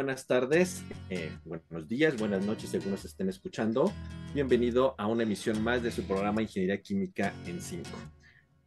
Buenas 0.00 0.26
tardes, 0.26 0.82
eh, 1.10 1.30
buenos 1.44 1.86
días, 1.86 2.16
buenas 2.16 2.42
noches, 2.42 2.70
según 2.70 2.92
nos 2.92 3.04
estén 3.04 3.28
escuchando. 3.28 3.92
Bienvenido 4.32 4.94
a 4.96 5.06
una 5.06 5.24
emisión 5.24 5.62
más 5.62 5.82
de 5.82 5.90
su 5.90 6.04
programa 6.04 6.40
Ingeniería 6.40 6.80
Química 6.80 7.34
en 7.44 7.60
5. 7.60 7.86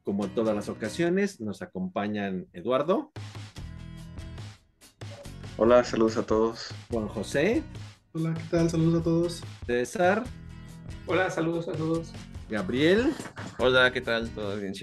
Como 0.04 0.26
en 0.26 0.36
todas 0.36 0.56
las 0.56 0.70
ocasiones, 0.70 1.42
nos 1.42 1.64
acompañan 1.64 2.46
Eduardo. 2.54 3.12
Hola, 5.58 5.84
saludos 5.84 6.18
a 6.18 6.24
todos. 6.24 6.70
Juan 6.92 7.08
José. 7.08 7.64
Hola, 8.12 8.36
¿qué 8.36 8.44
tal? 8.52 8.70
Saludos 8.70 9.02
a 9.02 9.04
todos. 9.04 9.44
César. 9.66 10.24
Hola, 11.08 11.32
saludos 11.32 11.68
a 11.68 11.72
todos. 11.72 12.14
Gabriel. 12.48 13.12
Hola, 13.58 13.92
¿qué 13.92 14.02
tal? 14.02 14.30
¿Todo 14.30 14.56
bien? 14.58 14.76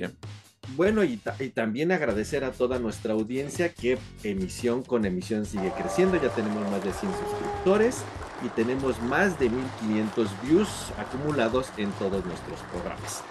Bueno, 0.77 1.03
y, 1.05 1.17
también 1.55 1.91
agradecer 1.91 2.45
a 2.45 2.53
toda 2.53 2.79
nuestra 2.79 3.13
audiencia 3.15 3.73
que 3.73 3.99
emisión 4.23 4.83
con 4.83 5.05
emisión 5.05 5.45
sigue 5.45 5.73
creciendo. 5.73 6.21
Ya 6.21 6.29
tenemos 6.31 6.63
más 6.71 6.85
de 6.85 6.93
100 6.93 7.13
suscriptores 7.13 8.03
y 8.45 8.49
tenemos 8.51 9.01
más 9.03 9.39
de 9.39 9.51
1500 9.51 10.29
views 10.43 10.69
acumulados 10.99 11.71
en 11.77 11.91
todos 11.93 12.25
nuestros 12.25 12.61
programas. 12.71 13.23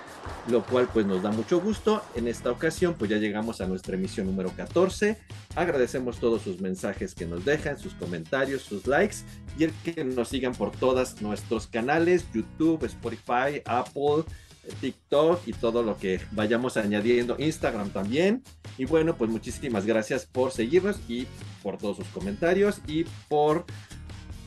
Lo 0.47 0.63
cual 0.63 0.89
pues 0.93 1.05
nos 1.05 1.23
da 1.23 1.31
mucho 1.31 1.61
gusto. 1.61 2.03
En 2.15 2.27
esta 2.27 2.51
ocasión 2.51 2.95
pues 2.97 3.09
ya 3.09 3.17
llegamos 3.17 3.61
a 3.61 3.67
nuestra 3.67 3.95
emisión 3.95 4.27
número 4.27 4.51
14. 4.55 5.17
Agradecemos 5.55 6.19
todos 6.19 6.41
sus 6.41 6.59
mensajes 6.59 7.15
que 7.15 7.25
nos 7.25 7.45
dejan, 7.45 7.77
sus 7.79 7.93
comentarios, 7.93 8.63
sus 8.63 8.85
likes 8.85 9.17
y 9.57 9.63
el 9.63 9.71
que 9.83 10.03
nos 10.03 10.27
sigan 10.27 10.53
por 10.53 10.71
todos 10.71 11.21
nuestros 11.21 11.67
canales, 11.67 12.25
YouTube, 12.33 12.83
Spotify, 12.85 13.61
Apple, 13.65 14.25
TikTok 14.69 15.47
y 15.47 15.53
todo 15.53 15.83
lo 15.83 15.97
que 15.97 16.21
vayamos 16.31 16.77
añadiendo, 16.77 17.35
Instagram 17.37 17.89
también. 17.89 18.43
Y 18.77 18.85
bueno, 18.85 19.15
pues 19.15 19.29
muchísimas 19.29 19.85
gracias 19.85 20.25
por 20.25 20.51
seguirnos 20.51 20.99
y 21.07 21.27
por 21.61 21.77
todos 21.77 21.97
sus 21.97 22.07
comentarios 22.07 22.81
y 22.87 23.05
por 23.27 23.65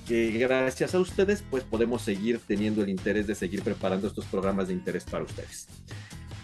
que 0.06 0.32
gracias 0.32 0.94
a 0.94 0.98
ustedes 0.98 1.44
pues 1.48 1.62
podemos 1.62 2.02
seguir 2.02 2.40
teniendo 2.46 2.82
el 2.82 2.88
interés 2.88 3.26
de 3.26 3.34
seguir 3.34 3.62
preparando 3.62 4.08
estos 4.08 4.24
programas 4.26 4.68
de 4.68 4.74
interés 4.74 5.04
para 5.04 5.24
ustedes. 5.24 5.68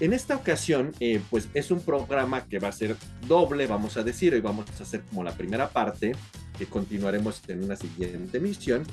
En 0.00 0.12
esta 0.12 0.36
ocasión, 0.36 0.92
eh, 1.00 1.20
pues 1.28 1.48
es 1.54 1.72
un 1.72 1.80
programa 1.80 2.46
que 2.46 2.60
va 2.60 2.68
a 2.68 2.72
ser 2.72 2.96
doble, 3.26 3.66
vamos 3.66 3.96
a 3.96 4.04
decir, 4.04 4.32
y 4.34 4.40
vamos 4.40 4.66
a 4.78 4.82
hacer 4.84 5.02
como 5.02 5.24
la 5.24 5.32
primera 5.32 5.70
parte, 5.70 6.12
que 6.56 6.66
continuaremos 6.66 7.42
en 7.48 7.64
una 7.64 7.74
siguiente 7.74 8.38
emisión, 8.38 8.84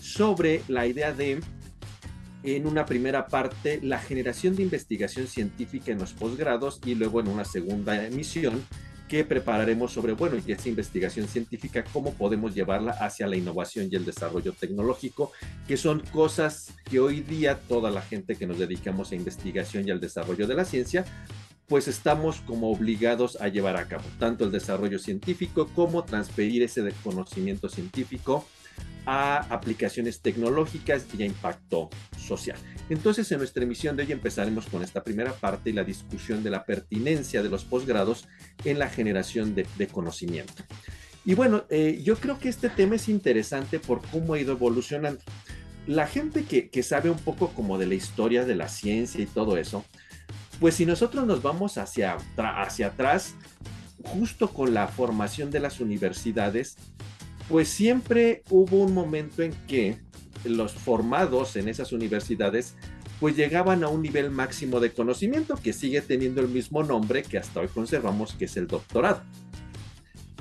sobre 0.00 0.62
la 0.68 0.86
idea 0.86 1.12
de 1.12 1.40
en 2.44 2.66
una 2.66 2.84
primera 2.84 3.26
parte 3.26 3.80
la 3.82 3.98
generación 3.98 4.54
de 4.54 4.62
investigación 4.62 5.26
científica 5.26 5.92
en 5.92 5.98
los 5.98 6.12
posgrados 6.12 6.80
y 6.84 6.94
luego 6.94 7.20
en 7.20 7.28
una 7.28 7.44
segunda 7.44 8.04
emisión 8.06 8.62
que 9.08 9.24
prepararemos 9.24 9.92
sobre, 9.92 10.14
bueno, 10.14 10.36
y 10.44 10.52
esa 10.52 10.68
investigación 10.68 11.28
científica, 11.28 11.84
cómo 11.92 12.14
podemos 12.14 12.54
llevarla 12.54 12.92
hacia 12.92 13.26
la 13.26 13.36
innovación 13.36 13.88
y 13.90 13.96
el 13.96 14.04
desarrollo 14.04 14.52
tecnológico, 14.52 15.30
que 15.68 15.76
son 15.76 16.00
cosas 16.00 16.72
que 16.84 17.00
hoy 17.00 17.20
día 17.20 17.60
toda 17.68 17.90
la 17.90 18.02
gente 18.02 18.36
que 18.36 18.46
nos 18.46 18.58
dedicamos 18.58 19.12
a 19.12 19.16
investigación 19.16 19.86
y 19.86 19.90
al 19.90 20.00
desarrollo 20.00 20.46
de 20.46 20.54
la 20.54 20.64
ciencia, 20.64 21.04
pues 21.68 21.88
estamos 21.88 22.40
como 22.40 22.70
obligados 22.70 23.40
a 23.40 23.48
llevar 23.48 23.76
a 23.76 23.88
cabo, 23.88 24.04
tanto 24.18 24.44
el 24.44 24.52
desarrollo 24.52 24.98
científico 24.98 25.68
como 25.74 26.04
transferir 26.04 26.62
ese 26.62 26.92
conocimiento 27.02 27.68
científico 27.68 28.46
a 29.06 29.38
aplicaciones 29.54 30.20
tecnológicas 30.20 31.06
y 31.16 31.22
a 31.22 31.26
impacto 31.26 31.90
social. 32.18 32.58
Entonces, 32.88 33.30
en 33.32 33.38
nuestra 33.38 33.62
emisión 33.62 33.96
de 33.96 34.04
hoy 34.04 34.12
empezaremos 34.12 34.66
con 34.66 34.82
esta 34.82 35.02
primera 35.02 35.32
parte 35.32 35.70
y 35.70 35.72
la 35.72 35.84
discusión 35.84 36.42
de 36.42 36.50
la 36.50 36.64
pertinencia 36.64 37.42
de 37.42 37.48
los 37.48 37.64
posgrados 37.64 38.26
en 38.64 38.78
la 38.78 38.88
generación 38.88 39.54
de, 39.54 39.86
conocimiento. 39.88 40.62
Y 41.24 41.34
bueno, 41.34 41.64
eh, 41.70 42.00
yo 42.02 42.16
creo 42.16 42.38
que 42.38 42.48
este 42.48 42.68
tema 42.68 42.96
es 42.96 43.08
interesante 43.08 43.78
por 43.78 44.02
cómo 44.08 44.34
ha 44.34 44.38
ido 44.38 44.52
evolucionando. 44.52 45.20
La 45.86 46.06
gente 46.06 46.44
que, 46.44 46.70
que 46.70 46.82
sabe 46.82 47.10
un 47.10 47.18
poco 47.18 47.48
como 47.48 47.78
de 47.78 47.86
la 47.86 47.94
historia 47.94 48.44
de 48.44 48.54
la 48.54 48.68
ciencia 48.68 49.22
y 49.22 49.26
todo 49.26 49.56
eso, 49.56 49.84
pues 50.60 50.74
si 50.74 50.86
nosotros 50.86 51.26
nos 51.26 51.42
vamos 51.42 51.78
hacia, 51.78 52.16
hacia 52.36 52.88
atrás, 52.88 53.34
justo 54.04 54.48
con 54.52 54.74
la 54.74 54.88
formación 54.88 55.50
de 55.50 55.60
las 55.60 55.80
universidades, 55.80 56.76
pues 57.48 57.68
siempre 57.68 58.42
hubo 58.50 58.78
un 58.78 58.94
momento 58.94 59.42
en 59.42 59.52
que 59.66 59.98
los 60.44 60.72
formados 60.72 61.56
en 61.56 61.68
esas 61.68 61.92
universidades 61.92 62.74
pues 63.20 63.36
llegaban 63.36 63.84
a 63.84 63.88
un 63.88 64.02
nivel 64.02 64.30
máximo 64.30 64.80
de 64.80 64.92
conocimiento 64.92 65.54
que 65.56 65.72
sigue 65.72 66.00
teniendo 66.00 66.40
el 66.40 66.48
mismo 66.48 66.82
nombre 66.82 67.22
que 67.22 67.38
hasta 67.38 67.60
hoy 67.60 67.68
conservamos, 67.68 68.34
que 68.34 68.46
es 68.46 68.56
el 68.56 68.66
doctorado. 68.66 69.22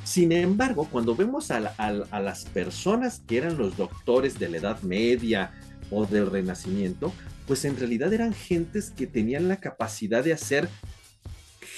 Sin 0.03 0.33
embargo, 0.33 0.87
cuando 0.91 1.15
vemos 1.15 1.49
a, 1.49 1.57
a, 1.77 2.19
las 2.19 2.45
personas 2.45 3.21
que 3.25 3.37
eran 3.37 3.57
los 3.57 3.77
doctores 3.77 4.37
de 4.37 4.49
la 4.49 4.57
Edad 4.57 4.81
Media 4.81 5.51
o 5.91 6.05
del 6.05 6.29
Renacimiento, 6.29 7.13
pues 7.47 7.63
en 7.63 7.77
realidad 7.77 8.11
eran 8.11 8.33
gentes 8.33 8.91
que 8.91 9.07
tenían 9.07 9.47
la 9.47 9.57
capacidad 9.57 10.23
de 10.23 10.33
hacer 10.33 10.67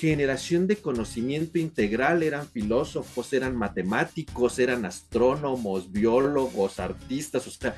generación 0.05 0.67
de 0.67 0.77
conocimiento 0.77 1.59
integral, 1.59 2.23
eran 2.23 2.47
filósofos, 2.47 3.33
eran 3.33 3.55
matemáticos, 3.55 4.59
eran 4.59 4.85
astrónomos, 4.85 5.91
biólogos, 5.91 6.79
artistas, 6.79 7.47
o 7.47 7.51
sea, 7.51 7.75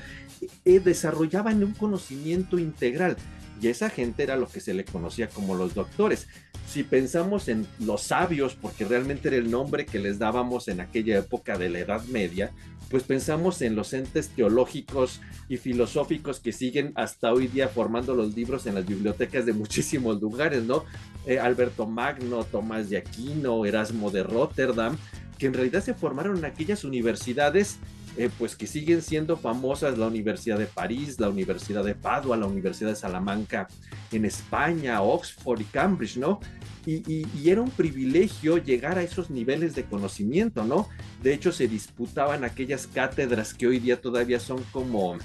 eh, 0.64 0.80
desarrollaban 0.80 1.62
un 1.62 1.72
conocimiento 1.72 2.58
integral. 2.58 3.16
Y 3.60 3.68
esa 3.68 3.90
gente 3.90 4.22
era 4.22 4.36
lo 4.36 4.48
que 4.48 4.60
se 4.60 4.74
le 4.74 4.84
conocía 4.84 5.28
como 5.28 5.54
los 5.54 5.74
doctores. 5.74 6.26
Si 6.66 6.82
pensamos 6.82 7.48
en 7.48 7.66
los 7.80 8.02
sabios, 8.02 8.54
porque 8.54 8.84
realmente 8.84 9.28
era 9.28 9.36
el 9.36 9.50
nombre 9.50 9.86
que 9.86 9.98
les 9.98 10.18
dábamos 10.18 10.68
en 10.68 10.80
aquella 10.80 11.18
época 11.18 11.56
de 11.58 11.70
la 11.70 11.80
Edad 11.80 12.04
Media, 12.04 12.52
pues 12.90 13.02
pensamos 13.02 13.60
en 13.62 13.74
los 13.74 13.92
entes 13.92 14.30
teológicos 14.30 15.20
y 15.48 15.58
filosóficos 15.58 16.40
que 16.40 16.52
siguen 16.52 16.92
hasta 16.94 17.32
hoy 17.32 17.46
día 17.46 17.68
formando 17.68 18.14
los 18.14 18.34
libros 18.34 18.66
en 18.66 18.74
las 18.74 18.86
bibliotecas 18.86 19.44
de 19.44 19.52
muchísimos 19.52 20.20
lugares, 20.20 20.64
¿no? 20.64 20.84
Eh, 21.26 21.38
Alberto 21.38 21.86
Magno, 21.86 22.44
Tomás 22.44 22.88
de 22.88 22.96
Aquino, 22.96 23.66
Erasmo 23.66 24.10
de 24.10 24.22
Rotterdam, 24.22 24.96
que 25.38 25.46
en 25.46 25.54
realidad 25.54 25.84
se 25.84 25.94
formaron 25.94 26.38
en 26.38 26.44
aquellas 26.46 26.84
universidades 26.84 27.78
eh, 28.18 28.30
pues 28.36 28.56
que 28.56 28.66
siguen 28.66 29.00
siendo 29.00 29.36
famosas 29.36 29.96
la 29.96 30.08
Universidad 30.08 30.58
de 30.58 30.66
París, 30.66 31.20
la 31.20 31.28
Universidad 31.28 31.84
de 31.84 31.94
Padua, 31.94 32.36
la 32.36 32.46
Universidad 32.46 32.90
de 32.90 32.96
Salamanca 32.96 33.68
en 34.10 34.24
España, 34.24 35.00
Oxford 35.02 35.60
y 35.60 35.64
Cambridge, 35.64 36.16
¿no? 36.16 36.40
Y, 36.84 37.48
era 37.48 37.62
un 37.62 37.70
privilegio 37.70 38.58
llegar 38.58 38.98
a 38.98 39.02
esos 39.02 39.30
niveles 39.30 39.76
de 39.76 39.84
conocimiento, 39.84 40.64
¿no? 40.64 40.88
De 41.22 41.32
hecho, 41.32 41.52
se 41.52 41.68
disputaban 41.68 42.42
aquellas 42.42 42.88
cátedras 42.88 43.54
que 43.54 43.68
hoy 43.68 43.78
día 43.78 44.00
todavía 44.00 44.40
son 44.40 44.64
como 44.72 45.16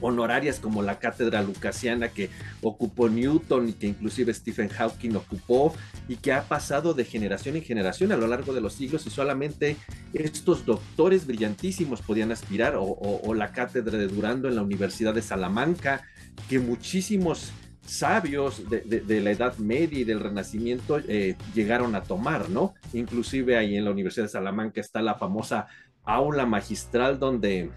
honorarias 0.00 0.60
como 0.60 0.82
la 0.82 0.98
cátedra 0.98 1.42
lucasiana 1.42 2.08
que 2.08 2.30
ocupó 2.62 3.08
Newton 3.08 3.68
y 3.68 3.72
que 3.74 3.86
inclusive 3.86 4.32
Stephen 4.34 4.68
Hawking 4.68 5.14
ocupó 5.16 5.74
y 6.08 6.16
que 6.16 6.32
ha 6.32 6.42
pasado 6.42 6.94
de 6.94 7.04
generación 7.04 7.56
en 7.56 7.62
generación 7.62 8.12
a 8.12 8.16
lo 8.16 8.26
largo 8.26 8.52
de 8.54 8.60
los 8.60 8.74
siglos 8.74 9.06
y 9.06 9.10
solamente 9.10 9.76
estos 10.12 10.66
doctores 10.66 11.26
brillantísimos 11.26 12.02
podían 12.02 12.32
aspirar 12.32 12.74
o, 12.76 13.34
la 13.34 13.52
cátedra 13.52 13.98
de 13.98 14.06
Durando 14.06 14.48
en 14.48 14.56
la 14.56 14.62
Universidad 14.62 15.14
de 15.14 15.22
Salamanca 15.22 16.02
que 16.48 16.58
muchísimos 16.58 17.52
sabios 17.84 18.62
de, 18.68 19.20
la 19.20 19.30
Edad 19.30 19.56
Media 19.58 19.98
y 19.98 20.04
del 20.04 20.20
Renacimiento 20.20 20.98
eh, 20.98 21.36
llegaron 21.54 21.94
a 21.94 22.02
tomar, 22.02 22.48
¿no? 22.48 22.74
Inclusive 22.92 23.58
ahí 23.58 23.76
en 23.76 23.84
la 23.84 23.90
Universidad 23.90 24.24
de 24.24 24.30
Salamanca 24.30 24.80
está 24.80 25.02
la 25.02 25.16
famosa 25.16 25.66
aula 26.04 26.46
magistral 26.46 27.18
donde 27.18 27.70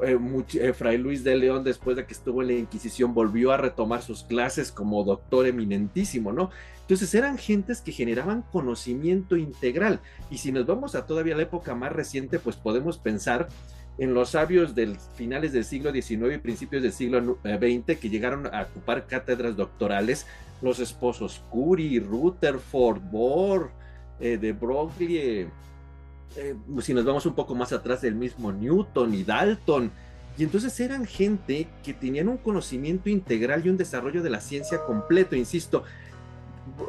eh, 0.00 0.16
eh, 0.54 0.72
Fray 0.72 0.98
Luis 0.98 1.24
de 1.24 1.36
León, 1.36 1.64
después 1.64 1.96
de 1.96 2.06
que 2.06 2.14
estuvo 2.14 2.42
en 2.42 2.48
la 2.48 2.54
Inquisición, 2.54 3.14
volvió 3.14 3.52
a 3.52 3.56
retomar 3.56 4.02
sus 4.02 4.22
clases 4.22 4.70
como 4.70 5.02
doctor 5.02 5.46
eminentísimo, 5.46 6.32
¿no? 6.32 6.50
Entonces 6.82 7.14
eran 7.14 7.36
gentes 7.36 7.80
que 7.80 7.92
generaban 7.92 8.42
conocimiento 8.52 9.36
integral. 9.36 10.00
Y 10.30 10.38
si 10.38 10.52
nos 10.52 10.66
vamos 10.66 10.94
a 10.94 11.06
todavía 11.06 11.36
la 11.36 11.42
época 11.42 11.74
más 11.74 11.92
reciente, 11.92 12.38
pues 12.38 12.56
podemos 12.56 12.96
pensar 12.98 13.48
en 13.98 14.14
los 14.14 14.30
sabios 14.30 14.74
del 14.74 14.96
finales 15.16 15.52
del 15.52 15.64
siglo 15.64 15.92
XIX 15.92 16.34
y 16.34 16.38
principios 16.38 16.82
del 16.82 16.92
siglo 16.92 17.20
XX 17.20 17.88
eh, 17.88 17.98
que 18.00 18.08
llegaron 18.08 18.46
a 18.46 18.62
ocupar 18.62 19.06
cátedras 19.06 19.56
doctorales, 19.56 20.26
los 20.62 20.78
esposos 20.78 21.42
Curie, 21.50 22.00
Rutherford, 22.00 23.00
Bohr, 23.10 23.70
de 24.20 24.52
Broglie, 24.52 25.46
eh, 26.36 26.54
si 26.80 26.94
nos 26.94 27.04
vamos 27.04 27.26
un 27.26 27.34
poco 27.34 27.54
más 27.54 27.72
atrás 27.72 28.00
del 28.02 28.14
mismo 28.14 28.52
Newton 28.52 29.14
y 29.14 29.24
Dalton, 29.24 29.90
y 30.36 30.44
entonces 30.44 30.78
eran 30.78 31.04
gente 31.04 31.66
que 31.82 31.92
tenían 31.92 32.28
un 32.28 32.36
conocimiento 32.36 33.10
integral 33.10 33.66
y 33.66 33.70
un 33.70 33.76
desarrollo 33.76 34.22
de 34.22 34.30
la 34.30 34.40
ciencia 34.40 34.84
completo, 34.84 35.34
insisto, 35.34 35.82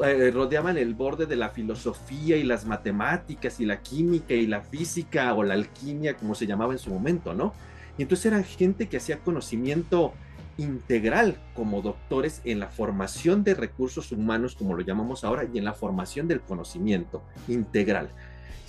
eh, 0.05 0.29
rodeaban 0.31 0.77
el 0.77 0.93
borde 0.93 1.25
de 1.25 1.35
la 1.35 1.49
filosofía 1.49 2.37
y 2.37 2.43
las 2.43 2.65
matemáticas 2.65 3.59
y 3.59 3.65
la 3.65 3.81
química 3.81 4.33
y 4.33 4.45
la 4.45 4.61
física 4.61 5.33
o 5.33 5.43
la 5.43 5.55
alquimia, 5.55 6.15
como 6.15 6.35
se 6.35 6.45
llamaba 6.45 6.73
en 6.73 6.79
su 6.79 6.91
momento, 6.91 7.33
¿no? 7.33 7.53
Y 7.97 8.03
entonces 8.03 8.27
eran 8.27 8.43
gente 8.43 8.87
que 8.87 8.97
hacía 8.97 9.19
conocimiento 9.19 10.13
integral 10.57 11.37
como 11.55 11.81
doctores 11.81 12.41
en 12.43 12.59
la 12.59 12.67
formación 12.67 13.43
de 13.43 13.55
recursos 13.55 14.11
humanos, 14.11 14.55
como 14.55 14.75
lo 14.75 14.81
llamamos 14.81 15.23
ahora, 15.23 15.45
y 15.51 15.57
en 15.57 15.65
la 15.65 15.73
formación 15.73 16.27
del 16.27 16.41
conocimiento 16.41 17.23
integral. 17.47 18.09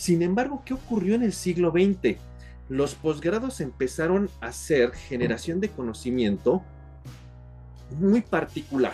Sin 0.01 0.23
embargo, 0.23 0.63
¿qué 0.65 0.73
ocurrió 0.73 1.15
en 1.15 1.23
el 1.23 1.35
siglo 1.35 1.73
XX? 1.73 2.19
los 2.71 2.95
posgrados 2.95 3.61
empezaron 3.61 4.31
a 4.41 4.53
ser 4.53 4.93
generación 4.93 5.61
de 5.61 5.71
conocimiento 5.71 6.63
muy 7.99 8.21
particular. 8.21 8.93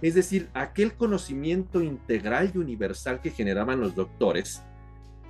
Es 0.00 0.14
decir, 0.14 0.48
aquel 0.54 0.94
conocimiento 0.94 1.82
integral 1.82 2.50
y 2.54 2.58
universal 2.58 3.20
que 3.20 3.30
generaban 3.30 3.78
los 3.78 3.94
doctores 3.94 4.62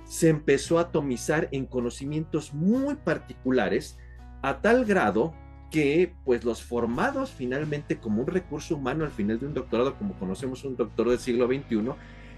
se 0.05 0.29
empezó 0.29 0.79
a 0.79 0.83
atomizar 0.83 1.49
en 1.51 1.65
conocimientos 1.65 2.53
muy 2.53 2.95
particulares 2.95 3.97
a 4.41 4.61
tal 4.61 4.85
grado 4.85 5.33
que 5.69 6.13
pues 6.23 6.45
los 6.45 6.63
formados 6.63 7.31
finalmente 7.31 7.97
como 7.97 8.21
un 8.21 8.27
recurso 8.27 8.75
humano 8.75 9.03
al 9.03 9.11
final 9.11 9.37
de 9.37 9.47
un 9.47 9.53
doctorado, 9.53 9.97
como 9.97 10.13
conocemos 10.13 10.63
un 10.63 10.77
doctor 10.77 11.09
del 11.09 11.19
siglo 11.19 11.47
XXI, 11.47 11.91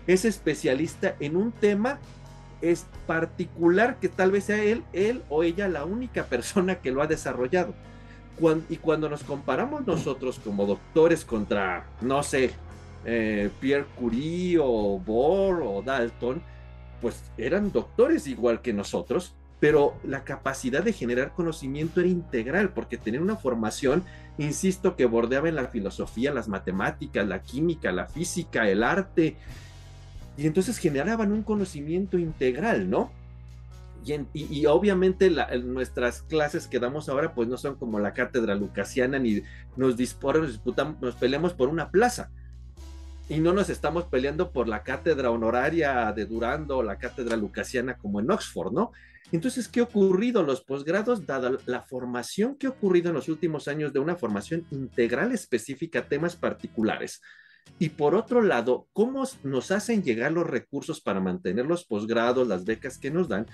es 0.07 0.25
especialista 0.25 1.15
en 1.19 1.35
un 1.35 1.51
tema 1.51 1.99
es 2.63 2.85
particular 3.05 3.97
que 3.99 4.07
tal 4.07 4.31
vez 4.31 4.45
sea 4.45 4.63
él, 4.63 4.83
él 4.93 5.21
o 5.29 5.43
ella 5.43 5.67
la 5.67 5.83
única 5.83 6.23
persona 6.25 6.75
que 6.75 6.91
lo 6.91 7.01
ha 7.01 7.07
desarrollado. 7.07 7.73
y 8.69 8.77
cuando 8.77 9.09
nos 9.09 9.23
comparamos 9.23 9.85
nosotros 9.85 10.39
como 10.43 10.65
doctores 10.65 11.23
contra, 11.23 11.85
no 12.01 12.23
sé, 12.23 12.51
eh, 13.05 13.49
Pierre 13.59 13.85
Curie 13.95 14.57
o 14.59 14.97
Bohr 14.97 15.61
o 15.61 15.81
Dalton, 15.83 16.41
pues 17.01 17.21
eran 17.37 17.71
doctores 17.71 18.27
igual 18.27 18.61
que 18.61 18.73
nosotros, 18.73 19.35
pero 19.59 19.95
la 20.03 20.23
capacidad 20.23 20.83
de 20.83 20.93
generar 20.93 21.33
conocimiento 21.33 21.99
era 21.99 22.09
integral, 22.09 22.69
porque 22.69 22.97
tener 22.97 23.21
una 23.21 23.35
formación, 23.35 24.03
insisto, 24.37 24.95
que 24.95 25.05
bordeaba 25.05 25.49
en 25.49 25.55
la 25.55 25.67
filosofía, 25.67 26.33
las 26.33 26.47
matemáticas, 26.47 27.27
la 27.27 27.41
química, 27.41 27.91
la 27.91 28.07
física, 28.07 28.67
el 28.69 28.83
arte, 28.83 29.35
y 30.37 30.47
entonces 30.47 30.77
generaban 30.77 31.31
un 31.31 31.43
conocimiento 31.43 32.17
integral, 32.17 32.89
¿no? 32.89 33.11
Y, 34.33 34.65
obviamente 34.65 35.31
nuestras 35.63 36.23
clases 36.23 36.67
que 36.67 36.79
damos 36.79 37.07
ahora 37.07 37.33
pues 37.33 37.47
no 37.47 37.55
son 37.57 37.75
como 37.75 37.99
la 37.99 38.13
cátedra 38.13 38.53
lucasiana 38.53 39.17
ni 39.17 39.43
nos, 39.77 39.95
disputamos, 39.95 40.59
nos 41.01 41.15
peleamos 41.15 41.53
por 41.53 41.69
una 41.69 41.89
plaza. 41.89 42.29
Y 43.29 43.39
no 43.39 43.53
nos 43.53 43.69
estamos 43.69 44.03
peleando 44.05 44.51
por 44.51 44.67
la 44.67 44.83
cátedra 44.83 45.31
honoraria 45.31 46.11
de 46.11 46.25
Durando 46.25 46.79
o 46.79 46.83
la 46.83 46.97
cátedra 46.97 47.37
lucasiana 47.37 47.97
como 47.97 48.19
en 48.19 48.29
Oxford, 48.29 48.73
¿no? 48.73 48.91
Entonces, 49.31 49.69
¿qué 49.69 49.79
ha 49.79 49.83
ocurrido 49.83 50.41
en 50.41 50.47
los 50.47 50.61
posgrados, 50.61 51.25
dada 51.25 51.51
la 51.65 51.81
formación 51.81 52.55
que 52.55 52.67
ha 52.67 52.71
ocurrido 52.71 53.09
en 53.09 53.15
los 53.15 53.29
últimos 53.29 53.69
años 53.69 53.93
de 53.93 53.99
una 53.99 54.17
formación 54.17 54.67
integral 54.69 55.31
específica 55.31 55.99
a 55.99 56.07
temas 56.09 56.35
particulares? 56.35 57.21
Y 57.79 57.89
por 57.89 58.15
otro 58.15 58.41
lado, 58.41 58.87
¿cómo 58.93 59.27
nos 59.43 59.71
hacen 59.71 60.03
llegar 60.03 60.31
los 60.31 60.47
recursos 60.47 61.01
para 61.01 61.19
mantener 61.19 61.65
los 61.65 61.85
posgrados, 61.85 62.47
las 62.47 62.65
becas 62.65 62.97
que 62.97 63.11
nos 63.11 63.27
dan? 63.27 63.47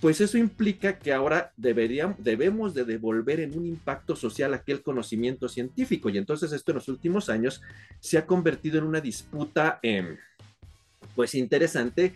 Pues 0.00 0.20
eso 0.20 0.36
implica 0.36 0.98
que 0.98 1.12
ahora 1.12 1.52
deberíamos, 1.56 2.22
debemos 2.22 2.74
de 2.74 2.84
devolver 2.84 3.40
en 3.40 3.56
un 3.56 3.66
impacto 3.66 4.14
social 4.14 4.52
aquel 4.52 4.82
conocimiento 4.82 5.48
científico. 5.48 6.10
Y 6.10 6.18
entonces 6.18 6.52
esto 6.52 6.72
en 6.72 6.76
los 6.76 6.88
últimos 6.88 7.30
años 7.30 7.62
se 8.00 8.18
ha 8.18 8.26
convertido 8.26 8.78
en 8.78 8.84
una 8.84 9.00
disputa, 9.00 9.80
pues 11.14 11.34
interesante, 11.34 12.14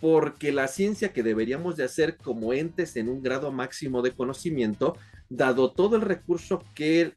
porque 0.00 0.52
la 0.52 0.68
ciencia 0.68 1.12
que 1.12 1.24
deberíamos 1.24 1.76
de 1.76 1.84
hacer 1.84 2.16
como 2.16 2.52
entes 2.52 2.94
en 2.96 3.08
un 3.08 3.20
grado 3.20 3.50
máximo 3.50 4.00
de 4.00 4.12
conocimiento, 4.12 4.96
dado 5.28 5.72
todo 5.72 5.96
el 5.96 6.02
recurso 6.02 6.64
que 6.74 7.14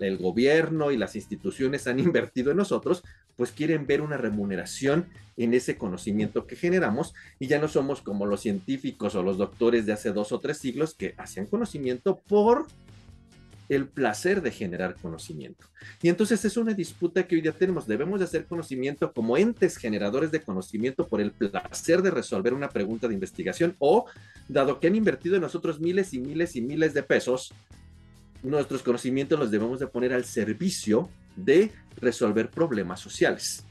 el 0.00 0.18
gobierno 0.18 0.90
y 0.90 0.96
las 0.96 1.16
instituciones 1.16 1.86
han 1.86 1.98
invertido 2.00 2.50
en 2.50 2.56
nosotros, 2.58 3.02
pues 3.36 3.50
quieren 3.50 3.86
ver 3.86 4.00
una 4.00 4.16
remuneración 4.16 5.06
en 5.36 5.54
ese 5.54 5.76
conocimiento 5.76 6.46
que 6.46 6.56
generamos 6.56 7.14
y 7.38 7.48
ya 7.48 7.58
no 7.58 7.68
somos 7.68 8.00
como 8.00 8.26
los 8.26 8.40
científicos 8.40 9.14
o 9.14 9.22
los 9.22 9.38
doctores 9.38 9.86
de 9.86 9.92
hace 9.92 10.12
dos 10.12 10.32
o 10.32 10.40
tres 10.40 10.58
siglos 10.58 10.94
que 10.94 11.14
hacían 11.18 11.46
conocimiento 11.46 12.20
por 12.26 12.66
el 13.68 13.88
placer 13.88 14.42
de 14.42 14.50
generar 14.50 14.94
conocimiento. 14.96 15.66
Y 16.02 16.08
entonces 16.08 16.44
es 16.44 16.56
una 16.56 16.74
disputa 16.74 17.26
que 17.26 17.34
hoy 17.34 17.40
día 17.40 17.52
tenemos. 17.52 17.86
Debemos 17.86 18.18
de 18.20 18.26
hacer 18.26 18.46
conocimiento 18.46 19.12
como 19.12 19.36
entes 19.36 19.76
generadores 19.76 20.30
de 20.30 20.42
conocimiento 20.42 21.06
por 21.06 21.20
el 21.20 21.32
placer 21.32 22.02
de 22.02 22.10
resolver 22.10 22.52
una 22.52 22.68
pregunta 22.68 23.08
de 23.08 23.14
investigación 23.14 23.74
o, 23.78 24.06
dado 24.48 24.80
que 24.80 24.88
han 24.88 24.96
invertido 24.96 25.36
en 25.36 25.42
nosotros 25.42 25.80
miles 25.80 26.12
y 26.12 26.18
miles 26.18 26.56
y 26.56 26.60
miles 26.60 26.92
de 26.94 27.02
pesos, 27.02 27.54
nuestros 28.44 28.82
conocimientos 28.82 29.38
los 29.38 29.50
debemos 29.50 29.80
de 29.80 29.86
poner 29.86 30.12
al 30.12 30.24
servicio 30.24 31.08
de 31.34 31.72
resolver 31.96 32.50
problemas 32.50 33.00
sociales 33.00 33.64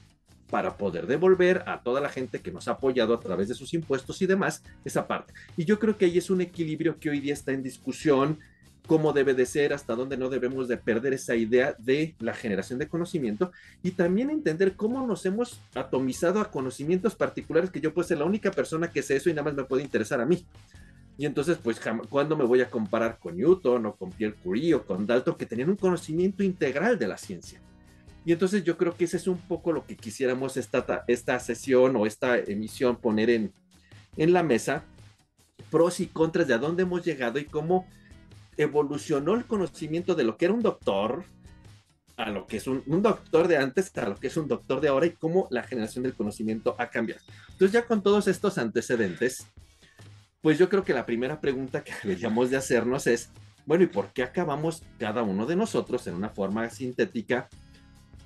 para 0.50 0.78
poder 0.78 1.08
devolver 1.08 1.64
a 1.68 1.82
toda 1.82 2.02
la 2.02 2.10
gente 2.10 2.42
que 2.42 2.52
nos 2.52 2.68
ha 2.68 2.72
apoyado 2.72 3.14
a 3.14 3.20
través 3.20 3.48
de 3.48 3.56
sus 3.56 3.74
impuestos 3.74 4.22
y 4.22 4.28
demás 4.28 4.62
esa 4.84 5.08
parte. 5.08 5.34
Y 5.58 5.66
yo 5.66 5.80
creo 5.80 5.98
que 5.98 6.06
ahí 6.06 6.18
es 6.18 6.30
un 6.30 6.42
equilibrio 6.42 7.00
que 7.00 7.10
hoy 7.10 7.20
día 7.20 7.34
está 7.34 7.54
en 7.54 7.64
discusión, 7.64 8.40
cómo 8.86 9.14
debe 9.14 9.34
de 9.34 9.46
ser, 9.46 9.74
hasta 9.74 9.96
dónde 9.96 10.18
no 10.18 10.30
debemos 10.30 10.68
de 10.68 10.78
perder 10.78 11.14
esa 11.14 11.36
idea 11.36 11.76
de 11.80 12.16
la 12.20 12.34
generación 12.34 12.80
de 12.80 12.88
conocimiento 12.88 13.52
y 13.82 13.92
también 13.92 14.30
entender 14.30 14.76
cómo 14.76 15.06
nos 15.08 15.26
hemos 15.26 15.60
atomizado 15.74 16.40
a 16.40 16.52
conocimientos 16.52 17.16
particulares 17.16 17.70
que 17.70 17.82
yo 17.82 17.94
puedo 17.94 18.08
ser 18.08 18.20
la 18.20 18.26
única 18.26 18.52
persona 18.52 18.92
que 18.92 19.02
sé 19.02 19.16
eso 19.16 19.30
y 19.30 19.34
nada 19.34 19.46
más 19.46 19.56
me 19.56 19.64
puede 19.64 19.84
interesar 19.84 20.20
a 20.22 20.26
mí. 20.26 20.46
Y 21.18 21.26
entonces, 21.26 21.58
pues, 21.62 21.80
¿cuándo 22.10 22.36
me 22.36 22.44
voy 22.44 22.62
a 22.62 22.70
comparar 22.70 23.20
con 23.20 23.38
Newton 23.38 23.86
o 23.86 23.96
con 23.96 24.12
Pierre 24.12 24.36
Curie 24.36 24.74
o 24.74 24.86
con 24.86 25.06
Dalton, 25.06 25.36
que 25.36 25.46
tenían 25.46 25.70
un 25.70 25.76
conocimiento 25.76 26.44
integral 26.44 26.98
de 26.98 27.08
la 27.08 27.18
ciencia? 27.18 27.62
Y 28.26 28.32
entonces 28.32 28.64
yo 28.64 28.78
creo 28.78 28.96
que 28.96 29.04
ese 29.06 29.18
es 29.18 29.28
un 29.28 29.38
poco 29.38 29.72
lo 29.72 29.86
que 29.86 29.96
quisiéramos 29.96 30.58
esta, 30.58 31.04
esta 31.08 31.40
sesión 31.40 31.96
o 31.96 32.06
esta 32.06 32.38
emisión 32.38 32.96
poner 32.96 33.30
en, 33.30 33.54
en 34.18 34.34
la 34.34 34.44
mesa, 34.44 34.86
pros 35.70 36.00
y 36.00 36.08
contras 36.08 36.48
de 36.48 36.54
a 36.54 36.58
dónde 36.58 36.84
hemos 36.84 37.04
llegado 37.04 37.38
y 37.38 37.46
cómo 37.46 37.86
evolucionó 38.58 39.36
el 39.36 39.46
conocimiento 39.46 40.16
de 40.16 40.24
lo 40.24 40.38
que 40.38 40.46
era 40.46 40.54
un 40.54 40.62
doctor 40.62 41.26
a 42.16 42.30
lo 42.30 42.46
que 42.46 42.58
es 42.58 42.68
un, 42.68 42.84
un, 42.86 43.02
doctor 43.02 43.48
de 43.48 43.58
antes 43.58 43.96
a 43.98 44.08
lo 44.08 44.16
que 44.16 44.28
es 44.28 44.38
un 44.38 44.48
doctor 44.48 44.80
de 44.80 44.88
ahora 44.88 45.08
y 45.08 45.12
cómo 45.14 45.48
la 45.50 45.64
generación 45.64 46.04
del 46.04 46.14
conocimiento 46.14 46.76
ha 46.78 46.90
cambiado. 46.90 47.22
Entonces 47.50 47.72
ya 47.72 47.86
con 47.86 48.04
todos 48.04 48.28
estos 48.28 48.60
antecedentes, 48.60 49.48
pues 50.44 50.60
yo 50.60 50.68
creo 50.68 50.84
que 50.84 50.94
la 50.94 51.06
primera 51.06 51.40
pregunta 51.40 51.84
que 51.84 51.94
deberíamos 52.04 52.52
de 52.52 52.58
hacernos 52.58 53.08
es, 53.08 53.30
bueno, 53.66 53.86
¿y 53.86 53.88
por 53.88 54.12
qué 54.12 54.22
acabamos 54.22 54.84
cada 55.00 55.24
uno 55.24 55.48
de 55.48 55.56
nosotros 55.56 56.06
en 56.06 56.16
una 56.16 56.30
forma 56.30 56.70
sintética, 56.70 57.48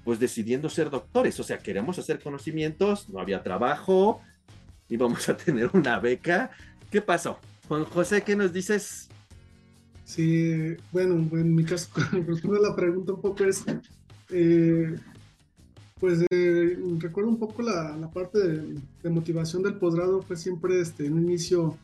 pues 0.03 0.19
decidiendo 0.19 0.67
ser 0.67 0.89
doctores? 0.89 1.39
O 1.39 1.43
sea, 1.43 1.59
queremos 1.59 1.99
hacer 1.99 2.19
conocimientos, 2.19 3.07
no 3.07 3.19
había 3.19 3.43
trabajo, 3.43 4.19
íbamos 4.89 5.29
a 5.29 5.37
tener 5.37 5.69
una 5.73 5.99
beca. 5.99 6.49
¿Qué 6.89 7.01
pasó? 7.01 7.37
Juan 7.67 7.85
José, 7.85 8.23
¿qué 8.23 8.35
nos 8.35 8.51
dices? 8.51 9.09
Sí, 10.03 10.75
bueno, 10.91 11.15
en 11.15 11.53
mi 11.53 11.65
caso, 11.65 11.89
la 12.61 12.75
pregunta 12.75 13.13
un 13.13 13.21
poco 13.21 13.43
es, 13.43 13.63
eh, 14.31 14.95
pues 15.99 16.25
eh, 16.31 16.79
recuerdo 16.97 17.29
un 17.29 17.37
poco 17.37 17.61
la, 17.61 18.09
parte 18.11 18.39
de, 18.39 18.81
de, 19.03 19.09
motivación 19.09 19.61
del 19.61 19.75
posgrado, 19.75 20.23
fue 20.23 20.35
siempre 20.35 20.79
este, 20.79 21.05
en 21.05 21.13
un 21.13 21.25
inicio 21.25 21.77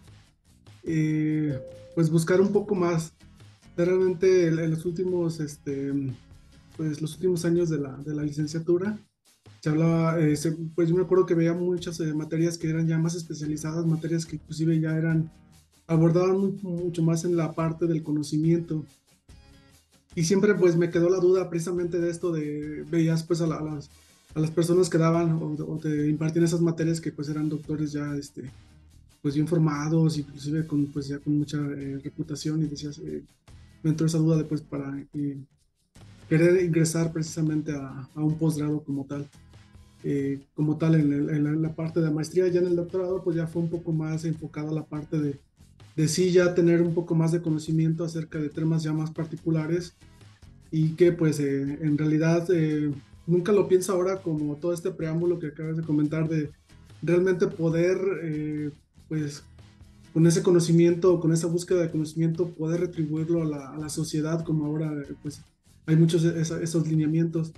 eh, 0.83 1.59
pues 1.95 2.09
buscar 2.09 2.41
un 2.41 2.51
poco 2.51 2.75
más. 2.75 3.13
Realmente 3.75 4.47
en 4.47 4.69
los 4.69 4.85
últimos, 4.85 5.39
este, 5.39 5.91
pues 6.77 7.01
los 7.01 7.15
últimos 7.15 7.43
años 7.45 7.69
de 7.69 7.79
la, 7.79 7.97
de 7.97 8.13
la 8.13 8.23
licenciatura, 8.23 8.99
se 9.63 9.69
hablaba, 9.69 10.19
eh, 10.19 10.35
pues 10.75 10.89
yo 10.89 10.95
me 10.95 11.03
acuerdo 11.03 11.25
que 11.25 11.35
veía 11.35 11.53
muchas 11.53 11.97
eh, 12.01 12.13
materias 12.13 12.57
que 12.57 12.69
eran 12.69 12.85
ya 12.85 12.97
más 12.97 13.15
especializadas, 13.15 13.85
materias 13.85 14.25
que 14.25 14.35
inclusive 14.35 14.77
ya 14.79 14.95
eran, 14.97 15.31
abordaban 15.87 16.59
mucho 16.61 17.01
más 17.01 17.23
en 17.23 17.37
la 17.37 17.53
parte 17.53 17.87
del 17.87 18.03
conocimiento. 18.03 18.85
Y 20.15 20.25
siempre 20.25 20.53
pues 20.53 20.75
me 20.75 20.89
quedó 20.89 21.09
la 21.09 21.19
duda 21.19 21.49
precisamente 21.49 21.99
de 21.99 22.09
esto 22.09 22.31
de, 22.31 22.83
veías 22.91 23.23
pues 23.23 23.39
a, 23.39 23.47
las, 23.47 23.89
a 24.35 24.39
las 24.41 24.51
personas 24.51 24.89
que 24.89 24.97
daban 24.97 25.31
o, 25.31 25.55
o, 25.65 25.77
te 25.79 26.07
impartían 26.09 26.45
esas 26.45 26.61
materias 26.61 26.99
que 26.99 27.11
pues 27.11 27.29
eran 27.29 27.47
doctores 27.47 27.93
ya 27.93 28.15
este, 28.15 28.51
pues 29.23 29.35
bien 29.35 29.47
formados, 29.47 30.17
inclusive 30.17 30.67
con, 30.67 30.87
pues 30.87 31.07
ya 31.07 31.17
con 31.17 31.37
mucha 31.37 31.57
eh, 31.57 31.97
reputación 32.03 32.61
y 32.61 32.67
decías, 32.67 32.99
eh, 32.99 33.23
me 33.81 33.91
entró 33.91 34.05
esa 34.05 34.17
duda 34.17 34.35
después 34.35 34.61
para 34.61 34.99
eh, 35.13 35.37
querer 36.27 36.61
ingresar 36.61 37.13
precisamente 37.13 37.71
a, 37.71 38.09
a 38.13 38.21
un 38.21 38.37
posgrado 38.37 38.83
como 38.83 39.05
tal. 39.05 39.27
como 40.53 40.77
tal 40.77 40.95
en, 40.95 41.61
la, 41.61 41.73
parte 41.73 42.01
de 42.01 42.07
la 42.07 42.11
maestría, 42.11 42.49
ya 42.49 42.59
en 42.59 42.67
el 42.67 42.75
doctorado 42.75 43.23
pues 43.23 43.37
ya 43.37 43.47
fue 43.47 43.61
un 43.61 43.69
poco 43.69 43.93
más 43.93 44.25
enfocada 44.25 44.69
la 44.73 44.83
parte 44.85 45.17
de, 45.17 45.39
de 45.95 46.07
sí 46.09 46.31
ya 46.33 46.53
tener 46.53 46.81
un 46.81 46.93
poco 46.93 47.15
más 47.15 47.31
de 47.31 47.41
conocimiento 47.41 48.03
acerca 48.03 48.37
de 48.39 48.49
temas 48.49 48.83
ya 48.83 48.91
más 48.91 49.11
particulares 49.11 49.95
y 50.69 50.95
que 50.95 51.13
pues 51.13 51.39
en 51.39 51.97
realidad 51.97 52.49
nunca 53.25 53.53
lo 53.53 53.69
pienso 53.69 53.93
ahora 53.93 54.21
como 54.21 54.57
todo 54.57 54.73
este 54.73 54.91
preámbulo 54.91 55.39
que 55.39 55.47
acabas 55.47 55.77
de 55.77 55.83
comentar 55.83 56.27
de 56.27 56.51
realmente 57.01 57.47
poder 57.47 57.97
pues 59.13 59.43
con 60.11 60.25
ese 60.25 60.41
conocimiento, 60.41 61.19
con 61.19 61.31
esa 61.33 61.45
búsqueda 61.45 61.81
de 61.81 61.91
conocimiento, 61.91 62.49
poder 62.49 62.81
retribuirlo 62.81 63.43
a 63.43 63.77
la, 63.77 63.89
sociedad, 63.89 64.43
como 64.43 64.65
ahora 64.65 64.91
pues 65.21 65.41
hay 65.85 65.95
muchos 65.95 66.23
esos, 66.23 66.87
lineamientos. 66.87 67.51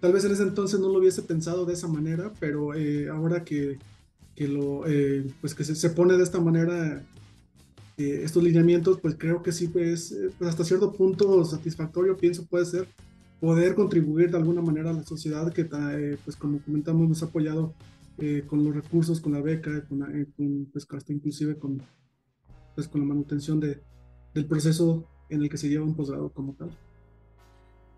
Tal 0.00 0.12
vez 0.12 0.26
en 0.26 0.32
ese 0.32 0.42
entonces 0.42 0.78
no 0.78 0.90
lo 0.90 0.98
hubiese 0.98 1.22
pensado 1.22 1.64
de 1.64 1.72
esa 1.72 1.88
manera, 1.88 2.34
pero 2.38 2.74
eh, 2.74 3.08
ahora 3.08 3.44
que, 3.44 3.78
que, 4.36 4.46
lo, 4.46 4.86
eh, 4.86 5.26
pues 5.40 5.54
que 5.54 5.64
se, 5.64 5.74
se, 5.74 5.88
pone 5.88 6.18
de 6.18 6.22
esta 6.22 6.38
manera, 6.38 7.02
eh, 7.96 8.20
estos 8.22 8.42
lineamientos, 8.42 9.00
pues 9.00 9.14
creo 9.16 9.42
que 9.42 9.52
sí, 9.52 9.68
pues, 9.68 10.14
pues, 10.36 10.50
hasta 10.50 10.64
cierto 10.64 10.92
punto 10.92 11.42
satisfactorio, 11.46 12.18
pienso 12.18 12.44
puede 12.44 12.66
ser 12.66 12.88
poder 13.40 13.74
contribuir 13.74 14.30
de 14.30 14.36
alguna 14.36 14.60
manera 14.60 14.90
a 14.90 14.94
la 14.94 15.04
sociedad 15.04 15.50
que, 15.50 15.64
pues 16.26 16.36
como 16.36 16.58
comentamos, 16.60 17.08
nos 17.08 17.22
ha 17.22 17.26
apoyado 17.26 17.72
con 18.46 18.64
los 18.64 18.74
recursos, 18.74 19.20
con 19.20 19.32
la 19.32 19.40
beca, 19.40 19.86
con, 19.86 20.68
pues 20.72 20.86
hasta 20.90 21.12
inclusive 21.12 21.58
con, 21.58 21.82
pues, 22.74 22.88
con 22.88 23.00
la 23.00 23.06
manutención 23.06 23.60
de, 23.60 23.82
del 24.34 24.46
proceso 24.46 25.04
en 25.28 25.42
el 25.42 25.48
que 25.48 25.56
se 25.56 25.68
lleva 25.68 25.84
un 25.84 25.94
posgrado 25.94 26.30
como 26.30 26.54
tal 26.54 26.70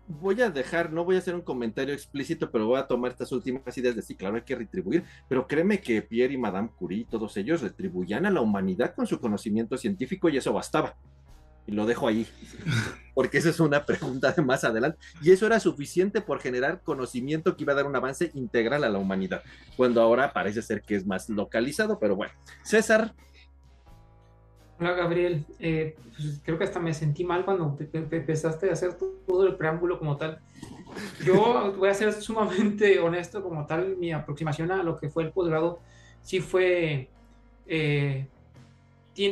voy 0.07 0.41
a 0.41 0.49
dejar, 0.49 0.91
no 0.91 1.05
voy 1.05 1.15
a 1.15 1.19
hacer 1.19 1.35
un 1.35 1.41
comentario 1.41 1.93
explícito, 1.93 2.51
pero 2.51 2.67
voy 2.67 2.79
a 2.79 2.87
tomar 2.87 3.11
estas 3.11 3.31
últimas 3.31 3.77
ideas 3.77 3.95
de 3.95 4.01
sí, 4.01 4.15
claro, 4.15 4.35
hay 4.35 4.41
que 4.41 4.55
retribuir, 4.55 5.03
pero 5.29 5.47
créeme 5.47 5.79
que 5.79 6.01
Pierre 6.01 6.33
y 6.33 6.37
Madame 6.37 6.69
Curie, 6.75 7.07
todos 7.09 7.35
ellos 7.37 7.61
retribuían 7.61 8.25
a 8.25 8.31
la 8.31 8.41
humanidad 8.41 8.93
con 8.95 9.07
su 9.07 9.19
conocimiento 9.19 9.77
científico 9.77 10.29
y 10.29 10.37
eso 10.37 10.53
bastaba. 10.53 10.95
Y 11.65 11.71
lo 11.71 11.85
dejo 11.85 12.07
ahí, 12.07 12.27
porque 13.13 13.37
esa 13.37 13.49
es 13.49 13.59
una 13.59 13.85
pregunta 13.85 14.31
de 14.31 14.41
más 14.41 14.63
adelante. 14.63 14.97
Y 15.21 15.31
eso 15.31 15.45
era 15.45 15.59
suficiente 15.59 16.21
por 16.21 16.39
generar 16.39 16.81
conocimiento 16.81 17.55
que 17.55 17.63
iba 17.63 17.73
a 17.73 17.77
dar 17.77 17.85
un 17.85 17.95
avance 17.95 18.31
integral 18.33 18.83
a 18.83 18.89
la 18.89 18.99
humanidad, 18.99 19.43
cuando 19.77 20.01
ahora 20.01 20.33
parece 20.33 20.61
ser 20.61 20.81
que 20.81 20.95
es 20.95 21.05
más 21.05 21.29
localizado, 21.29 21.99
pero 21.99 22.15
bueno. 22.15 22.33
César, 22.63 23.13
Hola 24.79 24.93
Gabriel, 24.93 25.45
eh, 25.59 25.95
pues 26.17 26.41
creo 26.43 26.57
que 26.57 26.63
hasta 26.63 26.79
me 26.79 26.93
sentí 26.93 27.23
mal 27.23 27.45
cuando 27.45 27.77
empezaste 27.93 28.69
a 28.69 28.73
hacer 28.73 28.95
todo 28.95 29.47
el 29.47 29.55
preámbulo 29.55 29.99
como 29.99 30.17
tal. 30.17 30.39
Yo 31.23 31.73
voy 31.77 31.89
a 31.89 31.93
ser 31.93 32.11
sumamente 32.11 32.99
honesto 32.99 33.41
como 33.43 33.65
tal, 33.65 33.95
mi 33.97 34.11
aproximación 34.11 34.71
a 34.71 34.83
lo 34.83 34.97
que 34.97 35.09
fue 35.09 35.23
el 35.23 35.31
posgrado 35.31 35.79
sí 36.23 36.39
fue, 36.39 37.09
eh, 37.67 38.27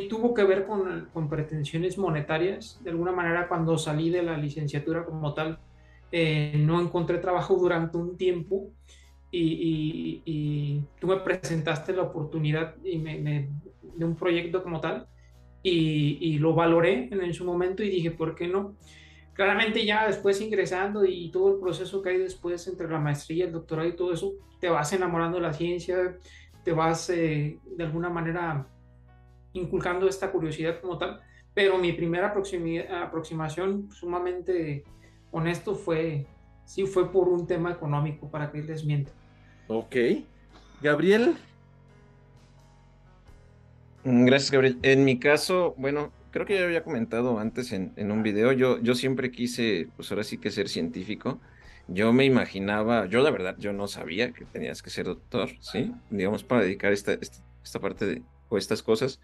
tuvo 0.08 0.34
que 0.34 0.44
ver 0.44 0.66
con, 0.66 1.08
con, 1.12 1.28
pretensiones 1.28 1.98
monetarias. 1.98 2.80
De 2.82 2.90
alguna 2.90 3.12
manera 3.12 3.48
cuando 3.48 3.76
salí 3.78 4.10
de 4.10 4.22
la 4.22 4.36
licenciatura 4.36 5.04
como 5.04 5.34
tal, 5.34 5.58
eh, 6.10 6.54
no 6.58 6.80
encontré 6.80 7.18
trabajo 7.18 7.56
durante 7.56 7.96
un 7.96 8.16
tiempo 8.18 8.70
y, 9.30 10.20
y, 10.26 10.84
tú 11.00 11.06
me 11.06 11.16
presentaste 11.16 11.94
la 11.94 12.02
oportunidad 12.02 12.76
y 12.84 12.98
me, 12.98 13.48
de 13.96 14.04
un 14.04 14.14
proyecto 14.14 14.62
como 14.62 14.78
tal 14.78 15.06
y, 15.62 16.38
lo 16.38 16.54
valoré 16.54 17.08
en, 17.10 17.32
su 17.32 17.46
momento 17.46 17.82
y 17.82 17.88
dije, 17.88 18.10
¿por 18.10 18.34
qué 18.34 18.46
no? 18.46 18.76
Claramente 19.32 19.86
ya 19.86 20.06
después 20.06 20.40
ingresando 20.42 21.06
y 21.06 21.30
todo 21.30 21.54
el 21.54 21.60
proceso 21.60 22.02
que 22.02 22.10
hay 22.10 22.18
después 22.18 22.66
entre 22.68 22.88
la 22.88 22.98
maestría, 22.98 23.46
el 23.46 23.52
doctorado 23.52 23.88
y 23.88 23.96
todo 23.96 24.12
eso, 24.12 24.34
te 24.60 24.68
vas 24.68 24.92
enamorando 24.92 25.38
de 25.38 25.44
la 25.44 25.54
ciencia, 25.54 26.18
te 26.62 26.72
vas 26.72 27.08
eh, 27.08 27.58
de 27.64 27.84
alguna 27.84 28.10
manera 28.10 28.66
inculcando 29.52 30.08
esta 30.08 30.30
curiosidad 30.30 30.80
como 30.80 30.98
tal, 30.98 31.20
pero 31.54 31.78
mi 31.78 31.92
primera 31.92 32.28
aproximación 32.28 33.90
sumamente 33.90 34.84
honesto 35.30 35.74
fue, 35.74 36.26
sí 36.64 36.86
fue 36.86 37.10
por 37.10 37.28
un 37.28 37.46
tema 37.46 37.72
económico, 37.72 38.30
para 38.30 38.50
que 38.50 38.62
les 38.62 38.84
mienta. 38.84 39.12
Ok. 39.68 39.96
Gabriel, 40.80 41.36
Mm, 44.04 44.24
gracias, 44.24 44.50
Gabriel. 44.50 44.78
En 44.82 45.04
mi 45.04 45.18
caso, 45.18 45.74
bueno, 45.78 46.12
creo 46.30 46.46
que 46.46 46.54
ya 46.54 46.64
había 46.64 46.82
comentado 46.82 47.38
antes 47.38 47.72
en, 47.72 47.92
un 48.10 48.22
video, 48.22 48.52
yo, 48.52 48.80
yo 48.80 48.94
siempre 48.94 49.30
quise, 49.30 49.88
pues 49.96 50.10
ahora 50.10 50.24
sí 50.24 50.38
que 50.38 50.50
ser 50.50 50.68
científico. 50.68 51.40
Yo 51.88 52.12
me 52.12 52.24
imaginaba, 52.24 53.06
yo 53.06 53.22
la 53.22 53.30
verdad, 53.30 53.56
yo 53.58 53.72
no 53.72 53.88
sabía 53.88 54.32
que 54.32 54.44
tenías 54.44 54.82
que 54.82 54.90
ser 54.90 55.06
doctor, 55.06 55.50
¿sí? 55.60 55.92
Digamos, 56.10 56.44
para 56.44 56.62
dedicar 56.62 56.92
esta, 56.92 57.14
esta, 57.14 57.80
parte 57.80 58.06
de, 58.06 58.22
o 58.52 58.58
estas 58.58 58.82
cosas. 58.82 59.20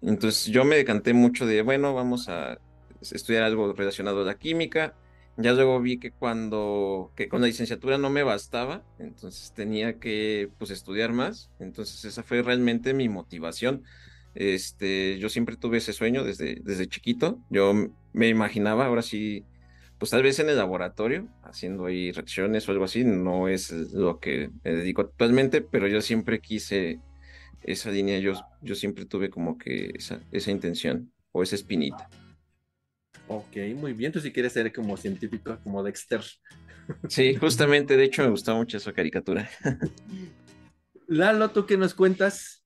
Entonces 0.00 0.46
yo 0.46 0.64
me 0.64 0.76
decanté 0.76 1.12
mucho 1.12 1.46
de, 1.46 1.62
bueno, 1.62 1.94
vamos 1.94 2.28
a 2.28 2.58
estudiar 3.00 3.42
algo 3.44 3.72
relacionado 3.72 4.22
a 4.22 4.24
la 4.24 4.38
química. 4.38 4.94
Ya 5.36 5.52
luego 5.52 5.80
vi 5.80 5.98
que 5.98 6.10
cuando, 6.10 7.10
que 7.16 7.28
con 7.28 7.40
la 7.40 7.46
licenciatura 7.46 7.96
no 7.96 8.10
me 8.10 8.22
bastaba, 8.22 8.82
entonces 8.98 9.52
tenía 9.54 9.98
que, 9.98 10.50
pues, 10.58 10.70
estudiar 10.70 11.12
más. 11.12 11.50
Entonces 11.58 12.04
esa 12.04 12.22
fue 12.22 12.42
realmente 12.42 12.92
mi 12.92 13.08
motivación 13.08 13.84
este, 14.34 15.18
yo 15.18 15.28
siempre 15.28 15.56
tuve 15.56 15.78
ese 15.78 15.92
sueño 15.92 16.24
desde, 16.24 16.56
desde 16.62 16.88
chiquito. 16.88 17.38
Yo 17.50 17.74
me 18.12 18.28
imaginaba, 18.28 18.86
ahora 18.86 19.02
sí, 19.02 19.44
pues 19.98 20.10
tal 20.10 20.22
vez 20.22 20.38
en 20.38 20.48
el 20.48 20.56
laboratorio, 20.56 21.28
haciendo 21.42 21.86
ahí 21.86 22.12
reacciones 22.12 22.68
o 22.68 22.72
algo 22.72 22.84
así, 22.84 23.04
no 23.04 23.48
es 23.48 23.70
lo 23.70 24.18
que 24.18 24.50
me 24.64 24.72
dedico 24.72 25.02
actualmente, 25.02 25.60
pero 25.60 25.86
yo 25.86 26.00
siempre 26.00 26.40
quise 26.40 27.00
esa 27.64 27.90
línea, 27.90 28.18
yo, 28.18 28.34
yo 28.60 28.74
siempre 28.74 29.04
tuve 29.04 29.30
como 29.30 29.58
que 29.58 29.92
esa, 29.94 30.20
esa 30.30 30.50
intención 30.50 31.12
o 31.32 31.42
esa 31.42 31.56
espinita. 31.56 32.08
Ok, 33.28 33.56
muy 33.76 33.92
bien. 33.92 34.12
Tú 34.12 34.20
si 34.20 34.32
quieres 34.32 34.52
ser 34.52 34.72
como 34.72 34.96
científico, 34.96 35.58
como 35.62 35.82
Dexter. 35.82 36.22
Sí, 37.08 37.36
justamente, 37.36 37.96
de 37.96 38.04
hecho 38.04 38.22
me 38.22 38.30
gustó 38.30 38.56
mucho 38.56 38.76
esa 38.76 38.92
caricatura. 38.92 39.48
Lalo, 41.06 41.50
¿tú 41.50 41.64
qué 41.64 41.76
nos 41.76 41.94
cuentas? 41.94 42.64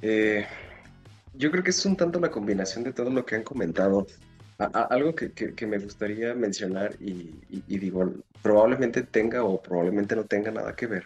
Eh, 0.00 0.46
yo 1.34 1.50
creo 1.50 1.62
que 1.62 1.70
es 1.70 1.86
un 1.86 1.96
tanto 1.96 2.18
la 2.18 2.30
combinación 2.30 2.84
de 2.84 2.92
todo 2.92 3.10
lo 3.10 3.26
que 3.26 3.34
han 3.34 3.42
comentado. 3.42 4.06
algo 4.58 5.14
que, 5.14 5.66
me 5.66 5.78
gustaría 5.78 6.34
mencionar 6.34 6.96
y, 7.00 7.34
digo, 7.66 8.14
probablemente 8.42 9.02
tenga 9.02 9.44
o 9.44 9.60
probablemente 9.60 10.16
no 10.16 10.24
tenga 10.24 10.50
nada 10.50 10.74
que 10.74 10.86
ver, 10.86 11.04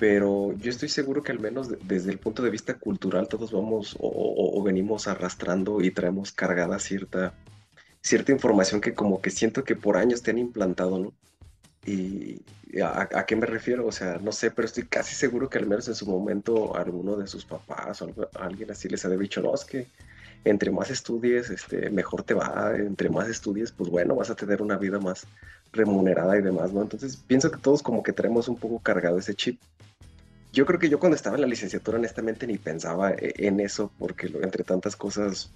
pero 0.00 0.54
yo 0.56 0.70
estoy 0.70 0.88
seguro 0.88 1.22
que 1.22 1.30
al 1.30 1.40
menos 1.40 1.68
desde 1.86 2.10
el 2.10 2.18
punto 2.18 2.42
de 2.42 2.48
vista 2.48 2.78
cultural 2.78 3.28
todos 3.28 3.52
vamos 3.52 3.94
o, 4.00 4.62
venimos 4.64 5.06
arrastrando 5.06 5.82
y 5.82 5.90
traemos 5.90 6.32
cargada 6.32 6.78
cierta, 6.78 7.34
cierta 8.00 8.32
información 8.32 8.80
que 8.80 8.94
como 8.94 9.20
que 9.20 9.28
siento 9.28 9.62
que 9.62 9.76
por 9.76 9.98
años 9.98 10.22
te 10.22 10.30
han 10.30 10.38
implantado, 10.38 10.98
¿no? 10.98 11.12
Y 11.84 12.40
¿a, 12.82 13.26
qué 13.26 13.36
me 13.36 13.44
refiero? 13.44 13.86
O 13.86 13.92
sea, 13.92 14.18
no 14.18 14.32
sé, 14.32 14.50
pero 14.50 14.64
estoy 14.64 14.84
casi 14.84 15.14
seguro 15.14 15.50
que 15.50 15.58
al 15.58 15.66
menos 15.66 15.86
en 15.88 15.94
su 15.94 16.06
momento 16.06 16.74
alguno 16.76 17.16
de 17.16 17.26
sus 17.26 17.44
papás 17.44 18.00
o 18.00 18.10
alguien 18.38 18.70
así 18.70 18.88
les 18.88 19.04
ha 19.04 19.10
dicho, 19.10 19.42
no, 19.42 19.54
es 19.54 19.66
que 19.66 19.86
entre 20.44 20.70
más 20.70 20.90
estudies, 20.90 21.50
este, 21.50 21.90
mejor 21.90 22.22
te 22.22 22.32
va, 22.32 22.72
entre 22.74 23.10
más 23.10 23.28
estudies, 23.28 23.70
pues 23.70 23.90
bueno, 23.90 24.14
vas 24.14 24.30
a 24.30 24.34
tener 24.34 24.62
una 24.62 24.78
vida 24.78 24.98
más 24.98 25.26
remunerada 25.72 26.38
y 26.38 26.42
demás, 26.42 26.72
¿no? 26.72 26.80
Entonces 26.80 27.18
pienso 27.18 27.50
que 27.50 27.58
todos 27.58 27.82
como 27.82 28.02
que 28.02 28.14
tenemos 28.14 28.48
un 28.48 28.56
poco 28.56 28.78
cargado 28.78 29.18
ese 29.18 29.34
chip. 29.34 29.60
Yo 30.52 30.66
creo 30.66 30.78
que 30.78 30.88
yo 30.88 30.98
cuando 30.98 31.16
estaba 31.16 31.36
en 31.36 31.42
la 31.42 31.46
licenciatura 31.46 31.98
honestamente 31.98 32.46
ni 32.46 32.58
pensaba 32.58 33.12
e, 33.12 33.34
en 33.38 33.60
eso, 33.60 33.90
porque 33.98 34.26
entre 34.26 34.64
tantas 34.64 34.96
cosas, 34.96 35.50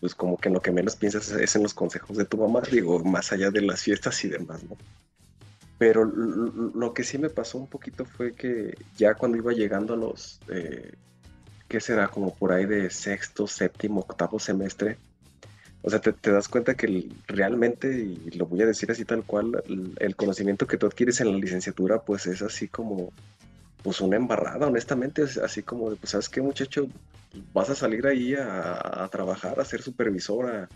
pues 0.00 0.14
como 0.14 0.36
que 0.36 0.50
lo 0.50 0.60
que 0.60 0.70
menos 0.70 0.96
piensas 0.96 1.30
es 1.30 1.56
en 1.56 1.62
los 1.62 1.74
consejos 1.74 2.16
de 2.16 2.24
tu 2.24 2.38
mamá, 2.38 2.62
digo, 2.70 3.02
más 3.04 3.32
allá 3.32 3.50
de 3.50 3.62
las 3.62 3.82
fiestas 3.82 4.24
y 4.24 4.28
demás, 4.28 4.62
¿no? 4.64 4.76
Pero 5.78 6.04
lo 6.04 6.92
que 6.92 7.04
sí 7.04 7.18
me 7.18 7.30
pasó 7.30 7.56
un 7.56 7.68
poquito 7.68 8.04
fue 8.04 8.32
que 8.34 8.76
ya 8.96 9.14
cuando 9.14 9.38
iba 9.38 9.52
llegando 9.52 9.94
a 9.94 9.96
los, 9.96 10.40
eh, 10.48 10.92
¿qué 11.68 11.80
será? 11.80 12.08
Como 12.08 12.34
por 12.34 12.52
ahí 12.52 12.66
de 12.66 12.90
sexto, 12.90 13.46
séptimo, 13.46 14.00
octavo 14.00 14.40
semestre, 14.40 14.98
o 15.82 15.90
sea, 15.90 16.00
te, 16.00 16.30
das 16.30 16.48
cuenta 16.48 16.74
que 16.74 17.08
realmente, 17.28 17.96
y 17.96 18.30
lo 18.32 18.46
voy 18.46 18.62
a 18.62 18.66
decir 18.66 18.90
así 18.90 19.04
tal 19.04 19.22
cual, 19.24 19.62
el, 19.98 20.16
conocimiento 20.16 20.66
que 20.66 20.76
tú 20.76 20.86
adquieres 20.86 21.20
en 21.20 21.30
la 21.32 21.38
licenciatura, 21.38 22.02
pues 22.02 22.26
es 22.26 22.42
así 22.42 22.66
como, 22.66 23.12
pues 23.82 24.00
una 24.00 24.16
embarrada, 24.16 24.66
honestamente, 24.66 25.22
así 25.42 25.62
como, 25.62 25.94
pues, 25.96 26.10
¿sabes 26.10 26.28
qué, 26.28 26.40
muchacho? 26.40 26.88
Vas 27.52 27.70
a 27.70 27.74
salir 27.74 28.06
ahí 28.06 28.34
a, 28.34 29.08
trabajar, 29.10 29.60
a 29.60 29.64
ser 29.64 29.82
supervisora, 29.82 30.68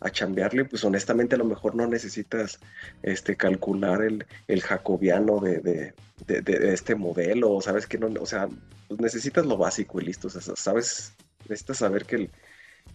a 0.00 0.10
chambearle, 0.10 0.64
pues 0.64 0.84
honestamente 0.84 1.34
a 1.34 1.38
lo 1.38 1.44
mejor 1.44 1.74
no 1.74 1.86
necesitas 1.86 2.58
este, 3.02 3.36
calcular 3.36 4.02
el, 4.02 4.26
el 4.46 4.62
jacobiano 4.62 5.40
de, 5.40 5.58
de, 5.60 6.40
de, 6.40 6.72
este 6.72 6.94
modelo, 6.94 7.60
sabes 7.60 7.86
que 7.86 7.98
no, 7.98 8.08
o 8.20 8.26
sea, 8.26 8.48
pues 8.86 9.00
necesitas 9.00 9.44
lo 9.44 9.56
básico 9.56 10.00
y 10.00 10.04
listo, 10.04 10.28
o 10.28 10.30
sea, 10.30 10.40
sabes, 10.56 11.14
necesitas 11.48 11.78
saber 11.78 12.04
que 12.04 12.16
el, 12.16 12.30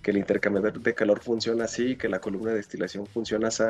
que 0.01 0.11
el 0.11 0.17
intercambiador 0.17 0.79
de 0.81 0.93
calor 0.93 1.21
funciona 1.21 1.65
así, 1.65 1.95
que 1.95 2.09
la 2.09 2.19
columna 2.19 2.51
de 2.51 2.57
destilación 2.57 3.05
funciona 3.05 3.49
así, 3.49 3.63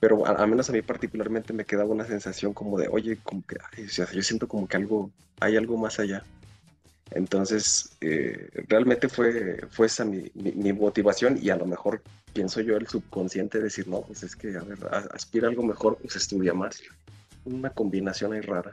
pero 0.00 0.26
a, 0.26 0.46
menos 0.46 0.68
a 0.70 0.72
mí 0.72 0.82
particularmente 0.82 1.52
me 1.52 1.64
quedaba 1.64 1.90
una 1.90 2.06
sensación 2.06 2.52
como 2.54 2.78
de, 2.78 2.88
oye, 2.88 3.18
como 3.22 3.42
yo 4.12 4.22
siento 4.22 4.46
como 4.46 4.68
que 4.68 4.76
algo, 4.76 5.10
hay 5.40 5.56
algo 5.56 5.76
más 5.76 5.98
allá. 5.98 6.22
Entonces, 7.10 7.96
eh, 8.00 8.50
realmente 8.68 9.08
fue, 9.08 9.66
fue 9.70 9.86
esa 9.86 10.04
mi, 10.04 10.30
motivación 10.72 11.38
y 11.40 11.50
a 11.50 11.56
lo 11.56 11.66
mejor 11.66 12.02
pienso 12.32 12.60
yo 12.60 12.76
el 12.76 12.86
subconsciente 12.86 13.60
decir, 13.60 13.88
no, 13.88 14.02
pues 14.02 14.22
es 14.22 14.36
que, 14.36 14.56
a 14.56 14.62
ver, 14.62 14.78
aspira 15.12 15.48
algo 15.48 15.62
mejor, 15.62 15.96
pues 16.00 16.16
estudia 16.16 16.54
más. 16.54 16.80
Una 17.44 17.70
combinación 17.70 18.34
ahí 18.34 18.40
rara. 18.40 18.72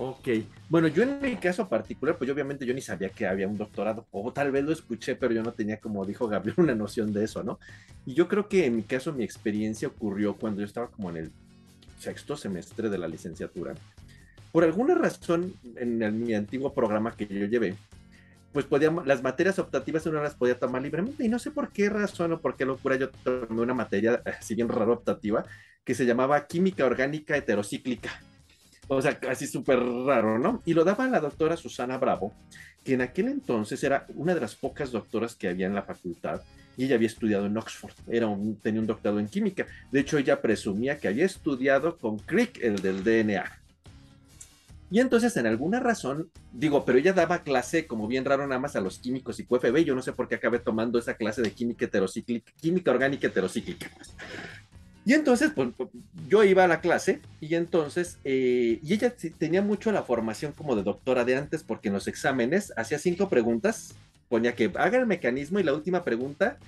Ok, 0.00 0.28
bueno, 0.68 0.88
yo 0.88 1.02
en 1.02 1.20
mi 1.20 1.36
caso 1.36 1.68
particular, 1.68 2.16
pues 2.16 2.30
obviamente 2.30 2.64
yo 2.64 2.72
ni 2.72 2.80
sabía 2.80 3.08
que 3.08 3.26
había 3.26 3.48
un 3.48 3.58
doctorado, 3.58 4.06
o 4.12 4.32
tal 4.32 4.52
vez 4.52 4.64
lo 4.64 4.72
escuché, 4.72 5.16
pero 5.16 5.34
yo 5.34 5.42
no 5.42 5.52
tenía, 5.52 5.80
como 5.80 6.06
dijo 6.06 6.28
Gabriel, 6.28 6.54
una 6.58 6.74
noción 6.74 7.12
de 7.12 7.24
eso, 7.24 7.42
¿no? 7.42 7.58
Y 8.06 8.14
yo 8.14 8.28
creo 8.28 8.48
que 8.48 8.64
en 8.64 8.76
mi 8.76 8.84
caso 8.84 9.12
mi 9.12 9.24
experiencia 9.24 9.88
ocurrió 9.88 10.36
cuando 10.36 10.60
yo 10.60 10.66
estaba 10.66 10.88
como 10.88 11.10
en 11.10 11.16
el 11.16 11.32
sexto 11.98 12.36
semestre 12.36 12.88
de 12.88 12.96
la 12.96 13.08
licenciatura 13.08 13.74
por 14.52 14.64
alguna 14.64 14.94
razón, 14.94 15.54
en 15.76 16.24
mi 16.24 16.34
antiguo 16.34 16.72
programa 16.72 17.14
que 17.14 17.26
yo 17.26 17.46
llevé, 17.46 17.76
pues 18.52 18.64
podíamos, 18.64 19.06
las 19.06 19.22
materias 19.22 19.58
optativas 19.58 20.06
uno 20.06 20.22
las 20.22 20.34
podía 20.34 20.58
tomar 20.58 20.82
libremente 20.82 21.24
y 21.24 21.28
no 21.28 21.38
sé 21.38 21.50
por 21.50 21.70
qué 21.70 21.90
razón 21.90 22.32
o 22.32 22.40
por 22.40 22.56
qué 22.56 22.64
locura 22.64 22.96
yo 22.96 23.10
tomé 23.10 23.60
una 23.60 23.74
materia, 23.74 24.22
si 24.40 24.54
bien 24.54 24.68
raro 24.68 24.94
optativa, 24.94 25.44
que 25.84 25.94
se 25.94 26.06
llamaba 26.06 26.46
química 26.46 26.86
orgánica 26.86 27.36
heterocíclica. 27.36 28.20
O 28.88 29.02
sea, 29.02 29.18
casi 29.18 29.46
súper 29.46 29.78
raro, 29.80 30.38
¿no? 30.38 30.62
Y 30.64 30.74
lo 30.74 30.84
daba 30.84 31.06
la 31.08 31.20
doctora 31.20 31.56
Susana 31.56 31.98
Bravo, 31.98 32.32
que 32.84 32.94
en 32.94 33.02
aquel 33.02 33.28
entonces 33.28 33.82
era 33.84 34.06
una 34.14 34.34
de 34.34 34.40
las 34.40 34.54
pocas 34.54 34.90
doctoras 34.90 35.36
que 35.36 35.48
había 35.48 35.66
en 35.66 35.74
la 35.74 35.82
facultad 35.82 36.40
y 36.78 36.84
ella 36.84 36.94
había 36.94 37.08
estudiado 37.08 37.46
en 37.46 37.56
Oxford, 37.56 37.92
era 38.06 38.28
un, 38.28 38.56
tenía 38.56 38.80
un 38.80 38.86
doctorado 38.86 39.18
en 39.18 39.26
química. 39.26 39.66
De 39.90 40.00
hecho, 40.00 40.16
ella 40.16 40.40
presumía 40.40 40.98
que 40.98 41.08
había 41.08 41.26
estudiado 41.26 41.98
con 41.98 42.18
Crick, 42.18 42.62
el 42.62 42.80
del 42.80 43.02
DNA. 43.02 43.44
Y 44.90 45.00
entonces, 45.00 45.36
en 45.36 45.46
alguna 45.46 45.80
razón, 45.80 46.30
digo, 46.52 46.84
pero 46.84 46.98
ella 46.98 47.12
daba 47.12 47.42
clase 47.42 47.86
como 47.86 48.06
bien 48.06 48.24
raro 48.24 48.46
nada 48.46 48.60
más 48.60 48.76
a 48.76 48.80
los 48.80 49.00
químicos 49.00 49.38
y 49.38 49.44
QFB. 49.44 49.84
Yo 49.84 49.94
no 49.94 50.02
sé 50.02 50.12
por 50.12 50.28
qué 50.28 50.36
acabé 50.36 50.60
tomando 50.60 50.98
esa 50.98 51.14
clase 51.14 51.42
de 51.42 51.50
química 51.50 51.84
heterocíclica, 51.84 52.52
química 52.60 52.90
orgánica 52.92 53.26
heterocíclica. 53.26 53.90
Y 55.08 55.14
entonces, 55.14 55.52
pues, 55.54 55.70
pues, 55.74 55.88
yo 56.28 56.44
iba 56.44 56.64
a 56.64 56.68
la 56.68 56.82
clase 56.82 57.22
y 57.40 57.54
entonces, 57.54 58.18
eh, 58.24 58.78
y 58.82 58.92
ella 58.92 59.14
tenía 59.38 59.62
mucho 59.62 59.90
la 59.90 60.02
formación 60.02 60.52
como 60.52 60.76
de 60.76 60.82
doctora 60.82 61.24
de 61.24 61.34
antes, 61.34 61.62
porque 61.62 61.88
en 61.88 61.94
los 61.94 62.08
exámenes 62.08 62.74
hacía 62.76 62.98
cinco 62.98 63.30
preguntas, 63.30 63.94
ponía 64.28 64.54
que 64.54 64.70
haga 64.74 64.98
el 64.98 65.06
mecanismo 65.06 65.60
y 65.60 65.62
la 65.62 65.72
última 65.72 66.04
pregunta, 66.04 66.58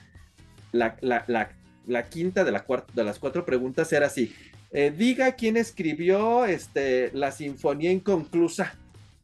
la, 0.73 0.97
la, 1.03 2.09
quinta 2.09 2.43
de, 2.43 2.53
la 2.53 2.65
de 2.95 3.05
las 3.05 3.19
cuatro 3.19 3.45
preguntas 3.45 3.93
era 3.93 4.07
así, 4.07 4.35
eh, 4.73 4.91
diga 4.91 5.33
quién 5.33 5.59
escribió 5.59 6.47
este, 6.47 7.11
la 7.13 7.33
Sinfonía 7.33 7.93
Inconclusa 7.93 8.75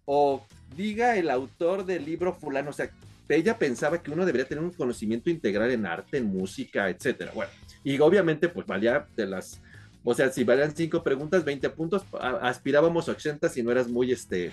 o 0.05 0.45
diga 0.77 1.17
el 1.17 1.31
autor 1.31 1.87
del 1.87 2.05
libro 2.05 2.35
fulano, 2.35 2.69
o 2.69 2.75
sea, 2.75 2.91
ella 3.31 3.59
pensaba 3.59 4.03
que 4.03 4.11
uno 4.11 4.27
debería 4.27 4.47
tener 4.47 4.63
un 4.63 4.73
conocimiento 4.73 5.31
integral 5.31 5.71
en 5.71 5.87
arte, 5.87 6.19
en 6.19 6.27
música, 6.27 6.91
etcétera. 6.91 7.33
Bueno, 7.35 7.51
y 7.87 8.01
obviamente, 8.01 8.49
pues 8.49 8.67
valía 8.67 9.07
de 9.15 9.27
las, 9.27 9.63
o 10.03 10.13
sea, 10.13 10.29
si 10.33 10.43
valían 10.43 10.75
cinco 10.75 11.05
preguntas, 11.05 11.45
20 11.45 11.71
puntos, 11.71 12.05
aspirábamos 12.43 13.09
80 13.09 13.49
si 13.49 13.63
no 13.63 13.71
eras 13.71 13.87
muy 13.87 14.11
este 14.11 14.53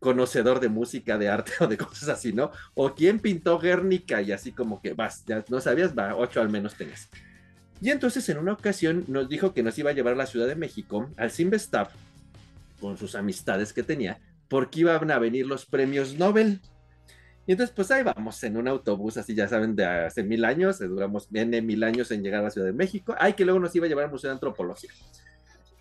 conocedor 0.00 0.58
de 0.58 0.68
música, 0.68 1.16
de 1.16 1.28
arte 1.28 1.52
o 1.60 1.68
de 1.68 1.76
cosas 1.76 2.08
así, 2.08 2.32
¿no? 2.32 2.50
O 2.74 2.92
quién 2.92 3.20
pintó 3.20 3.60
Guernica 3.60 4.20
y 4.22 4.32
así 4.32 4.50
como 4.50 4.82
que 4.82 4.92
vas, 4.92 5.24
ya 5.24 5.44
no 5.48 5.60
sabías, 5.60 5.96
va, 5.96 6.16
ocho 6.16 6.40
al 6.40 6.50
menos 6.50 6.74
tenés. 6.74 7.08
Y 7.80 7.90
entonces 7.90 8.28
en 8.28 8.38
una 8.38 8.54
ocasión 8.54 9.04
nos 9.06 9.28
dijo 9.28 9.54
que 9.54 9.62
nos 9.62 9.78
iba 9.78 9.90
a 9.90 9.94
llevar 9.94 10.14
a 10.14 10.16
la 10.16 10.26
Ciudad 10.26 10.48
de 10.48 10.56
México 10.56 11.08
al 11.16 11.30
Simvestab 11.30 11.90
con 12.80 12.98
sus 12.98 13.14
amistades 13.14 13.72
que 13.72 13.84
tenía, 13.84 14.18
porque 14.48 14.80
iban 14.80 15.12
a 15.12 15.20
venir 15.20 15.46
los 15.46 15.64
premios 15.64 16.18
Nobel. 16.18 16.60
Y 17.46 17.52
entonces, 17.52 17.74
pues 17.76 17.90
ahí 17.90 18.02
vamos, 18.02 18.42
en 18.42 18.56
un 18.56 18.68
autobús, 18.68 19.16
así 19.16 19.34
ya 19.34 19.46
saben, 19.46 19.76
de 19.76 19.84
hace 19.84 20.22
mil 20.22 20.44
años, 20.44 20.80
eh, 20.80 20.86
duramos 20.86 21.28
viene 21.28 21.60
mil 21.60 21.84
años 21.84 22.10
en 22.10 22.22
llegar 22.22 22.40
a 22.40 22.44
la 22.44 22.50
Ciudad 22.50 22.66
de 22.66 22.72
México. 22.72 23.14
Ay, 23.18 23.34
que 23.34 23.44
luego 23.44 23.60
nos 23.60 23.74
iba 23.76 23.84
a 23.84 23.88
llevar 23.88 24.06
al 24.06 24.10
Museo 24.10 24.30
de 24.30 24.34
Antropología, 24.34 24.90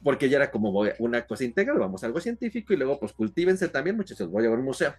porque 0.03 0.27
ya 0.27 0.37
era 0.37 0.51
como 0.51 0.73
una 0.99 1.25
cosa 1.25 1.45
integral, 1.45 1.79
vamos 1.79 2.03
a 2.03 2.07
algo 2.07 2.19
científico 2.19 2.73
y 2.73 2.75
luego, 2.75 2.99
pues 2.99 3.13
cultívense 3.13 3.69
también, 3.69 3.95
muchachos, 3.95 4.29
voy 4.29 4.41
a 4.41 4.43
llevar 4.43 4.57
a 4.57 4.59
un 4.59 4.65
museo. 4.65 4.93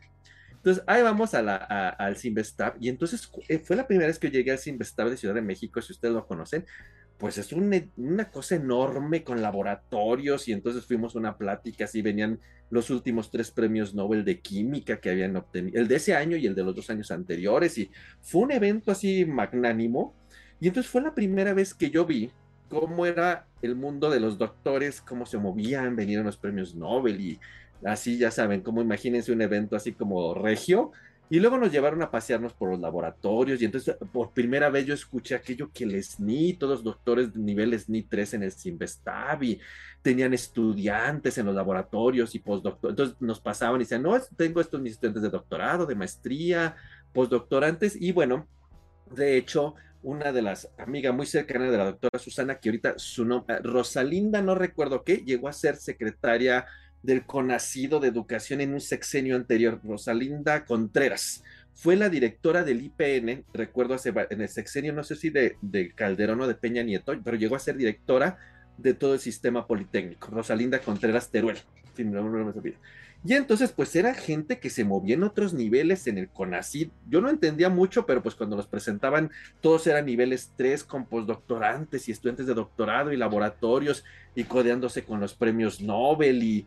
Entonces, 0.53 0.83
ahí 0.87 1.03
vamos 1.03 1.35
a 1.35 1.43
la, 1.43 1.57
al 1.57 2.17
Simvestab, 2.17 2.77
y 2.81 2.89
entonces 2.89 3.31
eh, 3.49 3.59
fue 3.59 3.77
la 3.77 3.87
primera 3.87 4.07
vez 4.07 4.19
que 4.19 4.31
llegué 4.31 4.51
al 4.51 4.59
Simvestab 4.59 5.11
de 5.11 5.19
Ciudad 5.19 5.35
de 5.35 5.43
México, 5.43 5.83
si 5.83 5.93
ustedes 5.93 6.15
lo 6.15 6.27
conocen, 6.27 6.65
pues 7.25 7.39
es 7.39 7.55
una 7.55 8.31
cosa 8.31 8.57
enorme 8.57 9.25
con 9.25 9.41
laboratorios 9.41 10.47
y 10.47 10.53
entonces 10.53 10.85
fuimos 10.85 11.17
a 11.17 11.19
una 11.19 11.39
plática, 11.39 11.87
así 11.87 12.03
venían 12.03 12.39
los 12.69 12.91
últimos 12.91 13.31
tres 13.31 13.51
premios 13.51 13.95
Nobel 13.95 14.27
de 14.27 14.41
química 14.41 15.01
que 15.01 15.09
habían 15.09 15.35
obtenido, 15.35 15.81
el 15.81 15.89
de 15.89 15.97
ese 15.97 16.15
año 16.15 16.37
y 16.37 16.47
el 16.47 16.55
de 16.55 16.63
los 16.63 16.77
dos 16.77 16.91
años 16.91 17.11
anteriores 17.11 17.79
y 17.79 17.91
fue 18.21 18.43
un 18.43 18.53
evento 18.53 18.93
así 18.93 19.25
magnánimo 19.25 20.15
y 20.61 20.69
entonces 20.69 20.93
fue 20.93 21.01
la 21.01 21.15
primera 21.15 21.55
vez 21.55 21.73
que 21.73 21.89
yo 21.89 22.05
vi 22.05 22.31
cómo 22.69 23.07
era 23.07 23.47
el 23.63 23.75
mundo 23.75 24.11
de 24.11 24.21
los 24.21 24.37
doctores, 24.37 25.01
cómo 25.01 25.25
se 25.25 25.39
movían, 25.39 25.97
venían 25.97 26.25
los 26.25 26.37
premios 26.37 26.75
Nobel 26.75 27.19
y 27.23 27.41
así 27.87 28.19
ya 28.19 28.31
saben, 28.31 28.61
como 28.61 28.83
imagínense 28.83 29.33
un 29.33 29.41
evento 29.41 29.77
así 29.77 29.93
como 29.93 30.35
regio 30.35 30.93
y 31.31 31.41
luego 31.41 31.57
nos 31.57 31.73
llevaron 31.73 32.03
a 32.03 32.11
pasearnos 32.11 32.53
por 32.53 32.71
los 32.71 32.81
laboratorios 32.81 33.61
y 33.61 33.65
entonces 33.65 33.97
por 34.13 34.33
primera 34.33 34.69
vez 34.69 34.87
yo 34.87 34.95
escuché 34.95 35.35
aquello 35.35 35.71
que 35.73 35.85
el 35.85 36.03
SNI, 36.03 36.55
todos 36.55 36.79
los 36.79 36.85
doctores 36.85 37.33
de 37.33 37.41
nivel 37.41 37.79
SNI 37.79 38.03
3 38.03 38.35
en 38.35 38.43
el 38.43 38.53
Simvestab 38.53 39.43
y 39.43 39.61
tenían 40.03 40.35
estudiantes 40.35 41.39
en 41.39 41.47
los 41.47 41.55
laboratorios 41.55 42.35
y 42.35 42.41
postdoctor. 42.41 42.91
Entonces 42.91 43.17
nos 43.21 43.41
pasaban 43.41 43.81
y 43.81 43.85
decían, 43.85 44.03
no, 44.03 44.21
tengo 44.37 44.61
estos 44.61 44.81
mis 44.81 44.93
estudiantes 44.93 45.23
de 45.23 45.31
doctorado, 45.31 45.87
de 45.87 45.95
maestría, 45.95 46.77
postdoctorantes 47.13 47.97
y 48.01 48.13
bueno, 48.13 48.47
de 49.11 49.39
hecho, 49.39 49.75
una 50.03 50.31
de 50.31 50.43
las 50.43 50.71
amigas 50.77 51.15
muy 51.15 51.25
cercanas 51.25 51.71
de 51.71 51.79
la 51.79 51.87
doctora 51.87 52.19
Susana, 52.19 52.61
que 52.61 52.69
ahorita 52.69 52.99
su 52.99 53.25
nombre, 53.25 53.61
Rosalinda, 53.61 54.43
no 54.43 54.55
recuerdo 54.55 55.03
qué, 55.03 55.17
llegó 55.17 55.49
a 55.49 55.53
ser 55.55 55.77
secretaria 55.77 56.67
del 57.05 57.27
Conacido 57.27 58.01
de 58.01 58.09
Educación 58.09 58.63
en 58.63 58.73
un 58.73 58.81
sexenio 58.81 59.37
anterior, 59.37 59.79
Rosalinda 59.85 60.65
Contreras. 60.65 61.45
Fue 61.75 61.97
la 61.97 62.09
directora 62.09 62.65
del 62.65 62.83
IPN, 62.83 63.45
recuerdo 63.53 63.95
en 64.31 64.41
el 64.41 64.49
sexenio, 64.49 64.95
no 64.95 65.05
sé 65.05 65.15
si 65.15 65.29
de, 65.29 65.59
Calderón 65.95 66.41
o 66.41 66.47
de 66.47 66.55
Peña 66.55 66.83
Nieto, 66.83 67.13
pero 67.23 67.37
llegó 67.37 67.57
a 67.57 67.61
ser 67.61 67.77
directora 67.77 68.39
de 68.79 68.95
todo 68.95 69.15
el 69.15 69.21
sistema 69.21 69.67
politécnico, 69.67 70.29
Rosalinda 70.31 70.79
Contreras 70.79 71.31
Teruel. 71.31 71.59
y 73.27 73.35
entonces, 73.35 73.73
pues 73.73 73.95
era 73.97 74.15
gente 74.15 74.59
que 74.59 74.71
se 74.71 74.85
movía 74.85 75.15
en 75.15 75.25
otros 75.25 75.53
niveles 75.53 76.07
en 76.07 76.17
el 76.17 76.29
CONACID. 76.29 76.89
Yo 77.09 77.21
no 77.21 77.29
entendía 77.29 77.69
mucho, 77.69 78.07
pero 78.07 78.23
pues 78.23 78.35
cuando 78.35 78.57
los 78.57 78.67
presentaban, 78.67 79.31
todos 79.61 79.87
eran 79.87 80.07
niveles 80.07 80.53
3 80.57 80.85
con 80.85 81.07
postdoctorantes 81.07 82.09
y 82.09 82.13
estudiantes 82.13 82.47
de 82.47 82.55
doctorado 82.55 83.13
y 83.13 83.19
laboratorios 83.19 84.05
y 84.35 84.45
codeándose 84.45 85.05
con 85.05 85.21
los 85.21 85.35
premios 85.35 85.81
Nobel 85.81 86.43
y, 86.43 86.67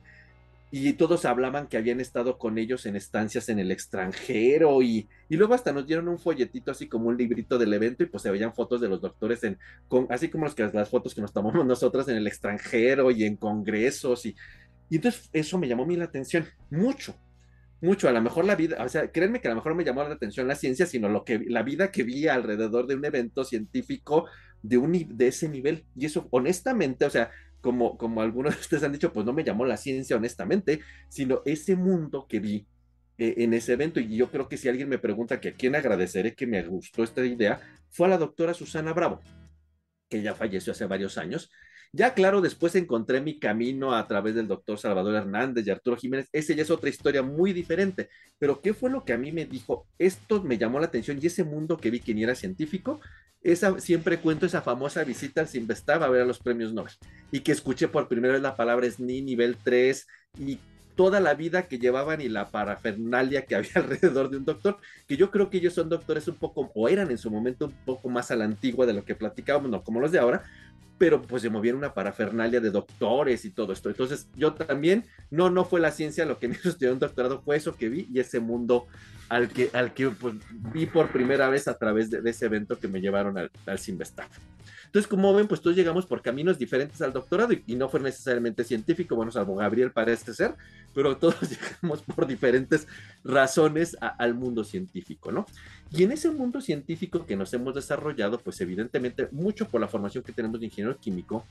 y 0.70 0.92
todos 0.94 1.24
hablaban 1.26 1.68
que 1.68 1.78
habían 1.78 2.02
estado 2.02 2.38
con 2.38 2.58
ellos 2.58 2.86
en 2.86 2.96
estancias 2.98 3.48
en 3.48 3.60
el 3.60 3.72
extranjero 3.72 4.82
y, 4.82 5.08
y, 5.30 5.38
luego 5.38 5.54
hasta 5.54 5.72
nos 5.72 5.88
dieron 5.88 6.10
un 6.10 6.20
folletito 6.20 6.72
así 6.72 6.88
como 6.88 7.08
un 7.08 7.18
librito 7.18 7.58
del 7.58 7.74
evento 7.74 8.04
y 8.04 8.08
pues 8.08 8.24
se 8.24 8.32
veían 8.32 8.54
fotos 8.54 8.82
de 8.82 8.90
los 8.90 9.00
doctores 9.00 9.44
en 9.46 9.58
con, 9.88 10.08
así 10.10 10.28
como 10.30 10.54
que, 10.54 10.70
las 10.74 10.90
fotos 10.90 11.16
que 11.16 11.22
nos 11.22 11.32
tomamos 11.32 11.66
nosotras 11.66 12.08
en 12.10 12.18
el 12.18 12.28
extranjero 12.28 13.12
y 13.12 13.24
en 13.24 13.38
congresos 13.38 14.26
y, 14.26 14.36
y 14.90 14.98
entonces 14.98 15.30
eso 15.32 15.58
me 15.58 15.68
llamó 15.70 15.84
a 15.84 15.88
mí 15.88 15.96
la 15.96 16.06
atención 16.06 16.46
mucho 16.70 17.16
mucho. 17.82 18.10
A 18.10 18.12
lo 18.12 18.22
mejor 18.22 18.46
la 18.46 18.56
vida 18.56 18.84
o 18.84 18.90
sea 18.90 19.12
créanme 19.12 19.40
que 19.40 19.48
a 19.48 19.52
lo 19.52 19.56
mejor 19.56 19.76
me 19.76 19.84
llamó 19.84 20.04
la 20.04 20.16
atención 20.16 20.48
la 20.48 20.56
ciencia 20.56 20.86
sino 20.86 21.10
lo 21.10 21.24
que 21.24 21.40
la 21.48 21.64
vida 21.64 21.92
que 21.92 22.04
vi 22.04 22.28
alrededor 22.28 22.88
de 22.88 22.96
un 22.96 23.06
evento 23.06 23.44
científico 23.44 24.26
de 24.64 24.78
un 24.78 25.18
de 25.18 25.28
ese 25.28 25.48
nivel. 25.50 25.86
Y 25.96 26.06
eso 26.06 26.28
honestamente 26.32 27.06
o 27.06 27.10
sea 27.10 27.32
como, 27.68 27.98
como 27.98 28.22
algunos 28.22 28.54
de 28.56 28.62
ustedes 28.62 28.84
han 28.84 28.94
dicho, 28.94 29.12
pues 29.12 29.26
no 29.26 29.34
me 29.34 29.44
llamó 29.44 29.66
la 29.66 29.76
ciencia 29.76 30.16
honestamente, 30.16 30.80
sino 31.10 31.42
ese 31.44 31.76
mundo 31.76 32.26
que 32.26 32.40
vi 32.40 32.66
eh, 33.18 33.34
en 33.40 33.54
ese 33.54 33.74
evento. 33.74 34.00
Y 34.00 34.16
yo 34.16 34.32
creo 34.32 34.48
que 34.48 34.56
si 34.56 34.70
alguien 34.70 34.88
me 34.88 35.00
pregunta 35.00 35.42
que 35.42 35.50
a 35.50 35.54
quién 35.54 35.76
agradeceré 35.76 36.34
que 36.34 36.48
me 36.48 36.64
gustó 36.64 37.04
esta 37.04 37.26
idea, 37.26 37.60
fue 37.90 38.08
a 38.08 38.12
la 38.12 38.18
doctora 38.18 38.54
Susana 38.54 38.94
Bravo, 38.94 39.20
que 40.08 40.22
ya 40.22 40.34
falleció 40.34 40.72
hace 40.72 40.86
varios 40.86 41.18
años. 41.18 41.52
Ya 41.92 42.14
claro, 42.14 42.40
después 42.40 42.74
encontré 42.76 43.20
mi 43.20 43.38
camino 43.38 43.94
a 43.94 44.08
través 44.08 44.36
del 44.36 44.48
doctor 44.48 44.80
Salvador 44.80 45.16
Hernández 45.16 45.68
y 45.68 45.70
Arturo 45.70 45.98
Jiménez. 45.98 46.30
Esa 46.32 46.54
ya 46.54 46.62
es 46.62 46.72
otra 46.72 46.90
historia 46.90 47.22
muy 47.22 47.52
diferente. 47.52 48.08
Pero 48.40 48.62
¿qué 48.62 48.74
fue 48.74 48.90
lo 48.90 49.04
que 49.04 49.12
a 49.12 49.18
mí 49.18 49.34
me 49.34 49.46
dijo? 49.46 49.90
Esto 50.00 50.42
me 50.42 50.58
llamó 50.58 50.80
la 50.80 50.86
atención 50.86 51.20
y 51.22 51.28
ese 51.28 51.44
mundo 51.44 51.76
que 51.76 51.92
vi 51.92 52.00
que 52.00 52.14
ni 52.14 52.24
era 52.24 52.34
científico, 52.34 53.02
esa, 53.42 53.80
siempre 53.80 54.20
cuento 54.20 54.46
esa 54.46 54.62
famosa 54.62 55.04
visita 55.04 55.42
al 55.42 55.48
Simvestab 55.48 56.04
a 56.04 56.10
ver 56.10 56.22
a 56.22 56.26
los 56.26 56.40
premios 56.40 56.74
Nobel 56.74 56.94
y 57.32 57.42
que 57.42 57.52
escuché 57.52 57.88
por 57.88 58.08
primera 58.08 58.34
vez 58.34 58.42
la 58.42 58.56
palabra 58.56 58.90
SNI 58.90 59.22
nivel 59.22 59.58
3 59.64 60.08
y 60.40 60.60
toda 60.98 61.20
la 61.22 61.36
vida 61.36 61.68
que 61.68 61.80
llevaban 61.80 62.20
y 62.20 62.28
la 62.28 62.50
parafernalia 62.50 63.46
que 63.46 63.56
había 63.56 63.72
alrededor 63.76 64.30
de 64.30 64.38
un 64.38 64.46
doctor, 64.46 64.78
que 65.08 65.16
yo 65.16 65.32
creo 65.32 65.50
que 65.50 65.58
ellos 65.58 65.74
son 65.74 65.88
doctores 65.88 66.28
un 66.28 66.36
poco, 66.36 66.70
o 66.74 66.90
eran 66.90 67.10
en 67.12 67.18
su 67.18 67.32
momento 67.32 67.68
un 67.68 67.76
poco 67.86 68.10
más 68.10 68.32
a 68.32 68.36
la 68.36 68.44
antigua 68.46 68.86
de 68.86 68.94
lo 68.94 69.06
que 69.06 69.16
platicábamos, 69.16 69.70
no 69.70 69.84
como 69.84 70.02
los 70.02 70.12
de 70.12 70.20
ahora, 70.20 70.44
pero 70.98 71.22
pues 71.22 71.44
se 71.44 71.50
movían 71.50 71.76
una 71.76 71.94
parafernalia 71.94 72.60
de 72.60 72.72
doctores 72.72 73.46
y 73.46 73.52
todo 73.52 73.72
esto. 73.72 73.90
Entonces 73.90 74.28
yo 74.36 74.54
también, 74.54 75.06
no, 75.30 75.52
no 75.52 75.64
fue 75.64 75.80
la 75.80 75.92
ciencia 75.92 76.26
lo 76.26 76.40
que 76.40 76.48
me 76.48 76.56
estudió 76.64 76.92
un 76.92 77.00
doctorado, 77.00 77.42
fue 77.42 77.56
eso 77.56 77.76
que 77.76 77.90
vi 77.90 78.08
y 78.12 78.20
ese 78.20 78.40
mundo 78.40 78.88
al 79.30 79.50
que, 79.50 79.70
al 79.74 79.94
que 79.94 80.10
pues, 80.10 80.36
vi 80.74 80.86
por 80.86 81.10
primera 81.10 81.50
vez 81.50 81.68
a 81.68 81.78
través 81.78 82.10
de, 82.10 82.28
ese 82.30 82.46
evento 82.46 82.80
que 82.80 82.88
me 82.88 83.02
llevaron 83.02 83.38
al, 83.38 83.52
al 83.66 83.80
entonces, 84.88 85.10
como 85.10 85.34
ven, 85.34 85.48
pues 85.48 85.62
todos 85.62 85.76
llegamos 85.76 86.06
por 86.06 86.22
caminos 86.22 86.58
diferentes 86.58 87.02
al 87.02 87.12
doctorado 87.12 87.54
y, 87.54 87.76
no 87.76 87.90
fue 87.90 88.00
necesariamente 88.00 88.64
científico, 88.64 89.16
bueno, 89.16 89.32
salvo 89.32 89.56
Gabriel 89.56 89.92
parece 89.92 90.34
ser, 90.34 90.56
pero 90.96 91.18
todos 91.18 91.36
llegamos 91.50 92.02
por 92.02 92.26
diferentes 92.26 92.88
razones 93.24 93.98
al 94.00 94.34
mundo 94.34 94.64
científico, 94.64 95.32
¿no? 95.32 95.46
Y 95.92 96.04
en 96.04 96.14
ese 96.14 96.32
mundo 96.32 96.62
científico 96.62 97.26
que 97.26 97.36
nos 97.36 97.54
hemos 97.54 97.76
desarrollado, 97.76 98.40
pues 98.40 98.60
evidentemente 98.62 99.28
mucho 99.32 99.68
por 99.68 99.82
la 99.82 99.90
formación 99.90 100.24
que 100.24 100.32
tenemos 100.32 100.60
de 100.60 100.68
ingeniero 100.68 100.98
químico, 100.98 101.46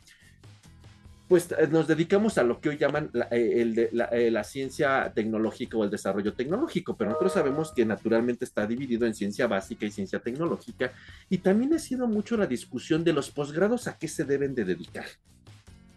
pues 1.29 1.51
eh, 1.53 1.67
nos 1.71 1.87
dedicamos 1.89 2.39
a 2.39 2.45
lo 2.45 2.61
que 2.61 2.69
hoy 2.69 2.77
llaman 2.77 3.11
la, 3.12 3.27
eh, 3.31 3.62
el 3.62 3.89
la, 3.93 4.05
eh, 4.07 4.31
la, 4.31 4.45
ciencia 4.45 5.12
tecnológica 5.15 5.77
o 5.77 5.85
el 5.85 5.91
desarrollo 5.91 6.35
tecnológico, 6.35 6.97
pero 6.97 7.11
nosotros 7.11 7.33
sabemos 7.33 7.73
que 7.73 7.85
naturalmente 7.85 8.45
está 8.45 8.67
dividido 8.67 9.07
en 9.07 9.15
ciencia 9.15 9.47
básica 9.47 9.87
y 9.87 9.91
ciencia 9.91 10.21
tecnológica, 10.21 10.93
y 11.29 11.39
también 11.39 11.75
ha 11.75 11.79
sido 11.79 12.07
mucho 12.07 12.37
la 12.37 12.47
discusión 12.47 13.03
de 13.03 13.12
los 13.12 13.31
posgrados 13.31 13.89
a 13.89 13.99
qué 13.99 14.07
se 14.07 14.25
deben 14.25 14.55
de 14.55 14.65
dedicar, 14.65 15.07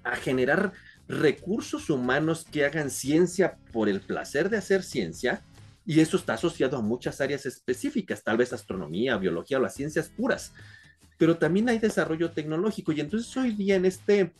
a 0.03 0.15
generar 0.15 0.73
recursos 1.07 1.89
humanos 1.89 2.45
que 2.51 2.65
hagan 2.65 2.89
ciencia 2.89 3.57
por 3.71 3.87
el 3.87 4.01
placer 4.01 4.49
de 4.49 4.57
hacer 4.57 4.81
ciencia, 4.81 5.43
y 5.85 5.99
eso 5.99 6.17
está 6.17 6.33
asociado 6.33 6.77
a 6.77 6.81
muchas 6.81 7.21
áreas 7.21 7.45
específicas, 7.45 8.23
tal 8.23 8.37
vez 8.37 8.51
astronomía, 8.51 9.17
biología 9.17 9.57
o 9.57 9.61
las 9.61 9.75
ciencias 9.75 10.09
puras, 10.09 10.53
pero 11.19 11.37
también 11.37 11.69
hay 11.69 11.77
desarrollo 11.77 12.31
tecnológico, 12.31 12.91
y 12.91 13.01
entonces 13.01 13.35
hoy 13.37 13.51
día 13.51 13.75
en 13.75 13.85
este 13.85 14.31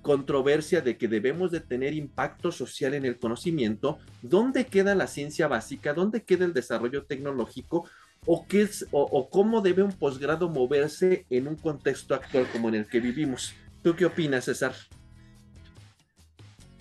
controversia 0.00 0.80
de 0.80 0.96
que 0.96 1.08
debemos 1.08 1.50
de 1.50 1.58
tener 1.58 1.92
impacto 1.92 2.52
social 2.52 2.94
en 2.94 3.04
el 3.04 3.18
conocimiento, 3.18 3.98
¿dónde 4.22 4.64
queda 4.64 4.94
la 4.94 5.08
ciencia 5.08 5.48
básica? 5.48 5.92
¿Dónde 5.92 6.22
queda 6.22 6.44
el 6.44 6.54
desarrollo 6.54 7.04
tecnológico? 7.04 7.90
¿O, 8.24 8.46
qué 8.46 8.62
es, 8.62 8.86
o 8.92 9.28
cómo 9.28 9.60
debe 9.60 9.82
un 9.82 9.92
posgrado 9.92 10.48
moverse 10.48 11.26
en 11.28 11.48
un 11.48 11.56
contexto 11.56 12.14
actual 12.14 12.46
como 12.52 12.68
en 12.68 12.76
el 12.76 12.86
que 12.86 13.00
vivimos? 13.00 13.52
¿Tú 13.82 13.96
qué 13.96 14.06
opinas, 14.06 14.44
César? 14.44 14.74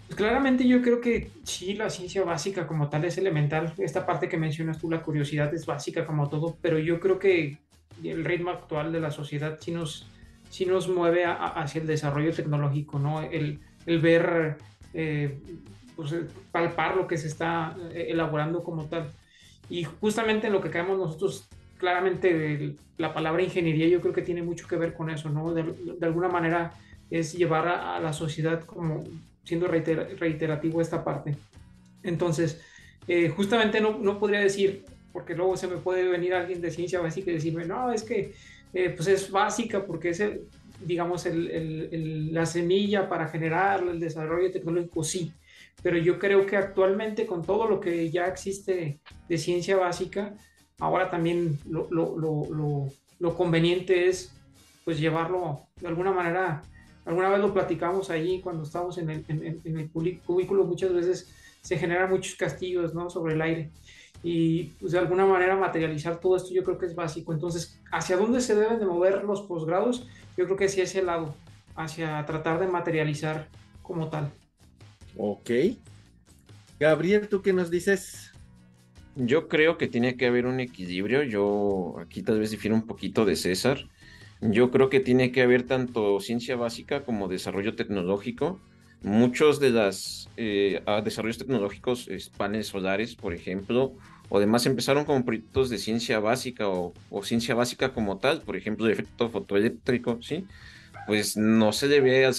Pues 0.09 0.17
claramente 0.17 0.67
yo 0.67 0.81
creo 0.81 1.01
que 1.01 1.31
sí, 1.43 1.73
la 1.73 1.89
ciencia 1.89 2.23
básica 2.23 2.67
como 2.67 2.89
tal 2.89 3.05
es 3.05 3.17
elemental. 3.17 3.73
Esta 3.77 4.05
parte 4.05 4.27
que 4.27 4.37
mencionas 4.37 4.77
tú, 4.79 4.89
la 4.89 5.01
curiosidad 5.01 5.53
es 5.53 5.65
básica 5.65 6.05
como 6.05 6.29
todo, 6.29 6.57
pero 6.61 6.77
yo 6.77 6.99
creo 6.99 7.17
que 7.19 7.57
el 8.03 8.23
ritmo 8.25 8.51
actual 8.51 8.91
de 8.91 8.99
la 8.99 9.11
sociedad 9.11 9.57
sí 9.59 9.71
nos, 9.71 10.07
sí 10.49 10.65
nos 10.65 10.87
mueve 10.87 11.25
hacia 11.25 11.81
el 11.81 11.87
desarrollo 11.87 12.33
tecnológico, 12.33 12.99
¿no? 12.99 13.21
El, 13.21 13.59
el 13.85 13.99
ver, 13.99 14.57
eh, 14.93 15.39
pues, 15.95 16.15
palpar 16.51 16.95
lo 16.95 17.07
que 17.07 17.17
se 17.17 17.27
está 17.27 17.75
eh, 17.91 18.07
elaborando 18.09 18.63
como 18.63 18.85
tal. 18.85 19.09
Y 19.69 19.83
justamente 19.83 20.47
en 20.47 20.53
lo 20.53 20.61
que 20.61 20.69
caemos 20.69 20.97
nosotros, 20.97 21.47
claramente 21.77 22.75
la 22.97 23.13
palabra 23.13 23.43
ingeniería 23.43 23.87
yo 23.87 24.01
creo 24.01 24.13
que 24.13 24.21
tiene 24.21 24.41
mucho 24.41 24.67
que 24.67 24.75
ver 24.75 24.93
con 24.93 25.09
eso, 25.09 25.29
¿no? 25.29 25.53
De, 25.53 25.63
alguna 26.01 26.27
manera 26.27 26.73
es 27.09 27.33
llevar 27.33 27.67
a, 27.67 27.95
a, 27.95 27.99
la 27.99 28.13
sociedad 28.13 28.63
como 28.65 29.03
siendo 29.43 29.67
reiter, 29.67 30.17
reiterativo 30.19 30.81
esta 30.81 31.03
parte. 31.03 31.35
Entonces, 32.03 32.61
eh, 33.07 33.29
justamente 33.29 33.81
no, 33.81 33.97
no 33.97 34.19
podría 34.19 34.39
decir, 34.39 34.85
porque 35.11 35.35
luego 35.35 35.57
se 35.57 35.67
me 35.67 35.77
puede 35.77 36.07
venir 36.07 36.33
alguien 36.33 36.61
de 36.61 36.71
ciencia 36.71 36.99
básica 36.99 37.31
y 37.31 37.35
decirme, 37.35 37.65
no, 37.65 37.91
es 37.91 38.03
que 38.03 38.33
eh, 38.73 38.93
pues 38.95 39.07
es 39.07 39.31
básica 39.31 39.85
porque 39.85 40.09
es, 40.09 40.19
el, 40.19 40.47
digamos, 40.85 41.25
el, 41.25 41.49
el, 41.49 42.33
la 42.33 42.45
semilla 42.45 43.09
para 43.09 43.27
generar 43.27 43.83
el 43.83 43.99
desarrollo 43.99 44.51
tecnológico, 44.51 45.03
sí. 45.03 45.31
Pero 45.81 45.97
yo 45.97 46.19
creo 46.19 46.45
que 46.45 46.57
actualmente 46.57 47.25
con 47.25 47.43
todo 47.43 47.67
lo 47.67 47.79
que 47.79 48.09
ya 48.11 48.27
existe 48.27 48.99
de 49.27 49.37
ciencia 49.37 49.77
básica, 49.77 50.35
ahora 50.79 51.09
también 51.09 51.57
lo, 51.69 51.87
lo, 51.89 52.17
lo, 52.17 52.87
lo 53.19 53.35
conveniente 53.35 54.07
es 54.07 54.33
pues 54.83 54.99
llevarlo 54.99 55.61
de 55.79 55.87
alguna 55.87 56.11
manera, 56.11 56.61
alguna 57.05 57.29
vez 57.29 57.39
lo 57.39 57.53
platicamos 57.53 58.09
ahí 58.09 58.41
cuando 58.41 58.63
estamos 58.63 58.97
en 58.97 59.09
el, 59.09 59.25
en, 59.27 59.61
en 59.63 59.79
el 59.79 59.89
cubículo, 59.91 60.65
muchas 60.65 60.93
veces 60.93 61.33
se 61.61 61.77
generan 61.77 62.09
muchos 62.09 62.35
castillos 62.35 62.93
¿no? 62.93 63.09
sobre 63.09 63.35
el 63.35 63.41
aire 63.41 63.71
y 64.23 64.65
pues, 64.79 64.91
de 64.91 64.99
alguna 64.99 65.25
manera 65.25 65.55
materializar 65.55 66.19
todo 66.19 66.35
esto 66.35 66.53
yo 66.53 66.63
creo 66.63 66.77
que 66.77 66.85
es 66.85 66.95
básico. 66.95 67.33
Entonces, 67.33 67.79
¿hacia 67.91 68.17
dónde 68.17 68.41
se 68.41 68.55
deben 68.55 68.79
de 68.79 68.85
mover 68.85 69.23
los 69.23 69.41
posgrados? 69.41 70.07
Yo 70.37 70.45
creo 70.45 70.57
que 70.57 70.69
sí 70.69 70.81
ese 70.81 71.01
lado, 71.01 71.35
hacia 71.75 72.25
tratar 72.25 72.59
de 72.59 72.67
materializar 72.67 73.47
como 73.81 74.09
tal. 74.09 74.31
Ok. 75.17 75.51
Gabriel, 76.79 77.27
¿tú 77.27 77.41
qué 77.41 77.53
nos 77.53 77.69
dices? 77.69 78.31
Yo 79.15 79.47
creo 79.47 79.77
que 79.77 79.87
tiene 79.87 80.15
que 80.15 80.27
haber 80.27 80.45
un 80.45 80.59
equilibrio. 80.59 81.23
Yo 81.23 81.95
aquí 81.99 82.21
tal 82.21 82.39
vez 82.39 82.51
difiero 82.51 82.75
un 82.75 82.85
poquito 82.85 83.25
de 83.25 83.35
César. 83.35 83.89
Yo 84.41 84.71
creo 84.71 84.89
que 84.89 85.01
tiene 85.01 85.31
que 85.31 85.41
haber 85.41 85.63
tanto 85.63 86.19
ciencia 86.21 86.55
básica 86.55 87.03
como 87.03 87.27
desarrollo 87.27 87.75
tecnológico. 87.75 88.61
Muchos 89.01 89.59
de 89.61 89.69
los 89.69 90.29
eh, 90.35 90.81
desarrollos 91.03 91.37
tecnológicos, 91.37 92.07
eh, 92.09 92.19
paneles 92.35 92.67
solares, 92.67 93.15
por 93.15 93.33
ejemplo, 93.33 93.93
o 94.27 94.37
además 94.37 94.65
empezaron 94.65 95.05
como 95.05 95.23
proyectos 95.23 95.69
de 95.69 95.77
ciencia 95.77 96.19
básica 96.19 96.67
o, 96.67 96.93
ciencia 97.23 97.55
básica 97.55 97.93
como 97.93 98.17
tal, 98.17 98.41
por 98.41 98.55
ejemplo, 98.55 98.85
de 98.85 98.93
efecto 98.93 99.29
fotoeléctrico, 99.29 100.19
¿sí? 100.21 100.45
Pues 101.07 101.37
no 101.37 101.71
se 101.73 101.87
le 101.87 102.01
ve 102.01 102.29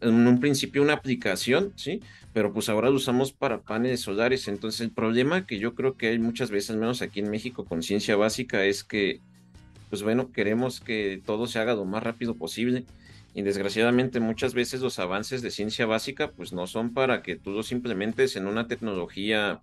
en 0.00 0.26
un 0.26 0.38
principio 0.38 0.82
una 0.82 0.92
aplicación, 0.92 1.72
¿sí? 1.76 2.00
Pero 2.32 2.52
pues 2.52 2.68
ahora 2.68 2.90
lo 2.90 2.96
usamos 2.96 3.32
para 3.32 3.62
paneles 3.62 4.00
solares. 4.00 4.46
Entonces 4.48 4.80
el 4.80 4.90
problema 4.90 5.46
que 5.46 5.58
yo 5.58 5.74
creo 5.74 5.96
que 5.96 6.08
hay 6.08 6.18
muchas 6.18 6.50
veces, 6.50 6.70
al 6.70 6.78
menos 6.78 7.02
aquí 7.02 7.20
en 7.20 7.30
México, 7.30 7.64
con 7.64 7.82
ciencia 7.82 8.16
básica 8.16 8.64
es 8.64 8.84
que, 8.84 9.20
pues 9.90 10.02
bueno, 10.02 10.30
queremos 10.30 10.80
que 10.80 11.20
todo 11.26 11.46
se 11.46 11.58
haga 11.58 11.74
lo 11.74 11.84
más 11.84 12.02
rápido 12.02 12.36
posible. 12.36 12.84
Y 13.34 13.42
desgraciadamente 13.42 14.20
muchas 14.20 14.52
veces 14.54 14.80
los 14.80 14.98
avances 14.98 15.40
de 15.42 15.50
ciencia 15.50 15.86
básica 15.86 16.32
pues 16.32 16.52
no 16.52 16.66
son 16.66 16.92
para 16.92 17.22
que 17.22 17.36
tú 17.36 17.50
los 17.50 17.72
implementes 17.72 18.36
en 18.36 18.46
una 18.46 18.66
tecnología 18.68 19.62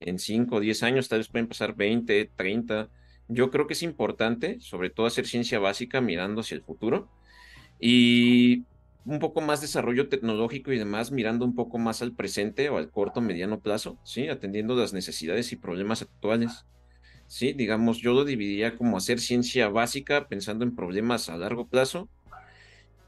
en 0.00 0.18
5 0.18 0.56
o 0.56 0.60
10 0.60 0.82
años, 0.82 1.08
tal 1.08 1.20
vez 1.20 1.28
pueden 1.28 1.48
pasar 1.48 1.74
20, 1.74 2.30
30. 2.36 2.88
Yo 3.28 3.50
creo 3.50 3.66
que 3.66 3.72
es 3.74 3.82
importante, 3.82 4.60
sobre 4.60 4.90
todo 4.90 5.06
hacer 5.06 5.26
ciencia 5.26 5.58
básica 5.58 6.00
mirando 6.00 6.42
hacia 6.42 6.56
el 6.56 6.62
futuro 6.62 7.08
y 7.80 8.64
un 9.04 9.18
poco 9.20 9.40
más 9.40 9.60
desarrollo 9.60 10.08
tecnológico 10.08 10.72
y 10.72 10.78
demás, 10.78 11.12
mirando 11.12 11.44
un 11.44 11.54
poco 11.54 11.78
más 11.78 12.02
al 12.02 12.12
presente 12.12 12.68
o 12.70 12.76
al 12.76 12.90
corto, 12.90 13.20
mediano 13.20 13.60
plazo, 13.60 13.98
¿sí? 14.04 14.28
Atendiendo 14.28 14.74
las 14.76 14.92
necesidades 14.92 15.52
y 15.52 15.56
problemas 15.56 16.02
actuales. 16.02 16.66
Sí, 17.28 17.52
digamos, 17.52 17.98
yo 17.98 18.12
lo 18.14 18.24
dividiría 18.24 18.76
como 18.76 18.96
hacer 18.96 19.20
ciencia 19.20 19.68
básica 19.68 20.28
pensando 20.28 20.64
en 20.64 20.74
problemas 20.74 21.28
a 21.28 21.36
largo 21.36 21.68
plazo 21.68 22.08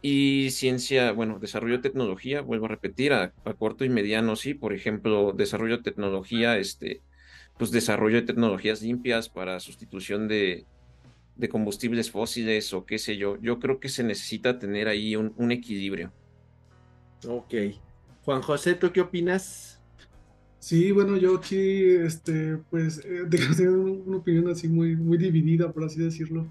y 0.02 0.50
ciencia, 0.50 1.12
bueno, 1.12 1.38
desarrollo 1.38 1.76
de 1.76 1.82
tecnología, 1.82 2.40
vuelvo 2.40 2.66
a 2.66 2.68
repetir, 2.68 3.12
a, 3.12 3.32
a, 3.44 3.54
corto 3.54 3.84
y 3.84 3.88
mediano, 3.88 4.36
sí, 4.36 4.54
por 4.54 4.72
ejemplo, 4.72 5.32
desarrollo 5.32 5.78
de 5.78 5.82
tecnología, 5.82 6.56
este, 6.58 7.02
pues 7.58 7.70
desarrollo 7.70 8.16
de 8.16 8.26
tecnologías 8.26 8.82
limpias 8.82 9.28
para 9.28 9.60
sustitución 9.60 10.28
de, 10.28 10.64
de 11.36 11.48
combustibles 11.48 12.10
fósiles 12.10 12.72
o 12.74 12.84
qué 12.84 12.98
sé 12.98 13.16
yo. 13.16 13.38
Yo 13.40 13.58
creo 13.58 13.80
que 13.80 13.88
se 13.88 14.04
necesita 14.04 14.58
tener 14.58 14.88
ahí 14.88 15.16
un, 15.16 15.32
un 15.36 15.52
equilibrio. 15.52 16.12
Ok. 17.26 17.54
Juan 18.24 18.42
José, 18.42 18.74
¿tú 18.74 18.92
qué 18.92 19.00
opinas? 19.00 19.80
Sí, 20.58 20.90
bueno, 20.92 21.16
yo 21.16 21.36
aquí, 21.36 21.84
este, 21.84 22.58
pues, 22.70 22.98
eh, 23.04 23.24
tengo 23.56 23.82
una 23.82 24.18
opinión 24.18 24.48
así 24.48 24.68
muy, 24.68 24.96
muy 24.96 25.16
dividida, 25.16 25.72
por 25.72 25.84
así 25.84 26.00
decirlo. 26.00 26.46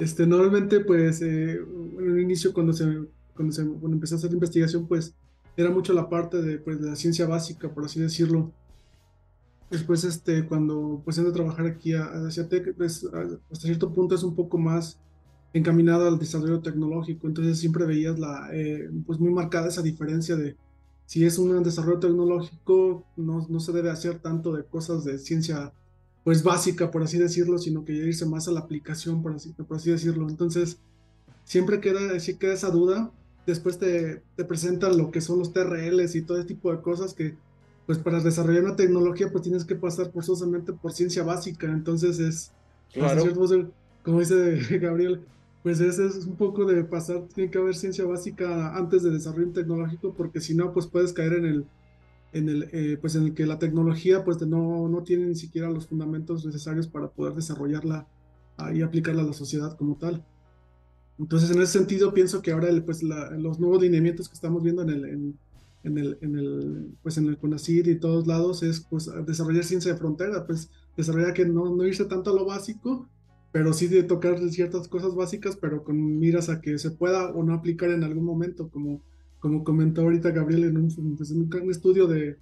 Este, 0.00 0.26
normalmente, 0.26 0.80
pues, 0.80 1.20
eh, 1.22 1.52
en 1.52 2.10
un 2.12 2.20
inicio 2.20 2.52
cuando 2.52 2.72
se, 2.72 2.86
cuando 3.34 3.52
se 3.52 3.62
empecé 3.62 4.14
a 4.14 4.18
hacer 4.18 4.32
investigación, 4.32 4.86
pues, 4.86 5.14
era 5.56 5.70
mucho 5.70 5.92
la 5.92 6.08
parte 6.08 6.40
de, 6.40 6.58
pues, 6.58 6.80
la 6.80 6.96
ciencia 6.96 7.26
básica, 7.26 7.72
por 7.72 7.84
así 7.84 8.00
decirlo. 8.00 8.52
Después, 9.70 10.02
este, 10.04 10.46
cuando 10.46 11.00
pues 11.04 11.18
a 11.18 11.32
trabajar 11.32 11.66
aquí 11.66 11.94
a, 11.94 12.06
a 12.06 12.30
Ciatec, 12.30 12.74
pues, 12.76 13.04
hasta 13.04 13.66
cierto 13.66 13.92
punto 13.92 14.14
es 14.14 14.22
un 14.24 14.34
poco 14.34 14.58
más 14.58 14.98
encaminado 15.52 16.08
al 16.08 16.18
desarrollo 16.18 16.60
tecnológico, 16.60 17.26
entonces 17.26 17.58
siempre 17.58 17.84
veías 17.84 18.18
la, 18.18 18.48
eh, 18.52 18.88
pues 19.06 19.18
muy 19.18 19.32
marcada 19.32 19.68
esa 19.68 19.82
diferencia 19.82 20.36
de 20.36 20.56
si 21.06 21.24
es 21.24 21.38
un 21.38 21.62
desarrollo 21.62 21.98
tecnológico, 21.98 23.04
no, 23.16 23.46
no 23.48 23.60
se 23.60 23.72
debe 23.72 23.90
hacer 23.90 24.20
tanto 24.20 24.52
de 24.52 24.64
cosas 24.64 25.04
de 25.04 25.18
ciencia 25.18 25.72
pues 26.24 26.42
básica, 26.42 26.90
por 26.90 27.02
así 27.02 27.18
decirlo, 27.18 27.58
sino 27.58 27.84
que 27.84 27.96
ya 27.96 28.04
irse 28.04 28.26
más 28.26 28.48
a 28.48 28.52
la 28.52 28.60
aplicación, 28.60 29.22
por 29.22 29.34
así, 29.34 29.52
por 29.52 29.76
así 29.76 29.90
decirlo. 29.90 30.28
Entonces, 30.28 30.78
siempre 31.44 31.80
queda, 31.80 32.18
sí 32.20 32.36
queda 32.36 32.54
esa 32.54 32.70
duda. 32.70 33.10
Después 33.46 33.78
te, 33.78 34.22
te, 34.36 34.44
presentan 34.44 34.98
lo 34.98 35.10
que 35.10 35.20
son 35.20 35.38
los 35.38 35.52
TRLs 35.52 36.14
y 36.14 36.22
todo 36.22 36.38
ese 36.38 36.46
tipo 36.46 36.70
de 36.70 36.82
cosas 36.82 37.14
que, 37.14 37.36
pues 37.86 37.98
para 37.98 38.20
desarrollar 38.20 38.64
una 38.64 38.76
tecnología, 38.76 39.30
pues 39.32 39.42
tienes 39.42 39.64
que 39.64 39.74
pasar 39.74 40.12
forzosamente 40.12 40.72
por 40.72 40.92
ciencia 40.92 41.22
básica. 41.22 41.66
Entonces 41.66 42.18
es, 42.18 42.52
claro. 42.92 43.24
como 44.04 44.20
dice 44.20 44.78
Gabriel, 44.78 45.22
pues 45.62 45.80
ese 45.80 46.06
es 46.06 46.26
un 46.26 46.36
poco 46.36 46.64
de 46.64 46.84
pasar, 46.84 47.24
tiene 47.34 47.50
que 47.50 47.58
haber 47.58 47.74
ciencia 47.74 48.04
básica 48.04 48.76
antes 48.76 49.02
de 49.02 49.10
desarrollo 49.10 49.52
tecnológico, 49.52 50.14
porque 50.14 50.40
si 50.40 50.54
no, 50.54 50.72
pues 50.72 50.86
puedes 50.86 51.12
caer 51.12 51.34
en 51.34 51.44
el, 51.44 51.66
en 52.32 52.48
el, 52.48 52.68
eh, 52.72 52.98
pues 53.00 53.14
en 53.16 53.24
el 53.24 53.34
que 53.34 53.46
la 53.46 53.58
tecnología 53.58 54.24
pues 54.24 54.40
no, 54.42 54.88
no 54.88 55.02
tiene 55.02 55.26
ni 55.26 55.34
siquiera 55.34 55.70
los 55.70 55.86
fundamentos 55.86 56.44
necesarios 56.44 56.86
para 56.86 57.08
poder 57.08 57.34
desarrollarla 57.34 58.06
uh, 58.58 58.72
y 58.72 58.82
aplicarla 58.82 59.22
a 59.22 59.26
la 59.26 59.32
sociedad 59.32 59.76
como 59.76 59.96
tal. 59.96 60.24
Entonces, 61.18 61.50
en 61.50 61.60
ese 61.60 61.78
sentido, 61.78 62.14
pienso 62.14 62.40
que 62.40 62.52
ahora 62.52 62.68
pues, 62.84 63.02
los 63.02 63.60
nuevos 63.60 63.82
lineamientos 63.82 64.28
que 64.28 64.34
estamos 64.34 64.62
viendo 64.62 64.82
en 64.82 64.90
el, 64.90 65.04
en, 65.84 65.98
el, 65.98 66.18
en 66.22 66.38
el, 66.38 66.94
pues, 67.02 67.18
en 67.18 67.26
el 67.26 67.36
CONACYT 67.36 67.88
y 67.88 67.94
todos 67.96 68.26
lados 68.26 68.62
es 68.62 68.80
pues, 68.80 69.10
desarrollar 69.26 69.64
ciencia 69.64 69.92
de 69.92 69.98
frontera, 69.98 70.46
pues 70.46 70.70
desarrollar 70.96 71.34
que 71.34 71.44
no, 71.44 71.74
no 71.76 71.84
irse 71.84 72.06
tanto 72.06 72.30
a 72.30 72.34
lo 72.34 72.46
básico, 72.46 73.06
pero 73.52 73.72
sí 73.74 73.86
de 73.88 74.02
tocar 74.02 74.38
ciertas 74.48 74.88
cosas 74.88 75.14
básicas, 75.14 75.56
pero 75.56 75.84
con 75.84 76.18
miras 76.18 76.48
a 76.48 76.60
que 76.60 76.78
se 76.78 76.90
pueda 76.90 77.30
o 77.32 77.42
no 77.42 77.52
aplicar 77.52 77.90
en 77.90 78.04
algún 78.04 78.24
momento, 78.24 78.70
como 78.70 79.02
como 79.40 79.64
comentó 79.64 80.02
ahorita 80.02 80.30
Gabriel 80.30 80.64
en 80.64 80.76
un, 80.76 81.16
pues, 81.16 81.30
en 81.30 81.40
un 81.40 81.70
estudio 81.70 82.06
de, 82.06 82.36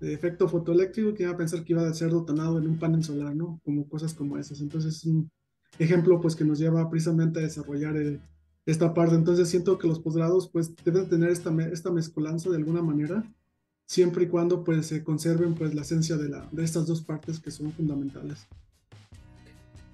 de, 0.00 0.14
efecto 0.14 0.48
fotoeléctrico, 0.48 1.12
que 1.14 1.24
iba 1.24 1.32
a 1.32 1.36
pensar 1.36 1.64
que 1.64 1.72
iba 1.72 1.86
a 1.86 1.92
ser 1.92 2.12
detonado 2.12 2.58
en 2.58 2.68
un 2.68 2.78
panel 2.78 3.04
solar, 3.04 3.34
¿no? 3.34 3.60
Como 3.64 3.88
cosas 3.88 4.14
como 4.14 4.38
esas. 4.38 4.60
Entonces 4.60 4.96
es 4.96 5.04
un 5.04 5.30
ejemplo 5.78 6.20
pues 6.20 6.36
que 6.36 6.44
nos 6.44 6.58
lleva 6.58 6.88
precisamente 6.88 7.40
a 7.40 7.42
desarrollar 7.42 7.96
eh, 7.96 8.20
esta 8.64 8.94
parte. 8.94 9.16
Entonces 9.16 9.48
siento 9.48 9.76
que 9.78 9.88
los 9.88 9.98
posgrados 9.98 10.48
pues 10.48 10.72
deben 10.84 11.08
tener 11.08 11.30
esta, 11.30 11.50
esta 11.72 11.90
mezcolanza 11.90 12.48
de 12.50 12.56
alguna 12.56 12.82
manera, 12.82 13.24
siempre 13.86 14.24
y 14.24 14.28
cuando 14.28 14.64
pues 14.64 14.86
se 14.86 15.02
conserven 15.02 15.54
pues 15.54 15.74
la 15.74 15.82
esencia 15.82 16.16
de, 16.16 16.28
la, 16.28 16.48
de 16.52 16.64
estas 16.64 16.86
dos 16.86 17.02
partes 17.02 17.40
que 17.40 17.50
son 17.50 17.72
fundamentales. 17.72 18.46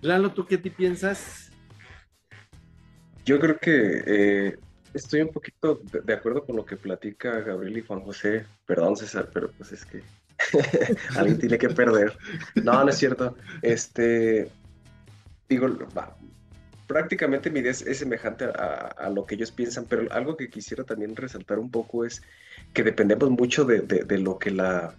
Lalo, 0.03 0.33
¿tú 0.33 0.47
qué 0.47 0.59
te 0.59 0.71
piensas? 0.71 1.51
Yo 3.25 3.38
creo 3.38 3.57
que 3.59 4.03
eh, 4.05 4.59
estoy 4.94 5.22
un 5.22 5.28
poquito 5.28 5.81
de, 6.05 6.12
acuerdo 6.12 6.44
con 6.44 6.57
lo 6.57 6.64
que 6.64 6.76
platica 6.76 7.40
Gabriel 7.40 7.78
y 7.78 7.83
Juan 7.83 8.00
José. 8.00 8.44
Perdón, 8.66 8.96
César, 8.96 9.31
pero 9.33 9.50
pues 9.52 9.72
es 9.72 9.85
que 9.85 10.02
alguien 11.16 11.38
tiene 11.38 11.59
que 11.59 11.68
perder. 11.68 12.16
No, 12.62 12.85
no 12.85 12.90
es 12.90 12.96
cierto. 12.96 13.37
Este, 13.62 14.50
digo, 15.48 15.68
prácticamente 16.87 17.50
mi 17.50 17.61
idea 17.61 17.72
es, 17.72 17.98
semejante 17.98 18.44
a, 18.44 19.11
lo 19.14 19.24
que 19.24 19.35
ellos 19.35 19.50
piensan, 19.50 19.87
pero 19.88 20.11
algo 20.12 20.37
que 20.37 20.50
quisiera 20.50 20.85
también 20.85 21.16
resaltar 21.16 21.59
un 21.59 21.70
poco 21.70 22.05
es 22.05 22.22
que 22.72 22.83
dependemos 22.83 23.31
mucho 23.31 23.64
de, 23.64 24.18
lo 24.18 24.38
que 24.38 24.50
la 24.50 24.94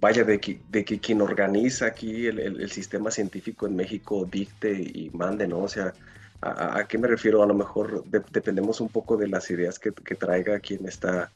vaya, 0.00 0.24
de 0.24 0.38
que, 0.38 0.60
de 0.70 0.84
que 0.84 1.00
quien 1.00 1.20
organiza 1.20 1.86
aquí 1.86 2.26
el, 2.26 2.38
el, 2.38 2.70
sistema 2.70 3.10
científico 3.10 3.66
en 3.66 3.74
México 3.74 4.26
dicte 4.30 4.72
y 4.72 5.10
mande, 5.12 5.48
¿no? 5.48 5.58
O 5.60 5.68
sea, 5.68 5.92
¿a, 6.40 6.78
a 6.78 6.88
qué 6.88 6.98
me 6.98 7.08
refiero? 7.08 7.42
A 7.42 7.46
lo 7.46 7.54
mejor 7.54 8.04
dependemos 8.30 8.80
un 8.80 8.88
poco 8.88 9.16
de 9.16 9.28
las 9.28 9.50
ideas 9.50 9.78
que, 9.78 9.92
que, 9.92 10.14
traiga 10.14 10.60
quien 10.60 10.86
está, 10.86 11.32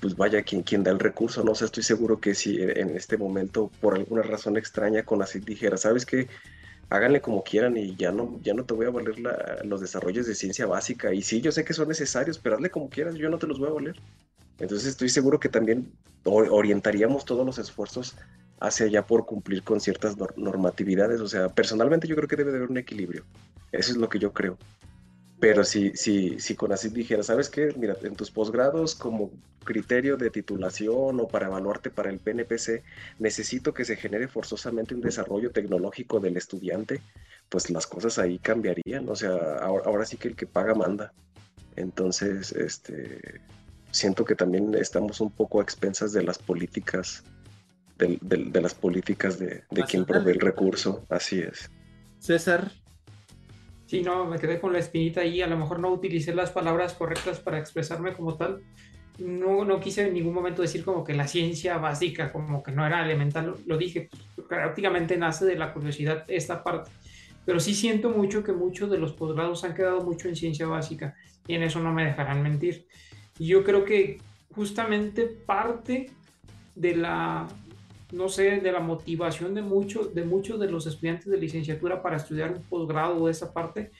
pues 0.00 0.16
vaya, 0.16 0.42
quien, 0.42 0.62
quien 0.62 0.82
da 0.82 0.90
el 0.90 0.98
recurso, 0.98 1.42
¿no? 1.44 1.52
O 1.52 1.54
sea, 1.54 1.66
estoy 1.66 1.82
seguro 1.82 2.20
que 2.20 2.34
si 2.34 2.60
en 2.60 2.96
este 2.96 3.16
momento, 3.16 3.70
por 3.80 3.94
alguna 3.94 4.22
razón 4.22 4.56
extraña, 4.56 5.04
con 5.04 5.22
así 5.22 5.40
dijera, 5.40 5.76
¿sabes 5.76 6.06
qué? 6.06 6.28
háganle 6.90 7.20
como 7.20 7.42
quieran 7.42 7.76
y 7.76 7.96
ya 7.96 8.12
no, 8.12 8.38
ya 8.42 8.54
no 8.54 8.64
te 8.64 8.74
voy 8.74 8.86
a 8.86 8.90
valer 8.90 9.16
los 9.64 9.80
desarrollos 9.80 10.26
de 10.26 10.34
ciencia 10.34 10.66
básica. 10.66 11.12
Y 11.12 11.22
sí, 11.22 11.40
yo 11.40 11.52
sé 11.52 11.64
que 11.64 11.72
son 11.72 11.88
necesarios, 11.88 12.38
pero 12.38 12.56
hazle 12.56 12.70
como 12.70 12.88
quieras, 12.88 13.14
yo 13.14 13.28
no 13.28 13.38
te 13.38 13.46
los 13.46 13.58
voy 13.58 13.68
a 13.68 13.72
valer. 13.72 13.96
Entonces 14.58 14.88
estoy 14.88 15.08
seguro 15.08 15.40
que 15.40 15.48
también 15.48 15.92
orientaríamos 16.24 17.24
todos 17.24 17.44
los 17.44 17.58
esfuerzos 17.58 18.16
hacia 18.60 18.86
allá 18.86 19.06
por 19.06 19.26
cumplir 19.26 19.62
con 19.62 19.80
ciertas 19.80 20.16
normatividades. 20.36 21.20
O 21.20 21.28
sea, 21.28 21.48
personalmente 21.48 22.08
yo 22.08 22.16
creo 22.16 22.28
que 22.28 22.36
debe 22.36 22.50
de 22.50 22.58
haber 22.58 22.70
un 22.70 22.78
equilibrio. 22.78 23.24
Eso 23.72 23.92
es 23.92 23.96
lo 23.96 24.08
que 24.08 24.18
yo 24.18 24.32
creo. 24.32 24.58
Pero 25.40 25.64
si, 25.64 25.94
si, 25.94 26.38
si 26.38 26.56
así 26.70 26.88
dijera, 26.88 27.22
¿sabes 27.22 27.50
qué? 27.50 27.74
Mira, 27.76 27.96
en 28.02 28.14
tus 28.14 28.30
posgrados 28.30 28.94
como 28.94 29.30
criterio 29.64 30.16
de 30.16 30.30
titulación 30.30 31.20
o 31.20 31.28
para 31.28 31.46
evaluarte 31.46 31.90
para 31.90 32.10
el 32.10 32.18
PNPC, 32.18 32.82
necesito 33.18 33.74
que 33.74 33.84
se 33.84 33.96
genere 33.96 34.28
forzosamente 34.28 34.94
un 34.94 35.00
desarrollo 35.00 35.50
tecnológico 35.50 36.20
del 36.20 36.36
estudiante, 36.36 37.00
pues 37.48 37.68
las 37.70 37.86
cosas 37.86 38.18
ahí 38.18 38.38
cambiarían. 38.38 39.08
O 39.08 39.16
sea, 39.16 39.34
ahora, 39.60 39.84
ahora 39.86 40.06
sí 40.06 40.16
que 40.16 40.28
el 40.28 40.36
que 40.36 40.46
paga 40.46 40.74
manda. 40.74 41.12
Entonces, 41.76 42.52
este, 42.52 43.40
siento 43.90 44.24
que 44.24 44.34
también 44.34 44.74
estamos 44.74 45.20
un 45.20 45.30
poco 45.30 45.60
a 45.60 45.62
expensas 45.62 46.12
de 46.12 46.22
las 46.22 46.38
políticas, 46.38 47.22
de, 47.98 48.60
las 48.60 48.74
políticas 48.74 49.38
de, 49.38 49.64
quien 49.88 50.04
provee 50.04 50.32
el 50.32 50.40
recurso. 50.40 51.04
Así 51.08 51.40
es. 51.40 51.70
César. 52.18 52.70
Sí, 53.86 54.02
no, 54.02 54.24
me 54.24 54.38
quedé 54.38 54.60
con 54.60 54.72
la 54.72 54.78
espinita 54.78 55.20
ahí. 55.20 55.42
A 55.42 55.46
lo 55.46 55.56
mejor 55.56 55.78
no 55.78 55.90
utilicé 55.90 56.34
las 56.34 56.50
palabras 56.50 56.94
correctas 56.94 57.40
para 57.40 57.58
expresarme 57.58 58.14
como 58.14 58.36
tal. 58.36 58.62
No, 59.18 59.64
no 59.64 59.78
quise 59.78 60.08
en 60.08 60.14
ningún 60.14 60.34
momento 60.34 60.62
decir 60.62 60.84
como 60.84 61.04
que 61.04 61.14
la 61.14 61.28
ciencia 61.28 61.78
básica, 61.78 62.32
como 62.32 62.62
que 62.62 62.72
no 62.72 62.84
era 62.84 63.04
elemental. 63.04 63.54
Lo 63.66 63.78
dije, 63.78 64.08
prácticamente 64.48 65.16
nace 65.16 65.44
de 65.44 65.56
la 65.56 65.72
curiosidad 65.72 66.24
esta 66.28 66.64
parte. 66.64 66.90
Pero 67.44 67.60
sí 67.60 67.74
siento 67.74 68.10
mucho 68.10 68.42
que 68.42 68.52
muchos 68.52 68.90
de 68.90 68.98
los 68.98 69.12
posgrados 69.12 69.64
han 69.64 69.74
quedado 69.74 70.00
mucho 70.00 70.28
en 70.28 70.34
ciencia 70.34 70.66
básica 70.66 71.14
y 71.46 71.54
en 71.54 71.62
eso 71.62 71.78
no 71.80 71.92
me 71.92 72.04
dejarán 72.04 72.42
mentir. 72.42 72.86
Y 73.38 73.46
yo 73.46 73.62
creo 73.64 73.84
que 73.84 74.18
justamente 74.54 75.24
parte 75.24 76.10
de 76.74 76.96
la, 76.96 77.46
no 78.14 78.28
sé, 78.28 78.60
de 78.60 78.72
la 78.72 78.80
motivación 78.80 79.54
de, 79.54 79.62
mucho, 79.62 80.04
de 80.04 80.24
muchos 80.24 80.58
de 80.60 80.70
los 80.70 80.86
estudiantes 80.86 81.26
de 81.26 81.36
licenciatura 81.36 82.02
para 82.02 82.16
estudiar 82.16 82.52
un 82.52 82.62
posgrado 82.62 83.16
o 83.16 83.28
esa 83.28 83.52
parte 83.52 83.90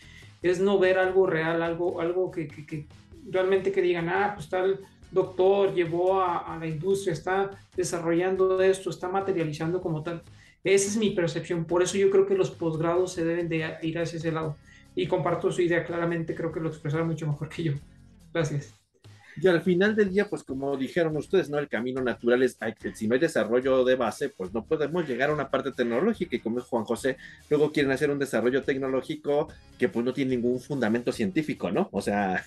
es 0.42 0.60
no 0.60 0.78
ver 0.78 0.98
algo 0.98 1.26
real, 1.26 1.62
algo, 1.62 2.00
algo 2.00 2.30
que, 2.30 2.86
realmente 3.28 3.72
que 3.72 3.82
digan, 3.82 4.08
ah, 4.08 4.32
pues 4.34 4.48
tal 4.48 4.78
doctor 5.10 5.72
llevó 5.74 6.20
a, 6.20 6.54
a, 6.54 6.58
la 6.58 6.66
industria, 6.66 7.12
está 7.12 7.50
desarrollando 7.76 8.60
esto, 8.60 8.90
está 8.90 9.08
materializando 9.08 9.80
como 9.80 10.02
tal. 10.02 10.22
Esa 10.62 10.88
es 10.88 10.96
mi 10.96 11.10
percepción, 11.10 11.64
por 11.64 11.82
eso 11.82 11.96
yo 11.96 12.10
creo 12.10 12.26
que 12.26 12.34
los 12.34 12.50
posgrados 12.50 13.12
se 13.12 13.24
deben 13.24 13.48
de 13.48 13.76
ir 13.82 13.98
hacia 13.98 14.18
ese 14.18 14.32
lado. 14.32 14.56
Y 14.94 15.06
comparto 15.06 15.50
su 15.50 15.62
idea 15.62 15.84
claramente, 15.84 16.34
creo 16.34 16.52
que 16.52 16.60
lo 16.60 16.68
expresaron 16.68 17.08
mucho 17.08 17.26
mejor 17.26 17.48
que 17.48 17.64
yo. 17.64 17.72
Gracias. 18.32 18.83
Y 19.40 19.48
al 19.48 19.62
final 19.62 19.96
del 19.96 20.10
día, 20.10 20.28
pues 20.28 20.42
como 20.42 20.76
dijeron 20.76 21.16
ustedes, 21.16 21.50
¿no? 21.50 21.58
El 21.58 21.68
camino 21.68 22.00
natural 22.00 22.42
es, 22.42 22.58
si 22.94 23.08
no 23.08 23.14
hay 23.14 23.20
desarrollo 23.20 23.84
de 23.84 23.96
base, 23.96 24.28
pues 24.28 24.52
no 24.52 24.64
podemos 24.64 25.08
llegar 25.08 25.30
a 25.30 25.34
una 25.34 25.50
parte 25.50 25.72
tecnológica 25.72 26.36
y 26.36 26.40
como 26.40 26.58
es 26.58 26.64
Juan 26.64 26.84
José, 26.84 27.16
luego 27.50 27.72
quieren 27.72 27.92
hacer 27.92 28.10
un 28.10 28.18
desarrollo 28.18 28.62
tecnológico 28.62 29.48
que 29.78 29.88
pues 29.88 30.04
no 30.04 30.12
tiene 30.12 30.36
ningún 30.36 30.60
fundamento 30.60 31.12
científico, 31.12 31.70
¿no? 31.70 31.88
O 31.92 32.00
sea, 32.00 32.44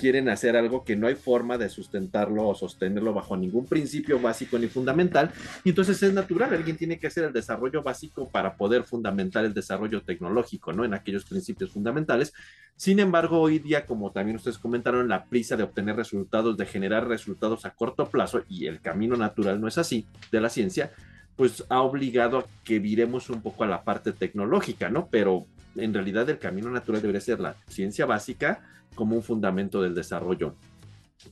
quieren 0.00 0.30
hacer 0.30 0.56
algo 0.56 0.82
que 0.82 0.96
no 0.96 1.06
hay 1.06 1.14
forma 1.14 1.58
de 1.58 1.68
sustentarlo 1.68 2.48
o 2.48 2.54
sostenerlo 2.54 3.12
bajo 3.12 3.36
ningún 3.36 3.66
principio 3.66 4.18
básico 4.18 4.58
ni 4.58 4.66
fundamental. 4.66 5.30
Y 5.62 5.68
entonces 5.68 6.02
es 6.02 6.14
natural, 6.14 6.54
alguien 6.54 6.78
tiene 6.78 6.98
que 6.98 7.06
hacer 7.06 7.24
el 7.24 7.32
desarrollo 7.34 7.82
básico 7.82 8.30
para 8.30 8.56
poder 8.56 8.84
fundamentar 8.84 9.44
el 9.44 9.52
desarrollo 9.52 10.02
tecnológico, 10.02 10.72
¿no? 10.72 10.86
En 10.86 10.94
aquellos 10.94 11.24
principios 11.26 11.70
fundamentales. 11.70 12.32
Sin 12.76 12.98
embargo, 12.98 13.38
hoy 13.38 13.58
día, 13.58 13.84
como 13.84 14.10
también 14.10 14.36
ustedes 14.36 14.56
comentaron, 14.56 15.06
la 15.06 15.26
prisa 15.26 15.54
de 15.56 15.64
obtener 15.64 15.96
resultados, 15.96 16.56
de 16.56 16.64
generar 16.64 17.06
resultados 17.06 17.66
a 17.66 17.70
corto 17.70 18.08
plazo, 18.08 18.42
y 18.48 18.66
el 18.66 18.80
camino 18.80 19.16
natural 19.16 19.60
no 19.60 19.68
es 19.68 19.76
así 19.76 20.06
de 20.32 20.40
la 20.40 20.48
ciencia, 20.48 20.90
pues 21.36 21.64
ha 21.68 21.82
obligado 21.82 22.38
a 22.38 22.46
que 22.64 22.78
viremos 22.78 23.28
un 23.28 23.42
poco 23.42 23.64
a 23.64 23.66
la 23.66 23.84
parte 23.84 24.12
tecnológica, 24.12 24.88
¿no? 24.88 25.08
Pero 25.10 25.46
en 25.76 25.94
realidad 25.94 26.28
el 26.28 26.38
camino 26.38 26.70
natural 26.70 27.00
debería 27.00 27.20
ser 27.20 27.40
la 27.40 27.56
ciencia 27.68 28.06
básica, 28.06 28.60
como 28.94 29.16
un 29.16 29.22
fundamento 29.22 29.82
del 29.82 29.94
desarrollo 29.94 30.54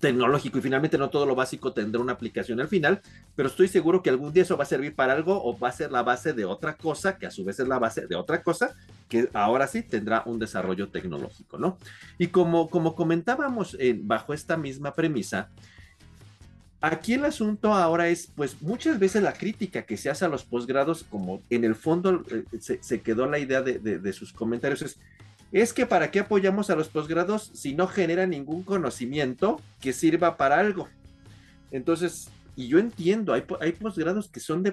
tecnológico 0.01 0.59
y 0.59 0.61
finalmente 0.61 0.99
no 0.99 1.09
todo 1.09 1.25
lo 1.25 1.35
básico 1.35 1.73
tendrá 1.73 2.01
una 2.01 2.13
aplicación 2.13 2.61
al 2.61 2.69
final, 2.69 3.01
pero 3.35 3.49
estoy 3.49 3.69
seguro 3.69 4.03
que 4.03 4.11
algún 4.11 4.33
día 4.33 4.43
eso 4.43 4.57
va 4.57 4.65
a 4.65 4.67
servir 4.67 4.95
para 4.95 5.15
algo 5.15 5.43
o 5.43 5.59
va 5.59 5.69
a 5.69 5.73
ser 5.73 5.91
la 5.91 6.03
base 6.03 6.35
de 6.35 6.45
otra 6.45 6.77
cosa, 6.77 7.19
que 7.19 7.27
a 7.27 7.31
su 7.31 7.45
vez 7.45 7.59
es 7.59 7.67
la 7.67 7.79
base 7.79 8.07
de 8.07 8.15
otra 8.15 8.43
cosa, 8.43 8.75
que 9.09 9.31
ahora 9.33 9.67
sí 9.67 9.83
tendrá 9.83 10.23
un 10.27 10.39
desarrollo 10.39 10.89
tecnológico, 10.89 11.59
¿no? 11.59 11.79
Y 12.19 12.29
como, 12.29 12.69
como 12.69 12.95
comentábamos 12.95 13.77
eh, 13.81 13.99
bajo 13.99 14.35
esta 14.35 14.57
misma 14.57 14.93
premisa, 14.93 15.49
aquí 16.81 17.15
el 17.15 17.25
asunto 17.25 17.73
ahora 17.73 18.09
es, 18.09 18.29
pues 18.35 18.61
muchas 18.63 18.99
veces 18.99 19.23
la 19.23 19.33
crítica 19.33 19.83
que 19.83 19.97
se 19.97 20.11
hace 20.11 20.25
a 20.25 20.29
los 20.29 20.45
posgrados, 20.45 21.05
como 21.05 21.43
en 21.51 21.65
el 21.65 21.75
fondo 21.75 22.25
eh, 22.31 22.45
se, 22.61 23.01
quedó 23.01 23.27
la 23.27 23.39
idea 23.39 23.63
de, 23.63 24.13
sus 24.13 24.33
comentarios, 24.33 24.99
es 25.51 25.73
que 25.73 25.87
para 25.87 26.11
qué 26.11 26.21
apoyamos 26.21 26.71
a 26.71 26.77
los 26.77 26.89
posgrados 26.89 27.51
si 27.55 27.75
no 27.75 27.87
genera 27.87 28.27
ningún 28.27 28.63
conocimiento 28.63 29.61
que 29.81 29.93
sirva 29.93 30.37
para 30.37 30.59
algo. 30.59 30.89
Entonces, 31.71 32.29
y 32.55 32.69
yo 32.69 32.79
entiendo, 32.79 33.33
hay, 33.33 33.73
posgrados 33.73 34.29
que 34.29 34.41
son 34.41 34.65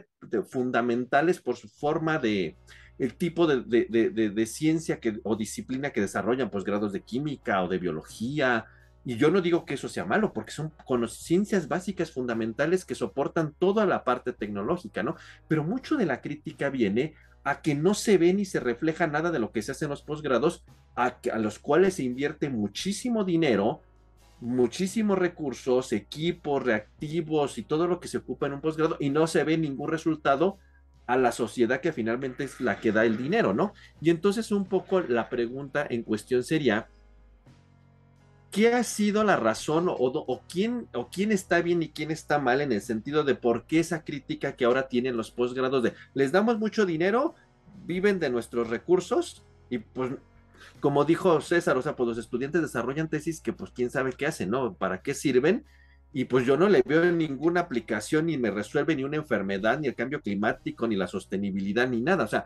fundamentales 0.49 1.39
por 1.39 1.55
su 1.55 1.67
forma 1.69 2.17
de, 2.19 2.55
el 2.97 3.13
tipo 3.13 3.47
de, 3.47 4.45
ciencia 4.47 4.99
o 5.23 5.35
disciplina 5.35 5.91
que 5.91 6.01
desarrollan, 6.01 6.49
posgrados 6.49 6.93
de 6.93 7.01
química 7.01 7.63
o 7.63 7.67
de 7.67 7.77
biología. 7.77 8.65
Y 9.05 9.17
yo 9.17 9.29
no 9.29 9.41
digo 9.41 9.65
que 9.65 9.75
eso 9.75 9.87
sea 9.87 10.03
malo, 10.03 10.33
porque 10.33 10.51
son 10.51 10.73
ciencias 11.07 11.67
básicas 11.67 12.11
fundamentales 12.11 12.85
que 12.85 12.95
soportan 12.95 13.53
toda 13.57 13.85
la 13.85 14.03
parte 14.03 14.33
tecnológica, 14.33 15.03
¿no? 15.03 15.15
Pero 15.47 15.63
mucho 15.63 15.95
de 15.95 16.07
la 16.07 16.21
crítica 16.21 16.69
viene 16.69 17.13
a 17.43 17.61
que 17.61 17.75
no 17.75 17.93
se 17.93 18.17
ve 18.17 18.33
ni 18.33 18.45
se 18.45 18.59
refleja 18.59 19.05
nada 19.05 19.29
de 19.29 19.37
lo 19.37 19.51
que 19.51 19.61
se 19.61 19.71
hace 19.71 19.85
en 19.85 19.91
los 19.91 20.01
posgrados, 20.01 20.63
a, 20.95 21.17
a 21.31 21.37
los 21.37 21.59
cuales 21.59 21.93
se 21.95 22.03
invierte 22.03 22.49
muchísimo 22.49 23.23
dinero, 23.23 23.81
muchísimos 24.41 25.17
recursos, 25.17 25.93
equipos, 25.93 26.63
reactivos 26.63 27.59
y 27.59 27.63
todo 27.63 27.87
lo 27.87 27.99
que 27.99 28.07
se 28.07 28.17
ocupa 28.17 28.47
en 28.47 28.53
un 28.53 28.61
posgrado 28.61 28.97
y 28.99 29.11
no 29.11 29.27
se 29.27 29.43
ve 29.43 29.57
ningún 29.57 29.89
resultado 29.89 30.57
a 31.07 31.17
la 31.17 31.31
sociedad 31.31 31.81
que 31.81 31.93
finalmente 31.93 32.45
es 32.45 32.59
la 32.59 32.79
que 32.79 32.91
da 32.91 33.05
el 33.05 33.17
dinero, 33.17 33.53
¿no? 33.53 33.73
Y 34.01 34.09
entonces 34.09 34.51
un 34.51 34.65
poco 34.65 35.01
la 35.01 35.29
pregunta 35.29 35.85
en 35.87 36.03
cuestión 36.03 36.43
sería, 36.43 36.87
¿qué 38.55 38.73
ha 38.73 38.83
sido 38.85 39.25
la 39.25 39.35
razón 39.35 39.87
o, 39.89 40.41
quién, 40.49 40.87
o 40.93 41.09
quién 41.09 41.33
está 41.33 41.61
bien 41.61 41.83
y 41.83 41.89
quién 41.89 42.09
está 42.09 42.39
mal 42.39 42.61
en 42.61 42.71
el 42.71 42.79
sentido 42.79 43.25
de 43.25 43.35
por 43.35 43.65
qué 43.65 43.81
esa 43.81 44.05
crítica 44.05 44.55
que 44.55 44.63
ahora 44.63 44.87
tienen 44.87 45.17
los 45.17 45.29
posgrados 45.29 45.83
de 45.83 45.91
les 46.13 46.31
damos 46.31 46.57
mucho 46.57 46.85
dinero, 46.85 47.35
viven 47.85 48.17
de 48.17 48.29
nuestros 48.29 48.69
recursos 48.69 49.43
y 49.69 49.79
pues 49.79 50.13
como 50.79 51.03
dijo 51.03 51.41
César, 51.41 51.75
o 51.75 51.81
sea, 51.81 51.97
pues 51.97 52.07
los 52.07 52.17
estudiantes 52.17 52.61
desarrollan 52.61 53.09
tesis 53.09 53.41
que 53.41 53.51
pues 53.51 53.71
quién 53.71 53.89
sabe 53.89 54.13
qué 54.13 54.25
hacen, 54.25 54.51
¿no? 54.51 54.73
¿Para 54.73 55.01
qué 55.01 55.13
sirven? 55.13 55.65
Y 56.13 56.23
pues 56.23 56.45
yo 56.45 56.55
no 56.55 56.69
le 56.69 56.81
veo 56.85 57.11
ninguna 57.11 57.59
aplicación 57.59 58.27
ni 58.27 58.37
me 58.37 58.51
resuelve 58.51 58.95
ni 58.95 59.03
una 59.03 59.17
enfermedad, 59.17 59.79
ni 59.79 59.87
el 59.87 59.95
cambio 59.95 60.21
climático, 60.21 60.87
ni 60.87 60.95
la 60.95 61.07
sostenibilidad, 61.07 61.89
ni 61.89 61.99
nada. 61.99 62.23
O 62.23 62.27
sea, 62.27 62.45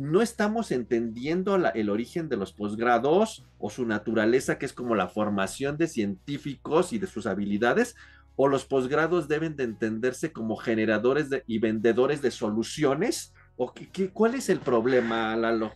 no 0.00 0.22
estamos 0.22 0.70
entendiendo 0.70 1.56
el 1.56 1.90
origen 1.90 2.30
de 2.30 2.38
los 2.38 2.54
posgrados 2.54 3.44
o 3.58 3.68
su 3.68 3.84
naturaleza, 3.84 4.56
que 4.56 4.64
es 4.64 4.72
como 4.72 4.94
la 4.94 5.08
formación 5.08 5.76
de 5.76 5.88
científicos 5.88 6.94
y 6.94 6.98
de 6.98 7.06
sus 7.06 7.26
habilidades, 7.26 7.96
o 8.34 8.48
los 8.48 8.64
posgrados 8.64 9.28
deben 9.28 9.56
de 9.56 9.64
entenderse 9.64 10.32
como 10.32 10.56
generadores 10.56 11.28
y 11.46 11.58
vendedores 11.58 12.22
de 12.22 12.30
soluciones, 12.30 13.34
o 13.56 13.74
qué, 13.74 14.08
cuál 14.08 14.36
es 14.36 14.48
el 14.48 14.60
problema, 14.60 15.36
Lalo? 15.36 15.74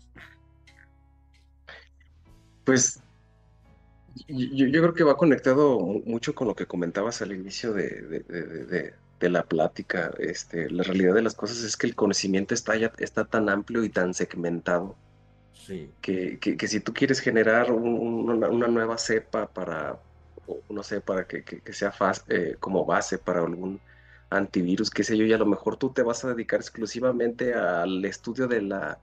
Pues 2.65 3.03
yo, 4.27 4.67
creo 4.71 4.95
que 4.95 5.05
va 5.05 5.19
conectado 5.19 5.81
mucho 6.07 6.35
con 6.35 6.49
lo 6.49 6.55
que 6.55 6.65
comentabas 6.65 7.21
al 7.21 7.33
inicio 7.33 7.75
de, 7.75 8.95
la 9.31 9.45
plática. 9.45 10.13
Este, 10.19 10.71
la 10.71 10.83
realidad 10.83 11.15
de 11.15 11.23
las 11.23 11.35
cosas 11.35 11.63
es 11.63 11.77
que 11.77 11.87
el 11.87 11.95
conocimiento 11.95 12.55
está, 12.55 12.77
ya, 12.77 12.93
está 12.99 13.25
tan 13.25 13.49
amplio 13.49 13.85
y 13.85 13.89
tan 13.91 14.15
segmentado 14.15 14.97
que, 16.01 16.69
si 16.69 16.81
tú 16.81 16.93
quieres 16.93 17.21
generar 17.21 17.73
una, 17.73 18.69
nueva 18.69 18.99
cepa 18.99 19.47
para, 19.47 19.99
no 20.69 20.83
sé, 20.83 21.01
para 21.01 21.27
que, 21.27 21.45
sea 21.73 21.93
eh, 22.29 22.57
como 22.61 22.85
base 22.85 23.19
para 23.19 23.41
algún 23.41 23.81
antivirus, 24.31 24.91
qué 24.91 25.05
sé 25.05 25.17
yo, 25.17 25.25
y 25.25 25.33
a 25.33 25.39
lo 25.39 25.47
mejor 25.47 25.77
tú 25.77 25.91
te 25.91 26.03
vas 26.03 26.25
a 26.25 26.29
dedicar 26.29 26.61
exclusivamente 26.61 27.55
al 27.55 28.05
estudio 28.05 28.47
de 28.47 28.63
la, 28.63 28.99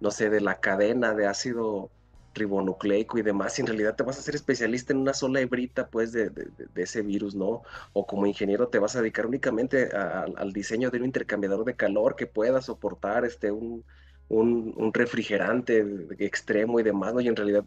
no 0.00 0.10
sé, 0.10 0.30
de 0.30 0.40
la 0.40 0.60
cadena 0.60 1.14
de 1.14 1.26
ácido 1.26 1.90
ribonucleico 2.36 3.18
y 3.18 3.22
demás, 3.22 3.58
y 3.58 3.62
en 3.62 3.66
realidad 3.68 3.96
te 3.96 4.04
vas 4.04 4.18
a 4.18 4.22
ser 4.22 4.34
especialista 4.34 4.92
en 4.92 5.00
una 5.00 5.14
sola 5.14 5.40
hebrita, 5.40 5.88
pues, 5.88 6.12
de, 6.12 6.30
ese 6.76 7.02
virus, 7.02 7.34
¿no? 7.34 7.62
O 7.92 8.06
como 8.06 8.26
ingeniero 8.26 8.68
te 8.68 8.78
vas 8.78 8.96
a 8.96 9.00
dedicar 9.00 9.26
únicamente 9.26 9.88
al 9.90 10.52
diseño 10.52 10.90
de 10.90 10.98
un 10.98 11.06
intercambiador 11.06 11.64
de 11.64 11.74
calor 11.74 12.16
que 12.16 12.26
pueda 12.26 12.62
soportar 12.62 13.24
este, 13.24 13.50
un, 13.50 13.84
un, 14.28 14.92
refrigerante 14.92 15.84
extremo 16.18 16.80
y 16.80 16.82
demás, 16.82 17.14
¿no? 17.14 17.20
Y 17.20 17.28
en 17.28 17.36
realidad 17.36 17.64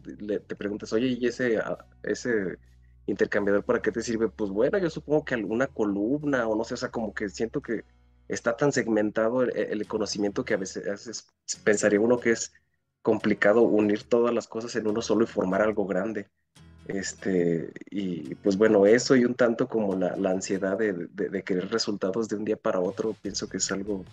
te 0.48 0.56
preguntas, 0.56 0.94
oye, 0.94 1.18
¿y 1.20 1.28
ese, 1.28 1.60
ese 2.04 2.58
intercambiador 3.06 3.64
para 3.64 3.82
qué 3.82 3.92
te 3.92 4.02
sirve? 4.02 4.30
Pues 4.30 4.52
bueno, 4.52 4.78
yo 4.78 4.90
supongo 4.90 5.26
que 5.26 5.36
alguna 5.36 5.68
columna 5.68 6.48
o 6.48 6.56
no 6.56 6.64
sé, 6.64 6.76
o 6.76 6.78
sea, 6.78 6.90
como 6.92 7.14
que 7.14 7.30
siento 7.30 7.62
que 7.62 7.84
está 8.28 8.56
tan 8.56 8.72
segmentado 8.72 9.44
el, 9.44 9.88
conocimiento 9.88 10.46
que 10.46 10.54
a 10.54 10.58
veces 10.58 11.28
pensaría 11.64 12.00
uno 12.00 12.20
que 12.20 12.32
es 12.32 12.54
complicado 13.02 13.62
unir 13.62 14.04
todas 14.04 14.34
las 14.34 14.48
cosas 14.48 14.76
en 14.76 14.88
uno 14.88 15.02
solo 15.02 15.24
y 15.24 15.28
formar 15.28 15.62
algo 15.62 15.86
grande. 15.86 16.28
Este, 16.88 17.72
y 17.92 18.34
pues 18.36 18.58
bueno, 18.58 18.88
eso 18.88 19.16
y 19.16 19.24
un 19.24 19.36
tanto 19.36 19.68
como 19.68 19.96
la, 19.96 20.32
ansiedad 20.32 20.76
de, 20.76 21.44
querer 21.44 21.70
resultados 21.70 22.28
de 22.28 22.36
un 22.36 22.46
día 22.46 22.58
para 22.58 22.80
otro, 22.80 23.16
pienso 23.22 23.48
que 23.48 23.58
es 23.58 23.72
algo, 23.72 24.04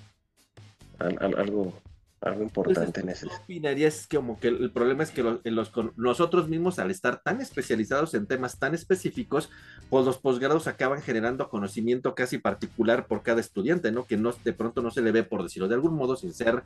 algo, 0.98 1.72
algo 2.20 2.42
importante 2.42 3.00
en 3.00 3.08
ese. 3.08 3.28
opinarías 3.28 4.06
como 4.06 4.38
que 4.38 4.48
el 4.48 4.70
problema 4.72 5.04
es 5.04 5.10
que 5.10 5.22
los, 5.22 5.72
nosotros 5.96 6.50
mismos, 6.50 6.78
al 6.78 6.90
estar 6.90 7.22
tan 7.22 7.40
especializados 7.40 8.12
en 8.12 8.26
temas 8.26 8.58
tan 8.58 8.74
específicos, 8.74 9.48
pues 9.88 10.04
los 10.04 10.18
posgrados 10.18 10.66
acaban 10.66 11.00
generando 11.00 11.48
conocimiento 11.48 12.14
casi 12.14 12.36
particular 12.36 13.06
por 13.06 13.22
cada 13.22 13.40
estudiante, 13.40 13.90
¿no? 13.90 14.04
Que 14.04 14.18
no, 14.18 14.34
de 14.44 14.52
pronto 14.52 14.82
no 14.82 14.90
se 14.90 15.00
le 15.00 15.12
ve, 15.12 15.22
por 15.22 15.42
decirlo 15.42 15.68
de 15.68 15.76
algún 15.76 15.94
modo, 15.94 16.14
sin 16.14 16.34
ser 16.34 16.62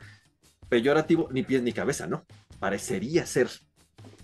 peyorativo, 0.70 1.28
ni 1.30 1.42
pies 1.42 1.62
ni 1.62 1.72
cabeza, 1.72 2.06
¿no? 2.06 2.24
Parecería 2.58 3.26
ser. 3.26 3.48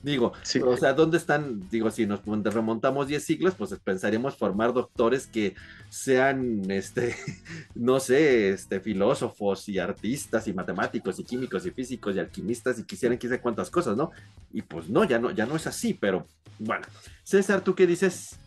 Digo, 0.03 0.33
o 0.65 0.77
sea, 0.77 0.93
¿dónde 0.93 1.17
están? 1.17 1.69
Digo, 1.69 1.91
si 1.91 2.07
nos 2.07 2.23
remontamos 2.25 3.09
10 3.09 3.25
siglos, 3.25 3.55
pues 3.57 3.75
pensaríamos 3.83 4.37
formar 4.37 4.73
doctores 4.73 5.27
que 5.27 5.57
sean, 5.89 6.71
este, 6.71 7.17
no 7.75 7.99
sé, 7.99 8.51
este, 8.51 8.79
filósofos 8.79 9.69
y 9.69 9.81
artistas 9.81 10.47
y 10.47 10.55
matemáticos 10.55 11.19
y 11.19 11.25
químicos 11.25 11.67
y 11.67 11.73
físicos 11.73 12.15
y 12.15 12.21
alquimistas 12.21 12.79
y 12.79 12.85
quisieran 12.85 13.19
que 13.19 13.41
cuántas 13.41 13.69
cosas, 13.69 13.97
¿no? 13.97 14.13
Y 14.53 14.63
pues 14.63 14.89
no, 14.89 15.03
ya 15.03 15.19
no, 15.19 15.33
ya 15.33 15.45
no 15.45 15.57
es 15.57 15.67
así, 15.67 15.93
pero 15.93 16.27
bueno. 16.61 16.87
César, 17.25 17.63
¿tú 17.63 17.75
qué 17.75 17.87
dices? 17.87 18.39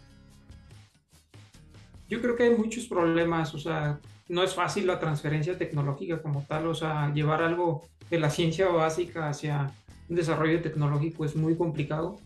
Yo 2.07 2.21
creo 2.21 2.37
que 2.37 2.43
hay 2.43 2.55
muchos 2.55 2.87
problemas, 2.87 3.53
o 3.53 3.59
sea, 3.59 3.99
no 4.29 4.43
es 4.43 4.53
fácil 4.53 4.87
la 4.87 4.99
transferencia 4.99 5.57
tecnológica 5.57 6.21
como 6.21 6.45
tal, 6.47 6.67
o 6.67 6.75
sea, 6.75 7.11
llevar 7.13 7.41
algo 7.41 7.83
de 8.09 8.19
la 8.19 8.29
ciencia 8.29 8.67
básica 8.67 9.27
hacia 9.27 9.71
un 10.07 10.15
desarrollo 10.15 10.61
tecnológico 10.61 11.25
es 11.25 11.35
muy 11.35 11.57
complicado, 11.57 12.17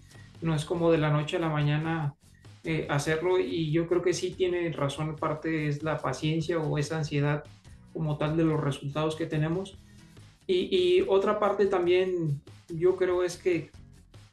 no 0.41 0.53
es 0.53 0.65
como 0.65 0.91
de 0.91 0.97
la 0.97 1.09
noche 1.09 1.37
a 1.37 1.39
la 1.39 1.49
mañana 1.49 2.13
eh, 2.65 2.87
hacerlo 2.89 3.39
y 3.39 3.71
yo 3.71 3.87
creo 3.87 4.01
que 4.01 4.13
sí 4.13 4.31
tiene 4.31 4.71
razón, 4.71 5.15
parte 5.15 5.67
es 5.67 5.81
la 5.81 5.97
paciencia 5.97 6.59
o 6.59 6.77
esa 6.77 6.97
ansiedad 6.97 7.45
como 7.93 8.17
tal 8.17 8.35
de 8.35 8.43
los 8.43 8.61
resultados 8.61 9.15
que 9.15 9.25
tenemos. 9.25 9.77
Y, 10.45 10.75
y 10.75 11.05
otra 11.07 11.39
parte 11.39 11.67
también 11.67 12.41
yo 12.67 12.97
creo 12.97 13.23
es 13.23 13.37
que 13.37 13.71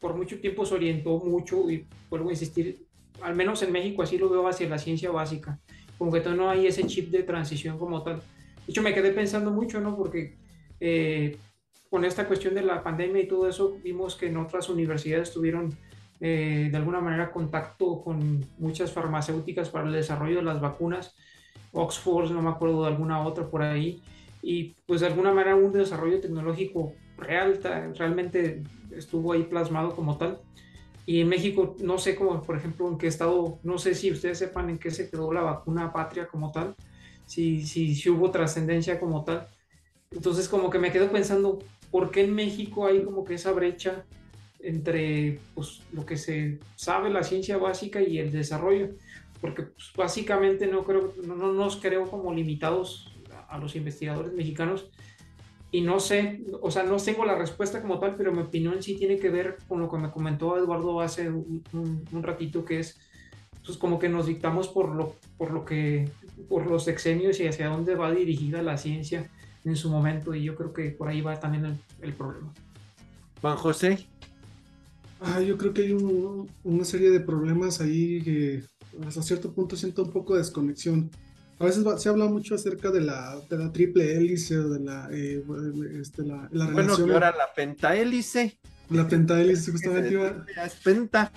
por 0.00 0.16
mucho 0.16 0.40
tiempo 0.40 0.66
se 0.66 0.74
orientó 0.74 1.18
mucho, 1.18 1.70
y 1.70 1.86
vuelvo 2.08 2.30
a 2.30 2.32
insistir, 2.32 2.84
al 3.22 3.36
menos 3.36 3.62
en 3.62 3.70
México 3.70 4.02
así 4.02 4.18
lo 4.18 4.28
veo 4.28 4.48
hacia 4.48 4.68
la 4.68 4.78
ciencia 4.78 5.10
básica 5.12 5.60
como 6.00 6.10
que 6.10 6.20
no 6.30 6.48
hay 6.48 6.66
ese 6.66 6.86
chip 6.86 7.10
de 7.10 7.24
transición 7.24 7.78
como 7.78 8.02
tal. 8.02 8.16
De 8.16 8.22
hecho, 8.68 8.80
me 8.80 8.94
quedé 8.94 9.10
pensando 9.10 9.50
mucho, 9.50 9.82
¿no? 9.82 9.98
Porque 9.98 10.34
eh, 10.80 11.36
con 11.90 12.06
esta 12.06 12.26
cuestión 12.26 12.54
de 12.54 12.62
la 12.62 12.82
pandemia 12.82 13.20
y 13.20 13.28
todo 13.28 13.46
eso, 13.46 13.76
vimos 13.84 14.16
que 14.16 14.28
en 14.28 14.38
otras 14.38 14.70
universidades 14.70 15.30
tuvieron 15.30 15.76
eh, 16.18 16.68
de 16.70 16.76
alguna 16.78 17.02
manera 17.02 17.30
contacto 17.30 18.00
con 18.02 18.46
muchas 18.56 18.90
farmacéuticas 18.92 19.68
para 19.68 19.88
el 19.88 19.92
desarrollo 19.92 20.36
de 20.36 20.42
las 20.42 20.58
vacunas, 20.58 21.14
Oxford, 21.72 22.30
no 22.30 22.40
me 22.40 22.48
acuerdo 22.48 22.80
de 22.84 22.88
alguna 22.88 23.20
otra 23.20 23.50
por 23.50 23.60
ahí, 23.60 24.02
y 24.40 24.74
pues 24.86 25.02
de 25.02 25.08
alguna 25.08 25.34
manera 25.34 25.54
un 25.54 25.70
desarrollo 25.70 26.18
tecnológico 26.18 26.94
real, 27.18 27.60
realmente 27.94 28.62
estuvo 28.90 29.34
ahí 29.34 29.42
plasmado 29.42 29.94
como 29.94 30.16
tal. 30.16 30.40
Y 31.10 31.22
en 31.22 31.28
México, 31.28 31.74
no 31.80 31.98
sé 31.98 32.14
cómo, 32.14 32.40
por 32.40 32.56
ejemplo, 32.56 32.86
en 32.86 32.96
qué 32.96 33.08
estado, 33.08 33.58
no 33.64 33.78
sé 33.78 33.96
si 33.96 34.12
ustedes 34.12 34.38
sepan 34.38 34.70
en 34.70 34.78
qué 34.78 34.92
se 34.92 35.10
quedó 35.10 35.32
la 35.32 35.40
vacuna 35.40 35.92
patria 35.92 36.28
como 36.28 36.52
tal, 36.52 36.76
si, 37.26 37.66
si, 37.66 37.96
si 37.96 38.10
hubo 38.10 38.30
trascendencia 38.30 39.00
como 39.00 39.24
tal. 39.24 39.48
Entonces, 40.12 40.48
como 40.48 40.70
que 40.70 40.78
me 40.78 40.92
quedo 40.92 41.10
pensando, 41.10 41.58
¿por 41.90 42.12
qué 42.12 42.20
en 42.20 42.32
México 42.32 42.86
hay 42.86 43.02
como 43.02 43.24
que 43.24 43.34
esa 43.34 43.50
brecha 43.50 44.04
entre 44.60 45.40
pues, 45.56 45.80
lo 45.92 46.06
que 46.06 46.16
se 46.16 46.60
sabe, 46.76 47.10
la 47.10 47.24
ciencia 47.24 47.56
básica 47.56 48.00
y 48.00 48.20
el 48.20 48.30
desarrollo? 48.30 48.90
Porque 49.40 49.64
pues, 49.64 49.90
básicamente 49.96 50.68
no, 50.68 50.84
creo, 50.84 51.12
no, 51.24 51.34
no 51.34 51.52
nos 51.52 51.78
creo 51.78 52.08
como 52.08 52.32
limitados 52.32 53.12
a 53.48 53.58
los 53.58 53.74
investigadores 53.74 54.32
mexicanos 54.32 54.88
y 55.72 55.82
no 55.82 56.00
sé, 56.00 56.42
o 56.60 56.70
sea, 56.70 56.82
no 56.82 56.96
tengo 56.96 57.24
la 57.24 57.36
respuesta 57.36 57.80
como 57.80 58.00
tal, 58.00 58.16
pero 58.16 58.32
mi 58.32 58.40
opinión 58.40 58.82
sí 58.82 58.96
tiene 58.96 59.18
que 59.18 59.30
ver 59.30 59.58
con 59.68 59.80
lo 59.80 59.88
que 59.88 59.98
me 59.98 60.10
comentó 60.10 60.58
Eduardo 60.58 61.00
hace 61.00 61.30
un, 61.30 62.04
ratito, 62.22 62.64
que 62.64 62.80
es, 62.80 62.98
pues 63.64 63.78
como 63.78 63.98
que 63.98 64.08
nos 64.08 64.26
dictamos 64.26 64.66
por 64.66 64.88
lo, 64.94 65.14
por 65.38 65.52
lo 65.52 65.64
que, 65.64 66.10
por 66.48 66.68
los 66.68 66.88
exenios 66.88 67.38
y 67.38 67.46
hacia 67.46 67.68
dónde 67.68 67.94
va 67.94 68.10
dirigida 68.10 68.62
la 68.62 68.78
ciencia 68.78 69.30
en 69.64 69.76
su 69.76 69.90
momento, 69.90 70.34
y 70.34 70.42
yo 70.42 70.56
creo 70.56 70.72
que 70.72 70.90
por 70.90 71.08
ahí 71.08 71.20
va 71.20 71.38
también 71.38 71.78
el, 72.00 72.14
problema. 72.14 72.52
Juan 73.40 73.56
José. 73.56 74.06
Ah, 75.20 75.40
yo 75.40 75.56
creo 75.56 75.72
que 75.72 75.82
hay 75.82 75.92
una 76.64 76.84
serie 76.84 77.10
de 77.10 77.20
problemas 77.20 77.80
ahí 77.80 78.22
que 78.22 78.62
hasta 79.06 79.22
cierto 79.22 79.52
punto 79.52 79.76
siento 79.76 80.02
un 80.02 80.10
poco 80.10 80.32
de 80.32 80.40
desconexión 80.40 81.10
a 81.60 81.66
veces 81.66 81.84
se 81.98 82.08
habla 82.08 82.24
mucho 82.24 82.54
acerca 82.54 82.90
de 82.90 83.02
la, 83.02 83.38
de 83.50 83.58
la 83.58 83.70
triple 83.70 84.16
hélice 84.16 84.56
o 84.58 84.70
de 84.70 84.80
la, 84.80 85.10
eh, 85.12 85.44
este, 86.00 86.22
la, 86.22 86.48
la 86.52 86.64
bueno, 86.64 86.80
relación. 86.80 87.10
Bueno, 87.10 87.26
ahora 87.26 87.36
la 87.36 87.52
pentahélice. 87.54 88.56
La 88.88 89.06
pentahélice, 89.06 89.70
justamente 89.70 90.10
iba. 90.10 90.46
Es 90.64 90.74
penta. 90.76 91.30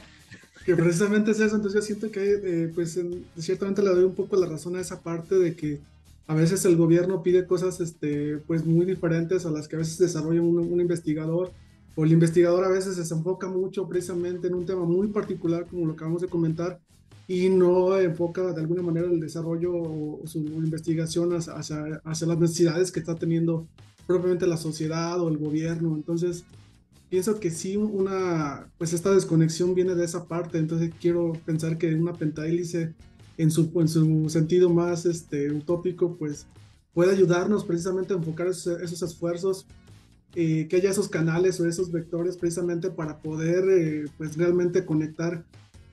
Que 0.65 0.77
precisamente 0.77 1.31
es 1.31 1.41
eso, 1.41 1.57
entonces 1.57 1.81
yo 1.81 1.85
siento 1.85 2.09
que, 2.09 2.39
eh, 2.41 2.71
pues, 2.73 2.97
ciertamente 3.37 3.83
le 3.83 3.89
doy 3.89 4.05
un 4.05 4.15
poco 4.15 4.37
la 4.37 4.47
razón 4.47 4.77
a 4.77 4.79
esa 4.79 5.01
parte 5.01 5.35
de 5.35 5.57
que 5.57 5.81
a 6.25 6.35
veces 6.35 6.63
el 6.63 6.77
gobierno 6.77 7.21
pide 7.21 7.45
cosas, 7.45 7.81
este, 7.81 8.37
pues, 8.47 8.65
muy 8.65 8.85
diferentes 8.85 9.45
a 9.45 9.51
las 9.51 9.67
que 9.67 9.75
a 9.75 9.79
veces 9.79 9.97
desarrolla 9.97 10.41
un, 10.41 10.57
un 10.57 10.79
investigador, 10.79 11.51
o 11.95 12.05
el 12.05 12.13
investigador 12.13 12.63
a 12.63 12.69
veces 12.69 12.95
se 12.95 13.13
enfoca 13.13 13.49
mucho 13.49 13.89
precisamente 13.89 14.47
en 14.47 14.53
un 14.53 14.65
tema 14.65 14.85
muy 14.85 15.07
particular, 15.07 15.65
como 15.65 15.85
lo 15.85 15.91
que 15.91 15.97
acabamos 15.97 16.21
de 16.21 16.29
comentar, 16.29 16.79
y 17.33 17.49
no 17.49 17.97
enfoca 17.97 18.53
de 18.53 18.61
alguna 18.61 18.83
manera 18.83 19.07
el 19.07 19.19
desarrollo 19.19 19.73
o 19.73 20.21
su 20.25 20.37
investigación 20.37 21.33
hacia, 21.33 22.01
hacia, 22.03 22.27
las 22.27 22.39
necesidades 22.39 22.91
que 22.91 22.99
está 22.99 23.15
teniendo 23.15 23.67
propiamente 24.05 24.45
la 24.45 24.57
sociedad 24.57 25.19
o 25.19 25.29
el 25.29 25.37
gobierno. 25.37 25.95
Entonces, 25.95 26.43
pienso 27.09 27.39
que 27.39 27.49
sí, 27.49 27.75
una, 27.75 28.67
pues 28.77 28.93
esta 28.93 29.11
desconexión 29.11 29.73
viene 29.73 29.95
de 29.95 30.05
esa 30.05 30.27
parte. 30.27 30.59
Entonces, 30.59 30.91
quiero 31.01 31.33
pensar 31.43 31.79
que 31.79 31.95
una 31.95 32.13
pentahélice, 32.13 32.93
en 33.39 33.49
su, 33.49 33.71
en 33.79 33.87
su 33.87 34.29
sentido 34.29 34.69
más 34.69 35.07
este, 35.07 35.51
utópico, 35.51 36.15
pues 36.17 36.45
puede 36.93 37.13
ayudarnos 37.13 37.63
precisamente 37.63 38.13
a 38.13 38.17
enfocar 38.17 38.45
esos, 38.45 38.79
esos 38.79 39.01
esfuerzos 39.01 39.65
eh, 40.35 40.67
que 40.69 40.75
haya 40.75 40.91
esos 40.91 41.09
canales 41.09 41.59
o 41.59 41.67
esos 41.67 41.91
vectores 41.91 42.37
precisamente 42.37 42.91
para 42.91 43.17
poder 43.17 43.65
eh, 43.69 44.05
pues 44.19 44.37
realmente 44.37 44.85
conectar 44.85 45.43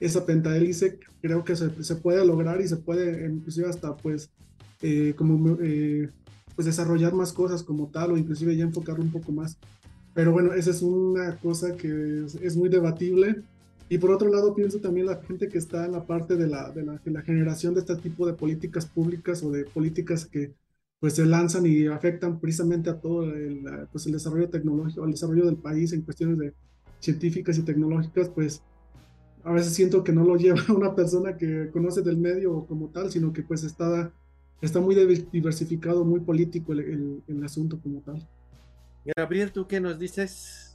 esa 0.01 0.24
pentahélice, 0.24 0.98
creo 1.20 1.44
que 1.44 1.55
se, 1.55 1.84
se, 1.84 1.96
puede 1.96 2.24
lograr 2.24 2.61
y 2.61 2.68
se 2.68 2.76
puede 2.76 3.28
inclusive 3.30 3.68
hasta 3.68 3.96
pues 3.96 4.30
eh, 4.82 5.14
como 5.16 5.59
pues 6.55 6.66
desarrollar 6.66 7.12
más 7.14 7.32
cosas 7.32 7.62
como 7.62 7.88
tal 7.88 8.12
o 8.12 8.16
inclusive 8.16 8.57
ya 8.57 8.64
enfocar 8.64 8.98
un 8.98 9.11
poco 9.11 9.30
más. 9.32 9.59
Pero 10.14 10.32
bueno, 10.32 10.53
esa 10.55 10.70
es 10.70 10.82
una 10.82 11.36
cosa 11.36 11.76
que 11.76 12.24
es, 12.24 12.34
es, 12.36 12.57
muy 12.57 12.68
debatible. 12.68 13.42
Y 13.88 13.98
por 13.98 14.11
otro 14.11 14.28
lado, 14.28 14.55
pienso 14.55 14.78
también 14.80 15.07
la 15.07 15.22
gente 15.22 15.48
que 15.48 15.59
está 15.59 15.84
en 15.84 15.92
la 15.92 16.07
parte 16.07 16.36
de 16.36 16.46
la, 16.46 16.70
de 16.70 16.82
la, 16.82 16.98
de 16.98 17.11
la 17.11 17.22
generación 17.22 17.74
de 17.74 17.80
este 17.80 17.96
tipo 17.96 18.26
de 18.26 18.34
políticas 18.34 18.86
públicas 18.86 19.42
o 19.42 19.51
de 19.51 19.64
políticas 19.64 20.26
que 20.26 20.55
pues 21.01 21.14
se 21.14 21.24
lanzan 21.24 21.64
y 21.66 21.86
afectan 21.86 22.38
precisamente 22.40 22.90
a 22.90 23.01
todo 23.01 23.24
el, 23.24 23.64
pues, 23.90 24.07
el 24.07 24.12
desarrollo 24.12 24.51
tecnológico, 24.51 25.05
el 25.05 25.12
desarrollo 25.12 25.46
del 25.46 25.57
país 25.57 25.92
en 25.92 26.03
cuestiones 26.03 26.38
de 26.38 26.55
científicas 27.01 27.57
y 27.57 27.62
tecnológicas, 27.62 28.28
pues 28.28 28.62
a 29.45 29.53
veces 29.53 29.74
siento 29.74 30.05
que 30.05 30.12
no 30.12 30.24
lo 30.24 30.36
lleva 30.36 30.61
una 30.74 30.95
persona 30.95 31.36
que 31.36 31.70
conoce 31.72 32.03
del 32.03 32.16
medio 32.16 32.66
como 32.66 32.88
tal, 32.88 33.11
sino 33.11 33.32
que 33.32 33.43
pues 33.43 33.64
está, 33.64 34.12
está 34.61 34.80
muy 34.80 34.95
diversificado, 35.32 36.05
muy 36.05 36.20
político 36.20 36.72
el, 36.72 36.80
el, 36.80 37.22
el 37.28 37.45
asunto 37.45 37.80
como 37.80 38.01
tal. 38.01 38.26
Gabriel, 39.16 39.53
¿tú 39.53 39.66
qué 39.66 39.80
nos 39.80 39.99
dices? 39.99 40.70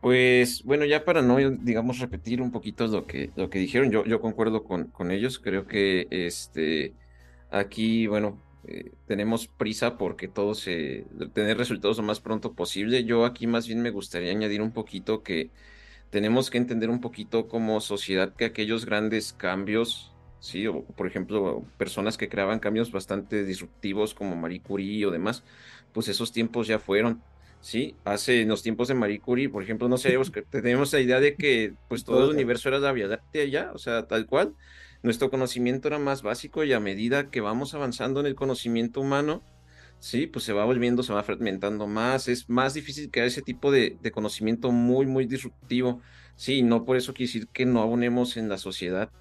Pues 0.00 0.62
bueno, 0.64 0.86
ya 0.86 1.04
para 1.04 1.20
no, 1.20 1.36
digamos, 1.38 1.98
repetir 1.98 2.40
un 2.40 2.50
poquito 2.50 2.86
lo 2.86 3.06
que, 3.06 3.30
lo 3.36 3.50
que 3.50 3.58
dijeron, 3.58 3.90
yo, 3.90 4.04
yo 4.06 4.20
concuerdo 4.20 4.64
con, 4.64 4.86
con 4.86 5.10
ellos, 5.10 5.38
creo 5.38 5.66
que 5.66 6.06
este, 6.10 6.94
aquí, 7.50 8.06
bueno, 8.06 8.42
eh, 8.64 8.92
tenemos 9.06 9.46
prisa 9.48 9.98
porque 9.98 10.26
todo 10.28 10.54
se 10.54 11.06
tener 11.34 11.58
resultados 11.58 11.98
lo 11.98 12.02
más 12.02 12.20
pronto 12.20 12.54
posible. 12.54 13.04
Yo 13.04 13.26
aquí 13.26 13.46
más 13.46 13.66
bien 13.66 13.82
me 13.82 13.90
gustaría 13.90 14.30
añadir 14.30 14.62
un 14.62 14.72
poquito 14.72 15.22
que 15.22 15.50
tenemos 16.10 16.50
que 16.50 16.58
entender 16.58 16.90
un 16.90 17.00
poquito 17.00 17.48
como 17.48 17.80
sociedad 17.80 18.34
que 18.34 18.44
aquellos 18.44 18.84
grandes 18.84 19.32
cambios, 19.32 20.12
sí, 20.40 20.66
o 20.66 20.84
por 20.84 21.06
ejemplo, 21.06 21.64
personas 21.78 22.18
que 22.18 22.28
creaban 22.28 22.58
cambios 22.58 22.92
bastante 22.92 23.44
disruptivos 23.44 24.14
como 24.14 24.36
Marie 24.36 24.60
Curie 24.60 25.06
o 25.06 25.10
demás, 25.10 25.44
pues 25.92 26.08
esos 26.08 26.32
tiempos 26.32 26.66
ya 26.66 26.78
fueron. 26.78 27.22
Sí, 27.62 27.94
hace 28.04 28.40
en 28.40 28.48
los 28.48 28.62
tiempos 28.62 28.88
de 28.88 28.94
Marie 28.94 29.20
Curie, 29.20 29.50
por 29.50 29.62
ejemplo, 29.62 29.86
no 29.86 29.98
sé, 29.98 30.16
tenemos 30.48 30.92
la 30.94 31.00
idea 31.00 31.20
de 31.20 31.36
que 31.36 31.74
pues 31.88 32.04
todo 32.04 32.24
el 32.24 32.30
universo 32.30 32.70
era 32.70 32.78
la 32.78 32.90
Vía 32.92 33.06
Láctea 33.06 33.44
ya, 33.44 33.70
o 33.74 33.78
sea, 33.78 34.06
tal 34.06 34.26
cual, 34.26 34.54
nuestro 35.02 35.28
conocimiento 35.28 35.88
era 35.88 35.98
más 35.98 36.22
básico 36.22 36.64
y 36.64 36.72
a 36.72 36.80
medida 36.80 37.30
que 37.30 37.42
vamos 37.42 37.74
avanzando 37.74 38.20
en 38.20 38.26
el 38.26 38.34
conocimiento 38.34 39.02
humano, 39.02 39.42
sí, 40.00 40.26
pues 40.26 40.44
se 40.44 40.52
va 40.52 40.64
volviendo, 40.64 41.02
se 41.02 41.12
va 41.12 41.22
fragmentando 41.22 41.86
más, 41.86 42.26
es 42.26 42.48
más 42.48 42.74
difícil 42.74 43.10
crear 43.10 43.28
ese 43.28 43.42
tipo 43.42 43.70
de, 43.70 43.98
conocimiento 44.12 44.72
muy, 44.72 45.06
muy 45.06 45.26
disruptivo, 45.26 46.00
sí, 46.34 46.62
no 46.62 46.84
por 46.84 46.96
eso 46.96 47.14
quiere 47.14 47.28
decir 47.28 47.48
que 47.48 47.66
no 47.66 47.82
abonemos 47.82 48.36
en 48.36 48.48
la 48.48 48.58
sociedad. 48.58 49.12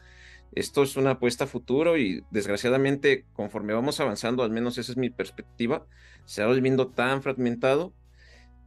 Esto 0.53 0.81
es 0.81 0.95
una 0.97 1.11
apuesta 1.11 1.43
a 1.43 1.47
futuro 1.47 1.97
y 1.97 2.23
desgraciadamente 2.31 3.25
conforme 3.33 3.73
vamos 3.73 3.99
avanzando, 3.99 4.41
al 4.43 4.49
menos 4.49 4.79
esa 4.79 4.91
es 4.93 4.97
mi 4.97 5.11
perspectiva, 5.11 5.85
se 6.25 6.41
va 6.41 6.47
volviendo 6.47 6.87
tan 6.87 7.21
fragmentado 7.21 7.93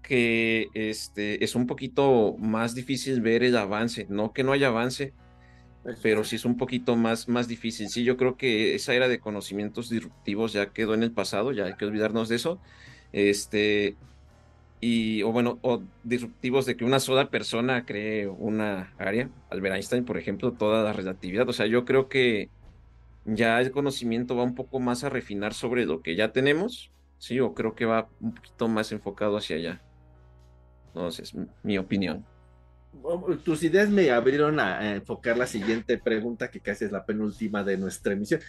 que 0.03 0.69
este, 0.75 1.45
es 1.45 1.55
un 1.55 1.67
poquito 1.67 2.37
más 2.39 2.75
difícil 2.75 3.21
ver 3.21 3.43
el 3.43 3.57
avance, 3.57 4.07
no 4.09 4.33
que 4.33 4.45
no 4.45 4.53
haya 4.53 4.69
avance, 4.69 5.15
pero 6.03 6.25
sí 6.25 6.37
es 6.37 6.45
un 6.45 6.57
poquito 6.57 6.97
más, 6.97 7.29
más 7.29 7.49
difícil. 7.49 7.89
Sí, 7.89 8.05
yo 8.05 8.17
creo 8.17 8.37
que 8.37 8.75
esa 8.75 8.95
era 8.95 9.09
de 9.09 9.19
conocimientos 9.19 9.91
disruptivos 9.91 10.53
ya 10.53 10.73
quedó 10.73 10.95
en 10.95 11.03
el 11.03 11.13
pasado, 11.13 11.53
ya 11.53 11.65
hay 11.65 11.75
que 11.75 11.85
olvidarnos 11.85 12.29
de 12.29 12.37
eso. 12.37 12.61
Este, 13.13 13.97
y, 14.81 15.23
o 15.23 15.33
bueno, 15.33 15.59
o 15.63 15.83
disruptivos 16.05 16.67
de 16.67 16.77
que 16.77 16.85
una 16.85 17.01
sola 17.01 17.31
persona 17.31 17.85
cree 17.85 18.29
una 18.29 18.95
área. 18.99 19.29
Albert 19.51 19.77
Einstein, 19.77 20.05
por 20.05 20.19
ejemplo, 20.19 20.53
toda 20.53 20.85
la 20.85 20.93
relatividad. 20.93 21.49
O 21.49 21.53
sea, 21.53 21.67
yo 21.67 21.85
creo 21.85 22.09
que 22.09 22.49
ya 23.25 23.61
el 23.61 23.73
conocimiento 23.73 24.37
va 24.37 24.45
un 24.45 24.55
poco 24.55 24.81
más 24.81 25.05
a 25.05 25.09
refinar 25.09 25.55
sobre 25.55 25.87
lo 25.87 26.03
que 26.03 26.17
ya 26.17 26.33
tenemos, 26.33 26.91
sí, 27.19 27.41
o 27.41 27.55
creo 27.55 27.75
que 27.75 27.87
va 27.87 28.09
un 28.21 28.35
poquito 28.35 28.69
más 28.69 28.93
enfocado 28.93 29.37
hacia 29.37 29.57
allá. 29.57 29.83
Entonces, 30.89 31.35
mi 31.63 31.79
opinión 31.79 32.25
tus 33.45 33.63
ideas 33.63 33.89
me 33.89 34.11
abrieron 34.11 34.61
a, 34.61 34.95
enfocar 34.95 35.37
la 35.37 35.47
siguiente 35.47 35.99
pregunta, 35.99 36.51
que 36.51 36.61
casi 36.61 36.85
es 36.85 36.93
la 36.93 37.05
penúltima 37.05 37.65
de 37.65 37.77
nuestra 37.77 38.13
emisión. 38.13 38.41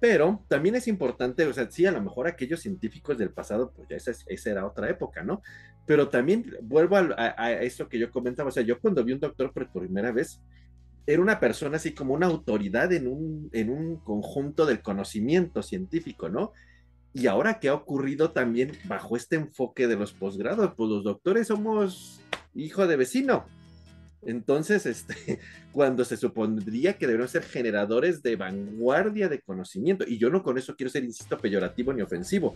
Pero 0.00 0.42
también 0.48 0.74
es 0.76 0.88
importante, 0.88 1.46
o 1.46 1.52
sea, 1.52 1.70
sí, 1.70 1.84
a 1.84 1.92
lo 1.92 2.00
mejor 2.00 2.26
aquellos 2.26 2.60
científicos 2.60 3.18
del 3.18 3.30
pasado, 3.30 3.70
pues 3.70 3.88
ya 3.88 3.96
esa, 3.96 4.12
esa 4.26 4.50
era 4.50 4.66
otra 4.66 4.88
época, 4.88 5.22
¿no? 5.22 5.42
Pero 5.86 6.08
también 6.08 6.56
vuelvo 6.62 6.96
a, 6.96 7.34
a, 7.36 7.52
eso 7.62 7.88
que 7.88 7.98
yo 7.98 8.10
comentaba, 8.10 8.48
o 8.48 8.52
sea, 8.52 8.62
yo 8.62 8.80
cuando 8.80 9.04
vi 9.04 9.12
un 9.12 9.20
doctor 9.20 9.52
por 9.52 9.70
primera 9.70 10.10
vez, 10.10 10.40
era 11.06 11.20
una 11.20 11.38
persona 11.38 11.76
así 11.76 11.92
como 11.92 12.14
una 12.14 12.26
autoridad 12.26 12.92
en 12.92 13.08
un, 13.08 13.50
en 13.52 13.68
un 13.68 13.96
conjunto 13.96 14.64
del 14.64 14.80
conocimiento 14.80 15.62
científico, 15.62 16.28
¿no? 16.28 16.52
Y 17.12 17.26
ahora, 17.26 17.58
¿qué 17.58 17.68
ha 17.68 17.74
ocurrido 17.74 18.30
también 18.30 18.72
bajo 18.84 19.16
este 19.16 19.36
enfoque 19.36 19.88
de 19.88 19.96
los 19.96 20.12
posgrados? 20.12 20.72
Pues 20.76 20.88
los 20.88 21.04
doctores 21.04 21.48
somos 21.48 22.20
hijo 22.54 22.86
de 22.86 22.96
vecino, 22.96 23.44
entonces, 24.22 24.86
este, 24.86 25.40
cuando 25.72 26.04
se 26.04 26.16
supondría 26.16 26.94
que 26.94 27.06
deberían 27.06 27.28
ser 27.28 27.42
generadores 27.42 28.22
de 28.22 28.36
vanguardia 28.36 29.28
de 29.28 29.40
conocimiento, 29.40 30.04
y 30.06 30.18
yo 30.18 30.30
no 30.30 30.42
con 30.42 30.58
eso 30.58 30.76
quiero 30.76 30.90
ser, 30.90 31.04
insisto, 31.04 31.38
peyorativo 31.38 31.92
ni 31.92 32.02
ofensivo, 32.02 32.54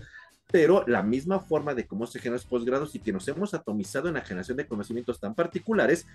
pero 0.50 0.84
la 0.86 1.02
misma 1.02 1.40
forma 1.40 1.74
de 1.74 1.86
cómo 1.86 2.06
se 2.06 2.18
generan 2.18 2.34
los 2.34 2.46
posgrados 2.46 2.94
y 2.94 2.98
que 2.98 3.12
nos 3.12 3.26
hemos 3.28 3.54
atomizado 3.54 4.08
en 4.08 4.14
la 4.14 4.20
generación 4.20 4.56
de 4.56 4.66
conocimientos 4.66 5.18
tan 5.20 5.34
particulares, 5.34 6.06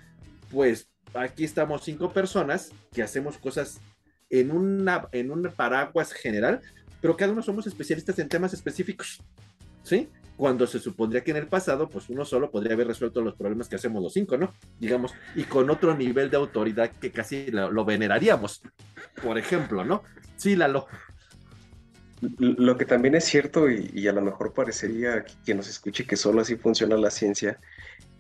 pues 0.52 0.89
aquí 1.14 1.43
estamos 1.43 1.84
cinco 1.84 2.14
personas 2.14 2.72
que 2.93 3.04
hacemos 3.04 3.38
cosas 3.38 3.82
en, 4.30 4.52
una, 4.52 5.08
en 5.12 5.32
un 5.32 5.52
paraguas 5.56 6.14
general, 6.14 6.62
pero 7.02 7.18
cada 7.18 7.32
uno 7.32 7.41
somos 7.41 7.66
especialistas 7.66 8.20
en 8.20 8.30
temas 8.30 8.54
específicos, 8.54 9.22
¿sí? 9.84 10.10
Cuando 10.40 10.66
se 10.68 10.80
supondría 10.80 11.22
que 11.22 11.32
en 11.32 11.38
el 11.38 11.48
pasado, 11.48 11.90
pues 11.90 12.08
uno 12.08 12.24
solo 12.24 12.50
podría 12.50 12.74
haber 12.74 12.88
resuelto 12.88 13.20
los 13.20 13.36
problemas 13.36 13.68
que 13.68 13.76
hacemos 13.76 14.02
los 14.02 14.14
cinco, 14.14 14.38
¿no? 14.38 14.54
Digamos, 14.80 15.14
y 15.36 15.44
con 15.44 15.70
otro 15.70 15.94
nivel 15.98 16.30
de 16.32 16.38
autoridad 16.38 16.92
que 16.92 17.12
casi 17.12 17.52
lo, 17.52 17.84
veneraríamos, 17.84 18.62
por 19.22 19.38
ejemplo, 19.38 19.84
¿no? 19.84 20.02
Sí, 20.38 20.56
Lalo. 20.56 20.88
Lo 22.38 22.78
que 22.78 22.86
también 22.86 23.16
es 23.16 23.26
cierto, 23.26 23.70
y, 23.70 24.08
a 24.08 24.14
lo 24.14 24.22
mejor 24.22 24.54
parecería 24.54 25.26
que 25.46 25.54
nos 25.54 25.68
escuche 25.68 26.06
que 26.06 26.16
solo 26.16 26.40
así 26.40 26.56
funciona 26.56 26.96
la 26.96 27.12
ciencia, 27.12 27.60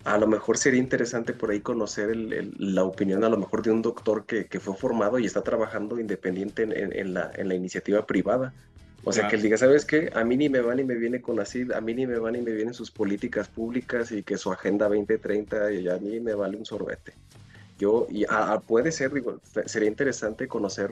a 0.03 0.17
lo 0.17 0.27
mejor 0.27 0.57
sería 0.57 0.81
interesante 0.81 1.31
por 1.31 1.51
ahí 1.51 1.61
conocer 1.61 2.13
la 2.57 2.83
opinión 2.83 3.23
a 3.23 3.29
lo 3.29 3.37
mejor 3.37 3.61
de 3.61 3.71
un 3.71 3.81
doctor 3.81 4.25
que, 4.25 4.59
fue 4.59 4.75
formado 4.75 5.19
y 5.19 5.25
está 5.25 5.41
trabajando 5.41 5.97
independiente 5.97 6.63
en, 6.63 7.13
la, 7.13 7.31
en 7.33 7.47
la 7.47 7.55
iniciativa 7.55 8.05
privada 8.05 8.53
o 9.03 9.13
sea, 9.13 9.27
que 9.27 9.35
él 9.37 9.41
diga, 9.41 9.57
¿sabes 9.57 9.85
qué? 9.85 10.11
A 10.13 10.23
mí 10.23 10.37
ni 10.37 10.49
me 10.49 10.59
va 10.59 10.75
ni 10.75 10.83
me 10.83 10.95
viene 10.95 11.21
con 11.21 11.39
así, 11.39 11.65
a 11.73 11.81
mí 11.81 11.93
ni 11.93 12.05
me 12.05 12.17
va 12.17 12.31
ni 12.31 12.41
me 12.41 12.51
vienen 12.51 12.73
sus 12.73 12.91
políticas 12.91 13.47
públicas 13.47 14.11
y 14.11 14.23
que 14.23 14.37
su 14.37 14.51
agenda 14.51 14.87
2030 14.87 15.71
y 15.73 15.87
a 15.87 15.97
mí 15.97 16.19
me 16.19 16.33
vale 16.33 16.57
un 16.57 16.65
sorbete. 16.65 17.13
Yo, 17.77 18.07
y 18.09 18.25
puede 18.67 18.91
ser, 18.91 19.13
digo, 19.13 19.39
sería 19.65 19.87
interesante 19.87 20.49
conocer 20.49 20.91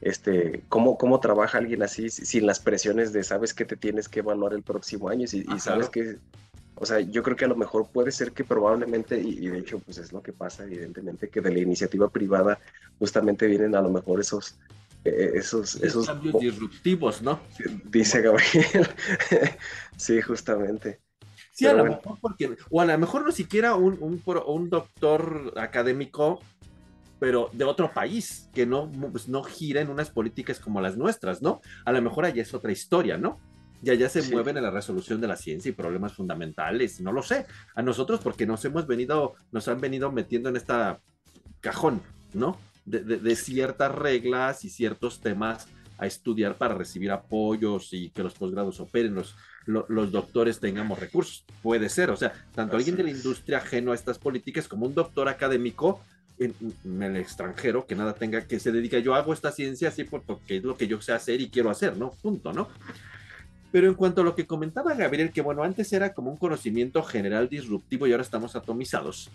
este, 0.00 0.62
cómo, 0.68 0.96
cómo 0.96 1.18
trabaja 1.18 1.58
alguien 1.58 1.82
así 1.82 2.08
sin 2.08 2.46
las 2.46 2.60
presiones 2.60 3.12
de 3.12 3.24
sabes 3.24 3.52
que 3.52 3.64
te 3.64 3.76
tienes 3.76 4.08
que 4.08 4.20
evaluar 4.20 4.52
el 4.52 4.62
próximo 4.62 5.08
año 5.08 5.26
y, 5.32 5.46
y 5.52 5.58
sabes 5.58 5.88
que, 5.88 6.18
o 6.76 6.86
sea, 6.86 7.00
yo 7.00 7.22
creo 7.22 7.36
que 7.36 7.46
a 7.46 7.48
lo 7.48 7.56
mejor 7.56 7.88
puede 7.88 8.12
ser 8.12 8.32
que 8.32 8.44
probablemente, 8.44 9.18
y, 9.18 9.44
y, 9.44 9.48
de 9.48 9.58
hecho 9.58 9.80
pues 9.80 9.98
es 9.98 10.12
lo 10.12 10.22
que 10.22 10.32
pasa 10.32 10.64
evidentemente, 10.64 11.28
que 11.28 11.40
de 11.40 11.50
la 11.52 11.58
iniciativa 11.58 12.08
privada 12.08 12.60
justamente 12.98 13.46
vienen 13.46 13.74
a 13.74 13.80
lo 13.80 13.90
mejor 13.90 14.20
esos, 14.20 14.56
esos, 15.04 15.76
esos 15.76 16.06
cambios 16.06 16.40
disruptivos, 16.40 17.22
¿no? 17.22 17.40
Dice 17.84 18.22
Gabriel. 18.22 18.88
sí, 19.96 20.20
justamente. 20.22 21.00
Sí, 21.52 21.66
a 21.66 21.74
lo 21.74 21.84
mejor 21.84 22.18
porque, 22.20 22.56
o 22.70 22.80
a 22.80 22.84
lo 22.84 22.98
mejor 22.98 23.24
no 23.24 23.30
siquiera 23.30 23.76
un, 23.76 23.96
un, 24.00 24.20
un, 24.46 24.70
doctor 24.70 25.52
académico, 25.56 26.40
pero 27.20 27.48
de 27.52 27.64
otro 27.64 27.92
país, 27.92 28.48
que 28.52 28.66
no, 28.66 28.90
pues, 29.12 29.28
no 29.28 29.44
gira 29.44 29.80
en 29.80 29.88
unas 29.88 30.10
políticas 30.10 30.58
como 30.58 30.80
las 30.80 30.96
nuestras, 30.96 31.42
¿no? 31.42 31.60
A 31.84 31.92
lo 31.92 32.02
mejor 32.02 32.24
allá 32.24 32.42
es 32.42 32.54
otra 32.54 32.72
historia, 32.72 33.18
¿no? 33.18 33.38
Y 33.82 33.90
allá 33.90 34.08
se 34.08 34.22
mueven 34.32 34.56
en 34.56 34.62
la 34.62 34.70
resolución 34.70 35.20
de 35.20 35.28
la 35.28 35.36
ciencia 35.36 35.68
y 35.68 35.72
problemas 35.72 36.14
fundamentales, 36.14 37.00
no 37.00 37.12
lo 37.12 37.22
sé. 37.22 37.46
A 37.74 37.82
nosotros 37.82 38.20
porque 38.20 38.46
nos 38.46 38.64
hemos 38.64 38.86
venido, 38.86 39.34
nos 39.52 39.68
han 39.68 39.80
venido 39.80 40.10
metiendo 40.10 40.48
en 40.48 40.56
esta 40.56 41.00
cajón, 41.60 42.02
¿no? 42.32 42.56
De, 42.84 43.36
ciertas 43.36 43.92
reglas 43.94 44.64
y 44.64 44.70
ciertos 44.70 45.20
temas 45.20 45.66
a 45.98 46.06
estudiar 46.06 46.56
para 46.56 46.74
recibir 46.74 47.10
apoyos 47.10 47.92
y 47.92 48.10
que 48.10 48.22
los 48.22 48.34
posgrados 48.34 48.80
operen, 48.80 49.14
los, 49.14 49.36
los, 49.66 50.10
doctores 50.10 50.60
tengamos 50.60 50.98
recursos. 50.98 51.44
Puede 51.62 51.88
ser, 51.88 52.10
o 52.10 52.16
sea, 52.16 52.32
tanto 52.54 52.76
alguien 52.76 52.96
de 52.96 53.04
la 53.04 53.10
industria 53.10 53.58
ajeno 53.58 53.92
a 53.92 53.94
estas 53.94 54.18
políticas 54.18 54.66
como 54.66 54.86
un 54.86 54.94
doctor 54.94 55.28
académico 55.28 56.00
en, 56.38 56.54
el 57.02 57.16
extranjero 57.16 57.86
que 57.86 57.94
nada 57.94 58.14
tenga 58.14 58.42
que 58.42 58.58
se 58.58 58.72
dedica, 58.72 58.98
yo 58.98 59.14
hago 59.14 59.32
esta 59.32 59.52
ciencia 59.52 59.88
así 59.88 60.04
porque 60.04 60.56
es 60.56 60.64
lo 60.64 60.76
que 60.76 60.88
yo 60.88 61.00
sé 61.00 61.12
hacer 61.12 61.40
y 61.40 61.48
quiero 61.48 61.70
hacer, 61.70 61.96
¿no? 61.96 62.10
Punto, 62.10 62.52
¿no? 62.52 62.68
Pero 63.70 63.88
en 63.88 63.94
cuanto 63.94 64.20
a 64.20 64.24
lo 64.24 64.34
que 64.34 64.46
comentaba 64.46 64.94
Gabriel, 64.94 65.32
que 65.32 65.40
bueno, 65.40 65.62
antes 65.62 65.92
era 65.92 66.12
como 66.12 66.30
un 66.30 66.36
conocimiento 66.36 67.02
general 67.02 67.48
disruptivo 67.48 68.06
y 68.06 68.12
ahora 68.12 68.22
estamos 68.22 68.54
atomizados. 68.56 69.30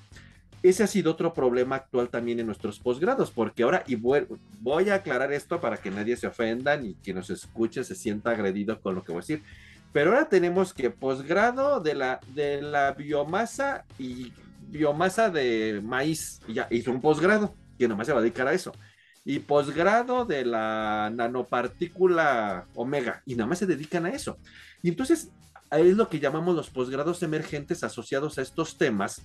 Ese 0.62 0.84
ha 0.84 0.88
sido 0.88 1.12
otro 1.12 1.34
problema 1.34 1.78
actual 1.78 2.10
también 2.10 2.40
en 2.40 2.46
nuestros 2.46 2.80
posgrados, 2.80 3.32
porque 3.32 3.64
ahora, 3.64 3.84
y 3.88 3.96
voy, 3.96 4.90
a 4.90 4.96
aclarar 4.96 5.32
esto 5.32 5.62
para 5.62 5.78
que 5.78 5.90
nadie 5.90 6.18
se 6.18 6.28
ofenda 6.28 6.76
ni 6.76 6.96
quien 6.96 7.16
nos 7.16 7.30
escuche 7.30 7.84
se 7.86 7.96
sienta 7.96 8.32
agredido 8.32 8.82
con 8.82 8.96
lo 8.96 9.04
que 9.04 9.14
voy 9.14 9.20
a 9.20 9.22
decir, 9.22 9.44
pero 9.94 10.12
ahora 10.12 10.28
tenemos 10.28 10.74
que 10.74 10.90
posgrado 10.90 11.80
de 11.80 11.96
la, 11.96 12.20
de 12.36 12.62
la 12.62 12.92
biomasa 12.92 13.86
y 13.98 14.34
biomasa 14.68 15.30
de 15.30 15.82
maíz, 15.82 16.42
y 16.46 16.56
ya 16.56 16.68
hizo 16.72 16.92
un 16.92 17.00
posgrado, 17.00 17.56
que 17.78 17.88
nomás 17.88 18.08
se 18.08 18.14
va 18.14 18.20
a 18.20 18.22
dedicar 18.22 18.48
a 18.48 18.54
eso. 18.54 18.74
Y 19.24 19.40
posgrado 19.40 20.26
de 20.26 20.44
la 20.44 21.10
nanopartícula 21.14 22.66
omega, 22.76 23.24
y 23.26 23.36
nada 23.36 23.48
más 23.48 23.60
se 23.60 23.66
dedican 23.66 24.06
a 24.06 24.10
eso. 24.10 24.38
Y 24.84 24.90
entonces 24.90 25.30
es 25.72 25.96
lo 25.96 26.10
que 26.10 26.20
llamamos 26.20 26.56
los 26.56 26.70
posgrados 26.70 27.24
emergentes 27.24 27.84
asociados 27.84 28.38
a 28.38 28.42
estos 28.42 28.78
temas, 28.78 29.22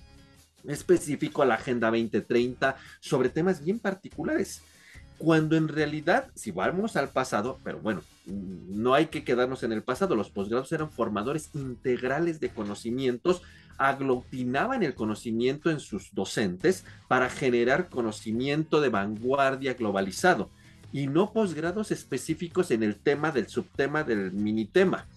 específico 0.67 1.41
a 1.41 1.45
la 1.45 1.55
Agenda 1.55 1.89
2030, 1.89 2.75
sobre 2.99 3.29
temas 3.29 3.63
bien 3.63 3.79
particulares. 3.79 4.61
Cuando 5.17 5.55
en 5.55 5.67
realidad, 5.67 6.29
si 6.35 6.51
vamos 6.51 6.95
al 6.95 7.09
pasado, 7.09 7.59
pero 7.63 7.79
bueno, 7.79 8.01
no 8.25 8.93
hay 8.93 9.07
que 9.07 9.23
quedarnos 9.23 9.63
en 9.63 9.71
el 9.71 9.83
pasado, 9.83 10.15
los 10.15 10.29
posgrados 10.29 10.71
eran 10.71 10.91
formadores 10.91 11.49
integrales 11.53 12.39
de 12.39 12.49
conocimientos 12.49 13.41
aglutinaban 13.77 14.83
el 14.83 14.95
conocimiento 14.95 15.69
en 15.69 15.79
sus 15.79 16.13
docentes 16.13 16.85
para 17.07 17.29
generar 17.29 17.89
conocimiento 17.89 18.81
de 18.81 18.89
vanguardia 18.89 19.73
globalizado 19.73 20.49
y 20.91 21.07
no 21.07 21.33
posgrados 21.33 21.91
específicos 21.91 22.71
en 22.71 22.83
el 22.83 22.95
tema 22.95 23.31
del 23.31 23.47
subtema 23.47 24.03
del 24.03 24.31
minitema. 24.31 25.07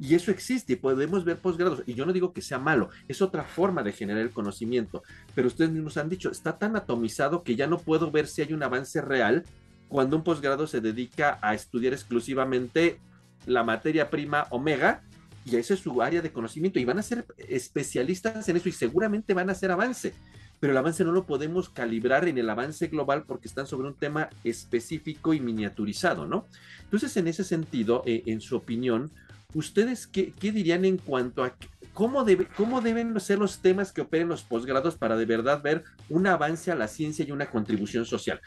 Y 0.00 0.14
eso 0.14 0.30
existe 0.30 0.74
y 0.74 0.76
podemos 0.76 1.24
ver 1.24 1.38
posgrados. 1.38 1.82
Y 1.86 1.94
yo 1.94 2.06
no 2.06 2.12
digo 2.12 2.32
que 2.32 2.42
sea 2.42 2.58
malo, 2.58 2.90
es 3.08 3.20
otra 3.20 3.44
forma 3.44 3.82
de 3.82 3.92
generar 3.92 4.22
el 4.22 4.30
conocimiento. 4.30 5.02
Pero 5.34 5.48
ustedes 5.48 5.70
mismos 5.70 5.96
han 5.96 6.08
dicho, 6.08 6.30
está 6.30 6.58
tan 6.58 6.76
atomizado 6.76 7.42
que 7.42 7.56
ya 7.56 7.66
no 7.66 7.78
puedo 7.78 8.10
ver 8.10 8.26
si 8.26 8.42
hay 8.42 8.52
un 8.52 8.62
avance 8.62 9.00
real 9.00 9.44
cuando 9.88 10.16
un 10.16 10.22
posgrado 10.22 10.66
se 10.66 10.80
dedica 10.80 11.38
a 11.42 11.54
estudiar 11.54 11.94
exclusivamente 11.94 13.00
la 13.46 13.64
materia 13.64 14.10
prima 14.10 14.46
omega 14.50 15.02
y 15.44 15.56
esa 15.56 15.74
es 15.74 15.80
su 15.80 16.02
área 16.02 16.20
de 16.20 16.32
conocimiento 16.32 16.78
y 16.78 16.84
van 16.84 16.98
a 16.98 17.02
ser 17.02 17.24
especialistas 17.36 18.48
en 18.48 18.56
eso 18.56 18.68
y 18.68 18.72
seguramente 18.72 19.32
van 19.32 19.48
a 19.48 19.52
hacer 19.52 19.70
avance, 19.70 20.12
pero 20.60 20.72
el 20.72 20.76
avance 20.76 21.04
no 21.04 21.12
lo 21.12 21.24
podemos 21.24 21.70
calibrar 21.70 22.28
en 22.28 22.36
el 22.36 22.50
avance 22.50 22.88
global 22.88 23.24
porque 23.26 23.48
están 23.48 23.66
sobre 23.66 23.88
un 23.88 23.94
tema 23.94 24.28
específico 24.44 25.32
y 25.32 25.40
miniaturizado, 25.40 26.26
¿no? 26.26 26.46
Entonces, 26.82 27.16
en 27.16 27.28
ese 27.28 27.44
sentido, 27.44 28.02
eh, 28.04 28.24
en 28.26 28.40
su 28.40 28.56
opinión, 28.56 29.10
¿ustedes 29.54 30.06
qué, 30.06 30.32
dirían 30.40 30.84
en 30.84 30.98
cuanto 30.98 31.42
a 31.42 31.56
cómo, 31.94 32.24
debe, 32.24 32.48
cómo 32.56 32.80
deben 32.80 33.18
ser 33.18 33.38
los 33.38 33.60
temas 33.60 33.92
que 33.92 34.02
operen 34.02 34.28
los 34.28 34.42
posgrados 34.42 34.96
para 34.96 35.16
de 35.16 35.24
verdad 35.24 35.62
ver 35.62 35.84
un 36.08 36.26
avance 36.26 36.70
a 36.70 36.74
la 36.74 36.88
ciencia 36.88 37.24
y 37.24 37.32
una 37.32 37.50
contribución 37.50 38.04
social? 38.04 38.40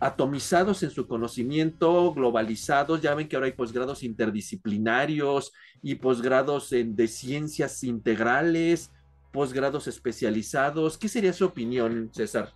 atomizados 0.00 0.84
en 0.84 0.90
su 0.90 1.08
conocimiento, 1.08 2.14
globalizados. 2.14 3.02
Ya 3.02 3.16
ven 3.16 3.28
que 3.28 3.34
ahora 3.34 3.46
hay 3.46 3.52
posgrados 3.52 4.04
interdisciplinarios 4.04 5.52
y 5.82 5.96
posgrados 5.96 6.70
de 6.70 7.08
ciencias 7.08 7.82
integrales, 7.82 8.92
posgrados 9.32 9.88
especializados. 9.88 10.96
¿Qué 10.96 11.08
sería 11.08 11.32
su 11.32 11.46
opinión, 11.46 12.10
César? 12.12 12.52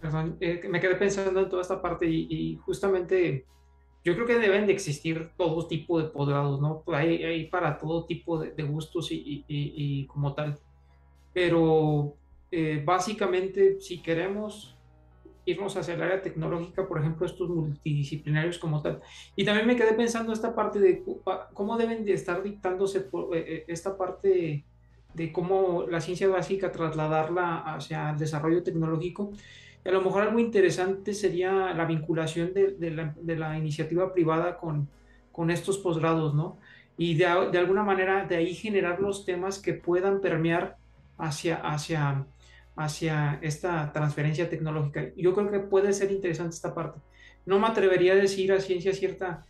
Perdón, 0.00 0.36
eh, 0.40 0.60
me 0.68 0.80
quedé 0.80 0.94
pensando 0.94 1.40
en 1.40 1.48
toda 1.48 1.62
esta 1.62 1.82
parte 1.82 2.06
y, 2.06 2.56
justamente 2.64 3.44
yo 4.06 4.14
creo 4.14 4.24
que 4.24 4.38
deben 4.38 4.68
de 4.68 4.72
existir 4.72 5.30
todo 5.36 5.66
tipo 5.66 6.00
de 6.00 6.08
posgrados, 6.08 6.60
¿no? 6.60 6.84
Hay, 6.94 7.24
hay 7.24 7.46
para 7.46 7.76
todo 7.76 8.04
tipo 8.04 8.38
de, 8.38 8.62
gustos 8.62 9.08
y, 9.10 10.06
como 10.06 10.32
tal. 10.32 10.60
Pero 11.32 12.14
eh, 12.52 12.80
básicamente, 12.84 13.80
si 13.80 14.00
queremos 14.00 14.76
irnos 15.44 15.76
hacia 15.76 15.94
el 15.94 16.02
área 16.02 16.22
tecnológica, 16.22 16.86
por 16.86 17.00
ejemplo, 17.00 17.26
estos 17.26 17.48
multidisciplinarios 17.50 18.60
como 18.60 18.80
tal. 18.80 19.02
Y 19.34 19.44
también 19.44 19.66
me 19.66 19.74
quedé 19.74 19.92
pensando 19.94 20.32
esta 20.32 20.54
parte 20.54 20.78
de 20.78 21.02
cómo 21.52 21.76
deben 21.76 22.04
de 22.04 22.12
estar 22.12 22.44
dictándose 22.44 23.00
por, 23.00 23.36
eh, 23.36 23.44
eh, 23.44 23.64
esta 23.66 23.98
parte 23.98 24.64
de 25.14 25.32
cómo 25.32 25.84
la 25.90 26.00
ciencia 26.00 26.28
básica 26.28 26.70
trasladarla 26.70 27.56
hacia 27.74 28.10
el 28.10 28.18
desarrollo 28.18 28.62
tecnológico. 28.62 29.32
A 29.86 29.90
lo 29.90 30.02
mejor 30.02 30.22
algo 30.22 30.38
interesante 30.38 31.14
sería 31.14 31.72
la 31.74 31.84
vinculación 31.84 32.52
de, 32.52 33.36
la, 33.36 33.58
iniciativa 33.58 34.12
privada 34.12 34.56
con, 34.56 34.88
estos 35.50 35.78
posgrados, 35.78 36.34
¿no? 36.34 36.58
Y 36.96 37.14
de, 37.14 37.26
alguna 37.26 37.82
manera 37.82 38.24
de 38.24 38.36
ahí 38.36 38.54
generar 38.54 39.00
los 39.00 39.24
temas 39.24 39.58
que 39.58 39.74
puedan 39.74 40.20
permear 40.20 40.76
hacia 41.18 41.60
esta 43.42 43.92
transferencia 43.92 44.48
tecnológica. 44.48 45.12
Yo 45.16 45.34
creo 45.34 45.50
que 45.50 45.60
puede 45.60 45.92
ser 45.92 46.10
interesante 46.10 46.56
esta 46.56 46.74
parte. 46.74 47.00
No 47.44 47.58
me 47.58 47.68
atrevería 47.68 48.14
a 48.14 48.16
decir 48.16 48.52
a 48.52 48.60
ciencia 48.60 48.92
cierta, 48.92 49.44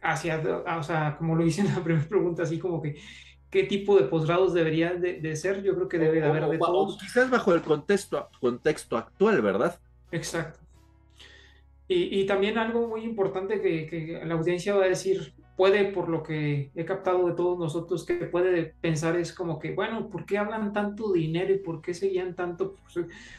hacia, 0.00 0.40
o 0.78 0.82
sea, 0.82 1.16
como 1.18 1.34
lo 1.36 1.44
hice 1.44 1.60
en 1.60 1.74
la 1.74 1.80
primera 1.84 2.08
pregunta, 2.08 2.44
así 2.44 2.58
como 2.58 2.80
que 2.80 2.96
qué 3.54 3.62
tipo 3.62 3.96
de 3.96 4.02
posgrados 4.02 4.52
debería 4.52 4.94
de, 4.94 5.36
ser. 5.36 5.62
Yo 5.62 5.76
creo 5.76 5.88
que 5.88 5.96
debe 5.96 6.20
de 6.20 6.26
haber 6.26 6.44
de 6.48 6.58
todos. 6.58 6.98
quizás 6.98 7.30
bajo 7.30 7.54
el 7.54 7.62
contexto, 7.62 8.28
contexto 8.40 8.96
actual, 8.96 9.40
¿verdad? 9.42 9.78
Exacto. 10.10 10.58
Y, 11.86 12.20
y 12.20 12.26
también 12.26 12.58
algo 12.58 12.88
muy 12.88 13.02
importante 13.02 13.60
que, 13.60 13.86
que 13.86 14.20
la 14.24 14.34
audiencia 14.34 14.74
va 14.74 14.86
a 14.86 14.88
decir, 14.88 15.32
puede, 15.56 15.84
por 15.84 16.08
lo 16.08 16.22
que 16.22 16.70
he 16.74 16.84
captado 16.84 17.28
de 17.28 17.34
todos 17.34 17.58
nosotros, 17.58 18.04
que 18.04 18.14
puede 18.14 18.74
pensar 18.80 19.16
es 19.16 19.32
como 19.32 19.58
que, 19.58 19.72
bueno, 19.72 20.08
¿por 20.08 20.26
qué 20.26 20.38
hablan 20.38 20.72
tanto 20.72 21.12
dinero 21.12 21.54
y 21.54 21.58
por 21.58 21.80
qué 21.80 21.94
seguían 21.94 22.34
tanto? 22.34 22.76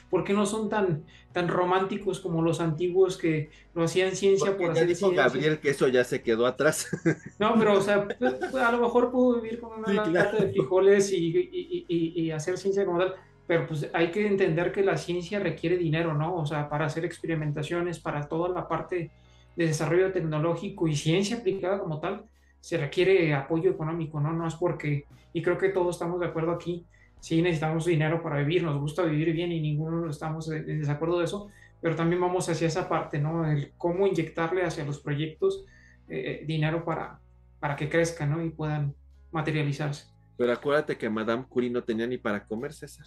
¿Por 0.10 0.24
qué 0.24 0.34
no 0.34 0.46
son 0.46 0.70
tan, 0.70 1.04
tan 1.34 1.50
románticos 1.50 2.22
como 2.22 2.42
los 2.42 2.62
antiguos 2.62 3.18
que 3.18 3.50
lo 3.74 3.84
hacían 3.84 4.16
ciencia 4.16 4.58
por 4.58 4.72
hacer 4.72 4.88
dijo 4.88 5.12
Gabriel 5.12 5.60
que 5.60 5.72
eso 5.72 5.90
ya 5.90 6.06
se 6.06 6.22
quedó 6.22 6.46
atrás. 6.46 6.88
No, 7.40 7.56
pero, 7.60 7.74
o 7.74 7.82
sea, 7.82 8.08
pues, 8.08 8.36
pues, 8.52 8.64
a 8.64 8.72
lo 8.72 8.80
mejor 8.80 9.12
pudo 9.12 9.42
vivir 9.42 9.60
con 9.60 9.80
una 9.80 10.06
sí, 10.06 10.12
de 10.12 10.52
frijoles 10.52 11.12
y, 11.12 11.38
y, 11.52 11.86
y, 11.88 12.22
y, 12.22 12.32
hacer 12.32 12.58
ciencia 12.58 12.86
como 12.86 13.00
tal, 13.00 13.16
pero 13.46 13.68
pues 13.68 13.90
hay 13.94 14.12
que 14.12 14.26
entender 14.26 14.72
que 14.72 14.84
la 14.84 14.98
ciencia 14.98 15.40
requiere 15.40 15.78
dinero, 15.78 16.14
¿no? 16.14 16.36
O 16.36 16.46
sea, 16.46 16.70
para 16.70 16.86
hacer 16.86 17.04
experimentaciones, 17.04 18.00
para 18.00 18.28
toda 18.28 18.50
la 18.50 18.68
parte 18.68 19.12
de 19.56 19.68
desarrollo 19.68 20.12
tecnológico 20.12 20.88
y 20.88 20.96
ciencia 20.96 21.38
aplicada 21.38 21.80
como 21.80 22.00
tal, 22.00 22.26
se 22.60 22.78
requiere 22.78 23.34
apoyo 23.34 23.72
económico, 23.72 24.20
¿no? 24.20 24.34
No 24.34 24.48
es 24.48 24.56
porque, 24.56 25.06
y 25.34 25.42
creo 25.42 25.58
que 25.58 25.70
todos 25.70 25.96
estamos 25.96 26.20
de 26.20 26.28
acuerdo 26.28 26.52
aquí, 26.52 26.86
sí 27.20 27.42
necesitamos 27.42 27.86
dinero 27.86 28.22
para 28.22 28.40
vivir, 28.40 28.64
nos 28.64 28.80
gusta 28.80 29.04
vivir 29.04 29.34
bien 29.34 29.52
y 29.52 29.62
ninguno 29.62 30.10
estamos 30.10 30.50
en 30.50 30.80
desacuerdo 30.80 31.20
de 31.20 31.26
eso, 31.26 31.50
pero 31.82 31.96
también 31.96 32.22
vamos 32.22 32.50
hacia 32.50 32.68
esa 32.68 32.90
parte, 32.90 33.20
¿no? 33.20 33.50
El 33.50 33.72
cómo 33.78 34.08
inyectarle 34.08 34.64
hacia 34.64 34.86
los 34.86 35.00
proyectos 35.00 35.66
eh, 36.08 36.42
eh, 36.42 36.46
dinero 36.46 36.84
para, 36.84 37.20
para 37.60 37.76
que 37.76 37.90
crezcan, 37.90 38.32
¿no? 38.32 38.44
Y 38.44 38.50
puedan 38.50 38.94
materializarse. 39.32 40.08
Pero 40.38 40.52
acuérdate 40.52 40.98
que 40.98 41.10
Madame 41.10 41.46
Curie 41.48 41.70
no 41.70 41.84
tenía 41.84 42.08
ni 42.08 42.18
para 42.18 42.46
comer, 42.46 42.74
César. 42.74 43.06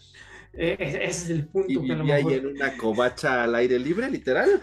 Eh, 0.53 0.77
ese 0.79 1.05
es 1.05 1.31
el 1.31 1.47
punto. 1.47 1.71
Y 1.71 1.77
vivía 1.77 2.15
ahí 2.15 2.33
en 2.33 2.47
una 2.47 2.77
covacha 2.77 3.45
al 3.45 3.55
aire 3.55 3.79
libre, 3.79 4.11
literal. 4.11 4.63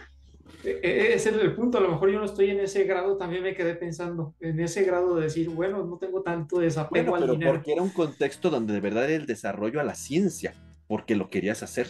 E, 0.64 0.80
e, 0.82 1.14
ese 1.14 1.30
es 1.30 1.36
el 1.36 1.54
punto, 1.54 1.78
a 1.78 1.82
lo 1.82 1.90
mejor 1.90 2.12
yo 2.12 2.20
no 2.20 2.26
estoy 2.26 2.50
en 2.50 2.60
ese 2.60 2.84
grado, 2.84 3.18
también 3.18 3.44
me 3.44 3.54
quedé 3.54 3.76
pensando, 3.76 4.34
en 4.40 4.60
ese 4.60 4.84
grado 4.84 5.16
de 5.16 5.24
decir, 5.24 5.50
bueno, 5.50 5.86
no 5.86 5.98
tengo 5.98 6.22
tanto 6.22 6.60
desapego 6.60 7.12
bueno, 7.12 7.36
pero 7.38 7.54
porque 7.54 7.74
era 7.74 7.82
un 7.82 7.90
contexto 7.90 8.50
donde 8.50 8.74
de 8.74 8.80
verdad 8.80 9.06
era 9.06 9.16
el 9.16 9.26
desarrollo 9.26 9.80
a 9.80 9.84
la 9.84 9.96
ciencia, 9.96 10.54
porque 10.88 11.16
lo 11.16 11.30
querías 11.30 11.64
hacer. 11.64 11.88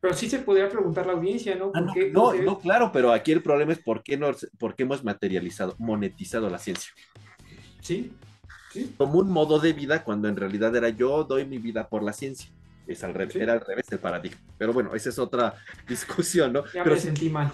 Pero 0.00 0.14
sí 0.14 0.30
se 0.30 0.38
podría 0.38 0.68
preguntar 0.68 1.06
la 1.06 1.12
audiencia, 1.12 1.56
¿no? 1.56 1.72
Ah, 1.74 1.80
no, 2.12 2.32
no, 2.32 2.58
claro, 2.58 2.90
pero 2.92 3.12
aquí 3.12 3.32
el 3.32 3.42
problema 3.42 3.72
es 3.72 3.78
por 3.78 4.02
qué, 4.02 4.16
no, 4.16 4.30
por 4.58 4.74
qué 4.74 4.84
hemos 4.84 5.04
materializado, 5.04 5.74
monetizado 5.78 6.48
la 6.48 6.58
ciencia. 6.58 6.90
Sí, 7.80 8.12
sí. 8.72 8.94
Como 8.96 9.18
un 9.18 9.30
modo 9.30 9.58
de 9.58 9.72
vida 9.72 10.02
cuando 10.02 10.28
en 10.28 10.36
realidad 10.36 10.74
era 10.74 10.88
yo 10.88 11.24
doy 11.24 11.44
mi 11.44 11.58
vida 11.58 11.88
por 11.88 12.02
la 12.02 12.12
ciencia 12.12 12.50
es 12.86 13.04
al 13.04 13.14
revés, 13.14 13.36
era 13.36 13.52
al 13.52 13.60
revés 13.60 13.86
el 13.90 13.98
paradigma. 13.98 14.40
Pero 14.58 14.72
bueno, 14.72 14.94
esa 14.94 15.08
es 15.10 15.18
otra 15.18 15.54
discusión, 15.88 16.52
¿no? 16.52 16.64
Ya 16.66 16.82
pero 16.82 16.96
me 16.96 17.00
sentí 17.00 17.30
mal, 17.30 17.52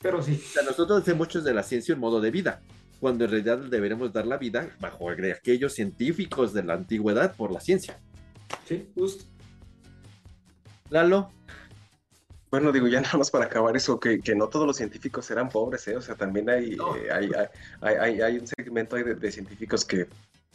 pero 0.00 0.22
sí. 0.22 0.42
nosotros 0.64 1.02
hacemos 1.02 1.28
de 1.44 1.54
la 1.54 1.62
ciencia 1.62 1.94
un 1.94 2.00
modo 2.00 2.20
de 2.20 2.30
vida, 2.30 2.60
cuando 3.00 3.24
en 3.24 3.30
realidad 3.30 3.58
deberemos 3.58 4.12
dar 4.12 4.26
la 4.26 4.38
vida 4.38 4.70
bajo 4.80 5.10
aquellos 5.10 5.74
científicos 5.74 6.52
de 6.52 6.64
la 6.64 6.74
antigüedad 6.74 7.34
por 7.34 7.52
la 7.52 7.60
ciencia. 7.60 7.98
Sí, 8.66 8.88
justo. 8.94 9.24
Lalo. 10.90 11.30
Bueno, 12.50 12.70
digo, 12.70 12.86
ya 12.86 13.00
nada 13.00 13.18
más 13.18 13.30
para 13.30 13.46
acabar 13.46 13.76
eso, 13.76 13.98
que, 13.98 14.20
que 14.20 14.34
no 14.34 14.48
todos 14.48 14.66
los 14.66 14.76
científicos 14.76 15.30
eran 15.30 15.48
pobres, 15.48 15.86
¿eh? 15.88 15.96
O 15.96 16.00
sea, 16.00 16.14
también 16.14 16.48
hay, 16.48 16.74
eh, 16.74 17.12
hay, 17.12 17.30
hay, 17.80 18.20
hay, 18.20 18.38
un 18.38 18.46
segmento 18.46 18.96
de, 18.96 19.14
de 19.16 19.32
científicos 19.32 19.84
que 19.84 20.06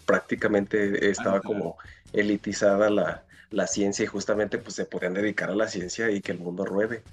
prácticamente 0.05 1.09
estaba 1.09 1.41
como 1.41 1.77
elitizada 2.13 2.89
la, 2.89 3.23
la 3.51 3.67
ciencia 3.67 4.03
y 4.03 4.07
justamente 4.07 4.57
pues 4.57 4.75
se 4.75 4.85
podían 4.85 5.13
dedicar 5.13 5.49
a 5.49 5.55
la 5.55 5.67
ciencia 5.67 6.09
y 6.09 6.21
que 6.21 6.31
el 6.31 6.39
mundo 6.39 6.65
ruede. 6.65 7.03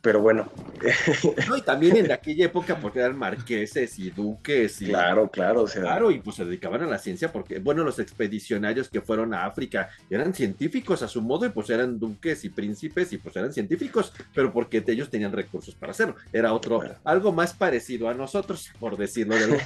pero 0.00 0.20
bueno. 0.20 0.50
No, 1.48 1.56
y 1.56 1.62
también 1.62 1.96
en 1.96 2.12
aquella 2.12 2.46
época, 2.46 2.78
porque 2.78 3.00
eran 3.00 3.18
marqueses 3.18 3.98
y 3.98 4.10
duques. 4.10 4.82
Y, 4.82 4.86
claro, 4.86 5.28
claro. 5.30 5.62
O 5.62 5.68
sea, 5.68 5.82
claro, 5.82 6.10
y 6.10 6.20
pues 6.20 6.36
se 6.36 6.44
dedicaban 6.44 6.82
a 6.82 6.86
la 6.86 6.98
ciencia 6.98 7.32
porque, 7.32 7.58
bueno, 7.58 7.84
los 7.84 7.98
expedicionarios 7.98 8.88
que 8.88 9.00
fueron 9.00 9.34
a 9.34 9.46
África 9.46 9.88
eran 10.10 10.34
científicos 10.34 11.02
a 11.02 11.08
su 11.08 11.22
modo 11.22 11.46
y 11.46 11.48
pues 11.50 11.70
eran 11.70 11.98
duques 11.98 12.44
y 12.44 12.50
príncipes 12.50 13.12
y 13.12 13.18
pues 13.18 13.34
eran 13.36 13.52
científicos, 13.52 14.12
pero 14.34 14.52
porque 14.52 14.84
ellos 14.86 15.10
tenían 15.10 15.32
recursos 15.32 15.74
para 15.74 15.92
hacerlo. 15.92 16.16
Era 16.32 16.52
otro, 16.52 16.82
algo 17.04 17.32
más 17.32 17.54
parecido 17.54 18.08
a 18.08 18.14
nosotros, 18.14 18.70
por 18.78 18.96
decirlo 18.96 19.36
de 19.36 19.58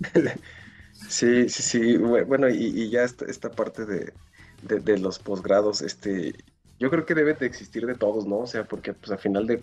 Sí, 1.08 1.48
sí, 1.48 1.62
sí. 1.62 1.96
Bueno, 1.96 2.48
y, 2.48 2.90
ya 2.90 3.04
esta, 3.04 3.50
parte 3.50 3.86
de, 3.86 4.12
de 4.62 4.98
los 4.98 5.18
posgrados, 5.18 5.82
este, 5.82 6.34
yo 6.80 6.88
creo 6.88 7.04
que 7.04 7.14
debe 7.14 7.34
de 7.34 7.44
existir 7.44 7.86
de 7.86 7.94
todos, 7.94 8.26
¿no? 8.26 8.38
O 8.38 8.46
sea, 8.46 8.64
porque 8.64 8.94
pues 8.94 9.12
al 9.12 9.18
final 9.18 9.46
de, 9.46 9.58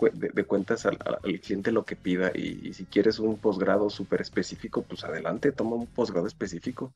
cuentas 0.45 0.85
al, 0.85 0.99
cliente 1.41 1.71
lo 1.71 1.83
que 1.83 1.95
pida 1.95 2.31
y, 2.33 2.73
si 2.73 2.85
quieres 2.85 3.17
un 3.17 3.39
posgrado 3.39 3.89
súper 3.89 4.21
específico, 4.21 4.83
pues 4.83 5.03
adelante, 5.03 5.51
toma 5.51 5.77
un 5.77 5.87
posgrado 5.87 6.27
específico 6.27 6.93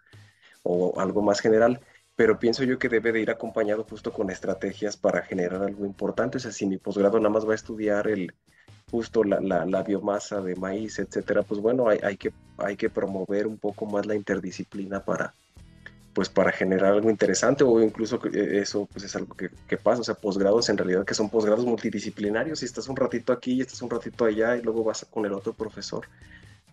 o 0.62 1.00
algo 1.00 1.24
más 1.24 1.40
general. 1.40 1.82
Pero 2.16 2.38
pienso 2.38 2.64
yo 2.64 2.78
que 2.78 2.88
debe 2.88 3.12
de 3.12 3.22
ir 3.22 3.32
acompañado 3.32 3.84
justo 3.84 4.14
con 4.14 4.30
estrategias 4.30 4.96
para 4.96 5.24
generar 5.24 5.64
algo 5.64 5.86
importante. 5.88 6.38
O 6.38 6.40
sea, 6.40 6.52
si 6.52 6.68
mi 6.68 6.78
posgrado 6.78 7.18
nada 7.18 7.32
más 7.32 7.48
va 7.48 7.54
a 7.54 7.56
estudiar 7.56 8.08
el 8.08 8.32
justo 8.92 9.24
la, 9.24 9.40
la, 9.66 9.84
biomasa 9.84 10.40
de 10.42 10.56
maíz, 10.56 11.00
etcétera, 11.00 11.42
pues 11.42 11.60
bueno, 11.62 11.88
hay, 11.88 12.18
que, 12.18 12.32
hay 12.58 12.76
que 12.76 12.92
promover 12.92 13.48
un 13.48 13.58
poco 13.58 13.88
más 13.88 14.06
la 14.06 14.16
interdisciplina 14.16 15.04
para, 15.04 15.34
pues 16.14 16.30
para 16.30 16.52
generar 16.52 16.94
algo 16.94 17.10
interesante 17.10 17.64
o 17.64 17.82
incluso 17.82 18.20
eh, 18.34 18.60
eso 18.62 18.88
pues 18.92 19.06
es 19.06 19.16
algo 19.16 19.36
que, 19.36 19.78
pasa, 19.78 20.02
o 20.02 20.04
sea, 20.04 20.16
posgrados 20.16 20.70
en 20.70 20.78
realidad 20.78 21.06
que 21.06 21.14
son 21.14 21.30
posgrados 21.30 21.66
multidisciplinarios 21.66 22.62
y 22.62 22.66
estás 22.66 22.88
un 22.90 22.96
ratito 22.96 23.32
aquí 23.32 23.54
y 23.54 23.62
estás 23.62 23.82
un 23.82 23.90
ratito 23.90 24.26
allá 24.26 24.58
y 24.58 24.62
luego 24.62 24.84
vas 24.84 25.06
con 25.10 25.26
el 25.26 25.34
otro 25.34 25.54
profesor. 25.54 26.08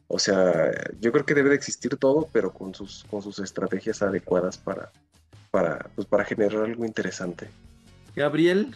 O 0.08 0.18
sea, 0.18 0.72
yo 1.00 1.12
creo 1.12 1.24
que 1.24 1.34
debe 1.34 1.50
de 1.50 1.54
existir 1.54 1.96
todo, 1.96 2.28
pero 2.32 2.52
con 2.52 2.74
sus, 2.74 3.04
con 3.10 3.22
sus 3.22 3.38
estrategias 3.38 4.02
adecuadas 4.02 4.56
para, 4.56 4.90
para, 5.50 5.90
pues 5.94 6.06
para 6.08 6.24
generar 6.24 6.64
algo 6.64 6.84
interesante. 6.84 7.48
Gabriel. 8.16 8.74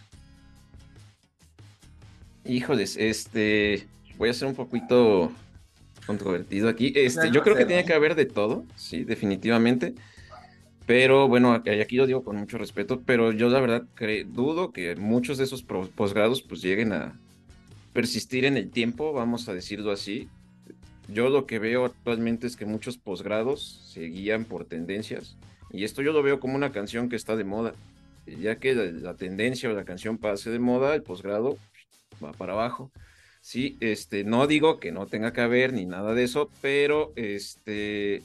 Híjoles, 2.45 2.97
este, 2.99 3.87
voy 4.19 4.29
a 4.29 4.35
ser 4.35 4.49
un 4.49 4.55
poquito 4.55 5.33
controvertido 6.07 6.69
aquí. 6.69 6.93
Este, 6.95 7.31
yo 7.31 7.43
creo 7.43 7.57
que 7.57 7.65
tiene 7.65 7.85
que 7.85 7.95
haber 7.95 8.15
de 8.15 8.27
todo, 8.27 8.65
sí, 8.77 9.05
definitivamente. 9.05 9.95
Pero 10.87 11.28
bueno, 11.28 11.53
aquí 11.53 11.97
lo 11.97 12.07
digo 12.07 12.24
con 12.24 12.37
mucho 12.37 12.59
respeto, 12.59 13.03
pero 13.07 13.33
yo 13.33 13.49
la 13.49 13.61
verdad 13.61 13.85
dudo 14.26 14.72
que 14.72 14.97
muchos 14.97 15.39
de 15.39 15.45
esos 15.45 15.62
posgrados 15.62 16.43
pues 16.43 16.61
lleguen 16.61 16.93
a 16.93 17.18
persistir 17.93 18.45
en 18.45 18.57
el 18.57 18.70
tiempo, 18.70 19.12
vamos 19.12 19.49
a 19.49 19.55
decirlo 19.55 19.93
así. 19.93 20.28
Yo 21.09 21.28
lo 21.28 21.47
que 21.47 21.59
veo 21.59 21.85
actualmente 21.85 22.47
es 22.47 22.57
que 22.57 22.66
muchos 22.66 22.99
posgrados 22.99 23.83
se 23.93 24.03
guían 24.03 24.45
por 24.45 24.64
tendencias 24.64 25.37
y 25.72 25.85
esto 25.85 26.03
yo 26.03 26.12
lo 26.12 26.22
veo 26.22 26.39
como 26.39 26.55
una 26.55 26.70
canción 26.70 27.09
que 27.09 27.16
está 27.16 27.35
de 27.35 27.45
moda. 27.45 27.72
Ya 28.26 28.57
que 28.57 28.74
la, 28.74 29.14
tendencia 29.14 29.70
o 29.70 29.72
la 29.72 29.85
canción 29.85 30.18
pase 30.18 30.51
de 30.51 30.59
moda, 30.59 30.95
el 30.95 31.03
posgrado 31.03 31.59
va 32.22 32.33
para 32.33 32.53
abajo. 32.53 32.93
Sí, 33.41 33.76
este, 33.80 34.22
no 34.22 34.47
digo 34.47 34.78
que 34.78 34.93
no 34.93 35.07
tenga 35.07 35.33
que 35.33 35.41
haber 35.41 35.72
ni 35.72 35.87
nada 35.87 36.14
de 36.14 36.22
eso, 36.22 36.51
pero 36.61 37.12
este, 37.16 38.22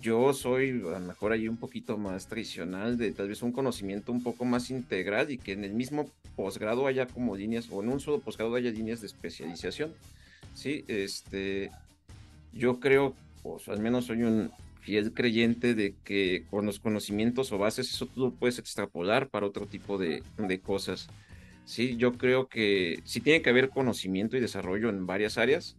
yo 0.00 0.32
soy 0.32 0.70
a 0.70 0.98
lo 0.98 1.00
mejor 1.00 1.32
ahí 1.32 1.48
un 1.48 1.56
poquito 1.56 1.96
más 1.96 2.28
tradicional, 2.28 2.96
de 2.96 3.12
tal 3.12 3.28
vez 3.28 3.42
un 3.42 3.52
conocimiento 3.52 4.12
un 4.12 4.22
poco 4.22 4.44
más 4.44 4.70
integral 4.70 5.30
y 5.30 5.38
que 5.38 5.52
en 5.52 5.64
el 5.64 5.74
mismo 5.74 6.10
posgrado 6.36 6.86
haya 6.86 7.06
como 7.06 7.36
líneas, 7.36 7.68
o 7.70 7.82
en 7.82 7.88
un 7.88 8.00
solo 8.00 8.20
posgrado 8.20 8.54
haya 8.54 8.70
líneas 8.70 9.00
de 9.00 9.08
especialización. 9.08 9.92
Sí, 10.54 10.84
este, 10.88 11.70
yo 12.52 12.80
creo, 12.80 13.14
pues 13.42 13.68
al 13.68 13.80
menos 13.80 14.06
soy 14.06 14.22
un 14.22 14.50
fiel 14.80 15.12
creyente 15.12 15.74
de 15.74 15.94
que 16.04 16.44
con 16.50 16.64
los 16.64 16.78
conocimientos 16.78 17.52
o 17.52 17.58
bases 17.58 17.90
eso 17.90 18.06
tú 18.06 18.20
lo 18.20 18.30
puedes 18.30 18.58
extrapolar 18.58 19.28
para 19.28 19.46
otro 19.46 19.66
tipo 19.66 19.98
de, 19.98 20.22
de 20.36 20.60
cosas. 20.60 21.08
Sí, 21.64 21.96
yo 21.96 22.14
creo 22.14 22.48
que 22.48 23.00
sí 23.04 23.20
tiene 23.20 23.42
que 23.42 23.50
haber 23.50 23.68
conocimiento 23.68 24.36
y 24.36 24.40
desarrollo 24.40 24.88
en 24.88 25.06
varias 25.06 25.36
áreas, 25.36 25.76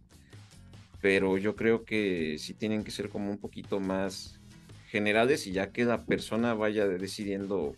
pero 1.00 1.38
yo 1.38 1.56
creo 1.56 1.84
que 1.84 2.36
sí 2.38 2.54
tienen 2.54 2.84
que 2.84 2.90
ser 2.90 3.08
como 3.08 3.30
un 3.30 3.38
poquito 3.38 3.80
más 3.80 4.40
generales 4.88 5.46
y 5.46 5.52
ya 5.52 5.70
que 5.70 5.84
la 5.84 6.04
persona 6.04 6.54
vaya 6.54 6.86
decidiendo 6.86 7.76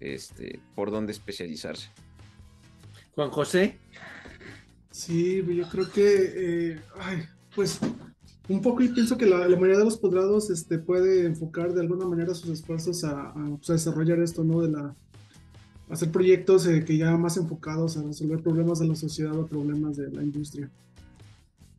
este, 0.00 0.60
por 0.74 0.90
dónde 0.90 1.12
especializarse. 1.12 1.88
Juan 3.14 3.30
José. 3.30 3.78
Sí, 4.90 5.42
yo 5.46 5.68
creo 5.68 5.90
que, 5.90 6.72
eh, 6.74 6.80
pues 7.54 7.80
un 8.48 8.60
poco 8.60 8.82
y 8.82 8.88
pienso 8.88 9.16
que 9.16 9.26
la, 9.26 9.48
mayoría 9.48 9.78
de 9.78 9.84
los 9.84 9.98
posgrados 9.98 10.50
este, 10.50 10.78
puede 10.78 11.26
enfocar 11.26 11.72
de 11.72 11.80
alguna 11.80 12.06
manera 12.06 12.34
sus 12.34 12.50
esfuerzos 12.50 13.04
a, 13.04 13.32
pues, 13.34 13.68
desarrollar 13.68 14.18
esto, 14.20 14.42
¿no? 14.42 14.60
De 14.62 14.70
la, 14.70 14.94
hacer 15.88 16.10
proyectos 16.10 16.66
eh, 16.66 16.84
que 16.84 16.96
ya 16.96 17.16
más 17.16 17.36
enfocados 17.36 17.96
a 17.96 18.02
resolver 18.02 18.42
problemas 18.42 18.80
de 18.80 18.88
la 18.88 18.96
sociedad 18.96 19.36
o 19.38 19.46
problemas 19.46 19.96
de 19.96 20.10
la 20.10 20.22
industria. 20.22 20.70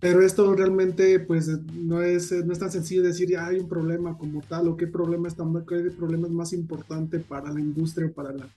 Pero 0.04 0.22
esto 0.22 0.54
realmente, 0.54 1.18
pues, 1.22 1.47
no 1.74 2.01
es, 2.01 2.30
no 2.45 2.51
es 2.51 2.60
tan 2.60 2.70
sencillo 2.70 3.01
decir, 3.04 3.38
hay 3.38 3.58
un 3.58 3.70
problema 3.70 4.18
como 4.18 4.41
tal, 4.41 4.68
o 4.68 4.76
qué 4.76 4.86
problema, 4.86 5.30
está, 5.30 5.45
qué 5.66 5.91
problema 5.91 6.28
es 6.28 6.34
más 6.34 6.51
importante 6.51 7.20
para 7.20 7.54
la 7.54 7.62
industria 7.62 8.08
o 8.08 8.12
para 8.12 8.34
la, 8.34 8.49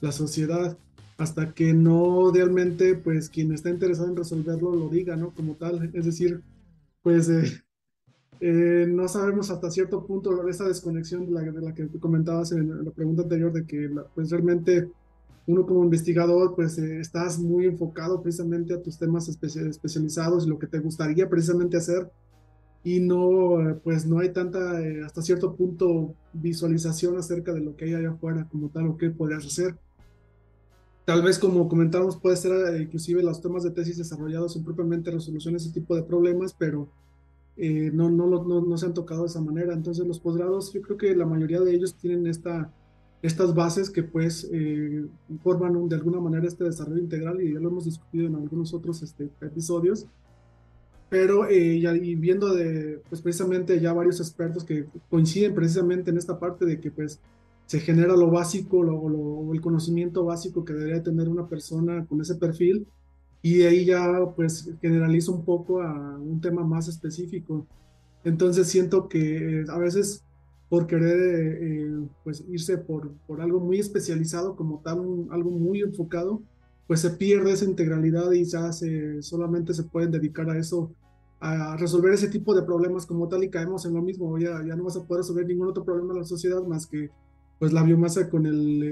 la 0.00 0.10
sociedad, 0.10 0.74
hasta 1.18 1.52
que 1.52 1.74
no 1.74 2.32
realmente, 2.32 2.94
pues, 2.94 3.28
quien 3.28 3.52
está 3.52 3.68
interesado 3.68 4.08
en 4.08 4.16
resolverlo 4.16 4.74
lo 4.74 4.88
diga, 4.88 5.16
¿no? 5.16 5.32
Como 5.34 5.52
tal. 5.56 5.90
Es 5.92 6.06
decir, 6.06 6.40
pues, 7.02 7.28
eh, 7.28 7.62
eh, 8.40 8.86
no 8.88 9.06
sabemos 9.06 9.50
hasta 9.50 9.70
cierto 9.70 10.06
punto 10.06 10.48
esa 10.48 10.66
desconexión 10.66 11.26
de 11.26 11.32
la, 11.32 11.42
de 11.42 11.60
la 11.60 11.74
que 11.74 11.88
comentabas 12.00 12.52
en 12.52 12.86
la 12.86 12.90
pregunta 12.90 13.20
anterior, 13.20 13.52
de 13.52 13.66
que, 13.66 13.90
pues, 14.14 14.30
realmente 14.30 14.88
uno 15.46 15.64
como 15.64 15.84
investigador, 15.84 16.54
pues 16.54 16.76
eh, 16.78 17.00
estás 17.00 17.38
muy 17.38 17.66
enfocado 17.66 18.20
precisamente 18.20 18.74
a 18.74 18.82
tus 18.82 18.98
temas 18.98 19.28
especializados 19.28 20.44
y 20.44 20.48
lo 20.48 20.58
que 20.58 20.66
te 20.66 20.80
gustaría 20.80 21.28
precisamente 21.28 21.76
hacer 21.76 22.10
y 22.82 23.00
no, 23.00 23.80
pues 23.82 24.06
no 24.06 24.20
hay 24.20 24.30
tanta, 24.32 24.80
eh, 24.80 25.02
hasta 25.04 25.22
cierto 25.22 25.54
punto, 25.54 26.14
visualización 26.32 27.16
acerca 27.16 27.52
de 27.52 27.60
lo 27.60 27.76
que 27.76 27.86
hay 27.86 27.94
allá 27.94 28.10
afuera 28.10 28.46
como 28.50 28.68
tal 28.68 28.88
o 28.88 28.96
qué 28.96 29.10
podrías 29.10 29.44
hacer. 29.44 29.76
Tal 31.04 31.22
vez 31.22 31.38
como 31.38 31.68
comentamos 31.68 32.16
puede 32.16 32.36
ser 32.36 32.74
eh, 32.74 32.82
inclusive 32.82 33.22
los 33.22 33.40
temas 33.40 33.62
de 33.62 33.70
tesis 33.70 33.96
desarrollados 33.96 34.52
son 34.52 34.64
propiamente 34.64 35.10
resolución 35.12 35.54
de 35.54 35.58
ese 35.58 35.70
tipo 35.72 35.94
de 35.94 36.02
problemas, 36.02 36.54
pero 36.54 36.88
no, 37.56 38.10
no, 38.10 38.26
no, 38.44 38.60
no 38.60 38.76
se 38.76 38.84
han 38.84 38.94
tocado 38.94 39.22
de 39.22 39.28
esa 39.28 39.40
manera. 39.40 39.72
Entonces 39.72 40.06
los 40.06 40.20
posgrados, 40.20 40.72
yo 40.72 40.82
creo 40.82 40.96
que 40.96 41.14
la 41.14 41.24
mayoría 41.24 41.60
de 41.60 41.72
ellos 41.72 41.94
tienen 41.94 42.26
esta 42.26 42.72
estas 43.22 43.54
bases 43.54 43.90
que 43.90 44.02
pues 44.02 44.48
eh, 44.52 45.06
forman 45.42 45.88
de 45.88 45.96
alguna 45.96 46.20
manera 46.20 46.46
este 46.46 46.64
desarrollo 46.64 47.00
integral 47.00 47.40
y 47.40 47.54
ya 47.54 47.60
lo 47.60 47.68
hemos 47.68 47.84
discutido 47.84 48.26
en 48.26 48.36
algunos 48.36 48.74
otros 48.74 49.02
este, 49.02 49.30
episodios. 49.40 50.06
Pero 51.08 51.48
eh, 51.48 51.80
ya, 51.80 51.94
y 51.94 52.16
viendo 52.16 52.54
de, 52.54 53.00
pues 53.08 53.22
precisamente 53.22 53.80
ya 53.80 53.92
varios 53.92 54.20
expertos 54.20 54.64
que 54.64 54.86
coinciden 55.08 55.54
precisamente 55.54 56.10
en 56.10 56.18
esta 56.18 56.38
parte 56.38 56.64
de 56.64 56.80
que 56.80 56.90
pues 56.90 57.20
se 57.66 57.80
genera 57.80 58.16
lo 58.16 58.30
básico, 58.30 58.82
lo, 58.82 59.52
el 59.52 59.60
conocimiento 59.60 60.24
básico 60.24 60.64
que 60.64 60.72
debería 60.72 61.02
tener 61.02 61.28
una 61.28 61.48
persona 61.48 62.04
con 62.06 62.20
ese 62.20 62.34
perfil 62.36 62.86
y 63.42 63.58
de 63.58 63.68
ahí 63.68 63.84
ya 63.84 64.08
pues 64.34 64.70
generaliza 64.80 65.30
un 65.30 65.44
poco 65.44 65.80
a 65.80 66.18
un 66.18 66.40
tema 66.40 66.64
más 66.64 66.88
específico. 66.88 67.66
Entonces 68.24 68.66
siento 68.66 69.08
que 69.08 69.64
a 69.68 69.78
veces 69.78 70.24
por 70.68 70.86
querer 70.86 71.58
eh, 71.60 72.06
pues 72.24 72.44
irse 72.48 72.78
por, 72.78 73.12
por 73.26 73.40
algo 73.40 73.60
muy 73.60 73.78
especializado 73.78 74.56
como 74.56 74.80
tal, 74.80 74.98
algo 75.30 75.50
muy 75.50 75.80
enfocado, 75.80 76.42
pues 76.86 77.00
se 77.00 77.10
pierde 77.10 77.52
esa 77.52 77.64
integralidad 77.64 78.32
y 78.32 78.44
ya 78.44 78.72
se, 78.72 79.22
solamente 79.22 79.74
se 79.74 79.84
pueden 79.84 80.10
dedicar 80.10 80.48
a 80.50 80.58
eso, 80.58 80.92
a 81.40 81.76
resolver 81.76 82.12
ese 82.12 82.28
tipo 82.28 82.54
de 82.54 82.62
problemas 82.62 83.06
como 83.06 83.28
tal 83.28 83.44
y 83.44 83.50
caemos 83.50 83.84
en 83.86 83.94
lo 83.94 84.02
mismo, 84.02 84.38
ya, 84.38 84.64
ya 84.64 84.74
no 84.74 84.84
vas 84.84 84.96
a 84.96 85.04
poder 85.04 85.20
resolver 85.22 85.46
ningún 85.46 85.68
otro 85.68 85.84
problema 85.84 86.12
en 86.14 86.20
la 86.20 86.24
sociedad 86.24 86.62
más 86.64 86.86
que 86.86 87.10
pues 87.58 87.72
la 87.72 87.82
biomasa 87.82 88.28
con 88.28 88.44
el, 88.44 88.82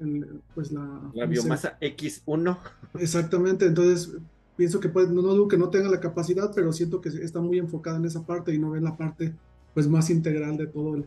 el, 0.00 0.40
pues 0.54 0.72
la, 0.72 1.12
la 1.14 1.26
biomasa 1.26 1.78
X1. 1.80 2.58
Exactamente, 2.98 3.66
entonces 3.66 4.16
pienso 4.56 4.80
que 4.80 4.88
pues, 4.88 5.08
no, 5.10 5.22
no 5.22 5.32
digo 5.32 5.48
que 5.48 5.56
no 5.56 5.70
tenga 5.70 5.88
la 5.88 6.00
capacidad, 6.00 6.50
pero 6.54 6.72
siento 6.72 7.00
que 7.00 7.08
está 7.08 7.40
muy 7.40 7.58
enfocada 7.58 7.98
en 7.98 8.04
esa 8.04 8.26
parte 8.26 8.52
y 8.52 8.58
no 8.58 8.70
ve 8.70 8.80
la 8.80 8.96
parte 8.96 9.34
pues 9.74 9.88
más 9.88 10.10
integral 10.10 10.56
de 10.56 10.66
todo 10.66 11.04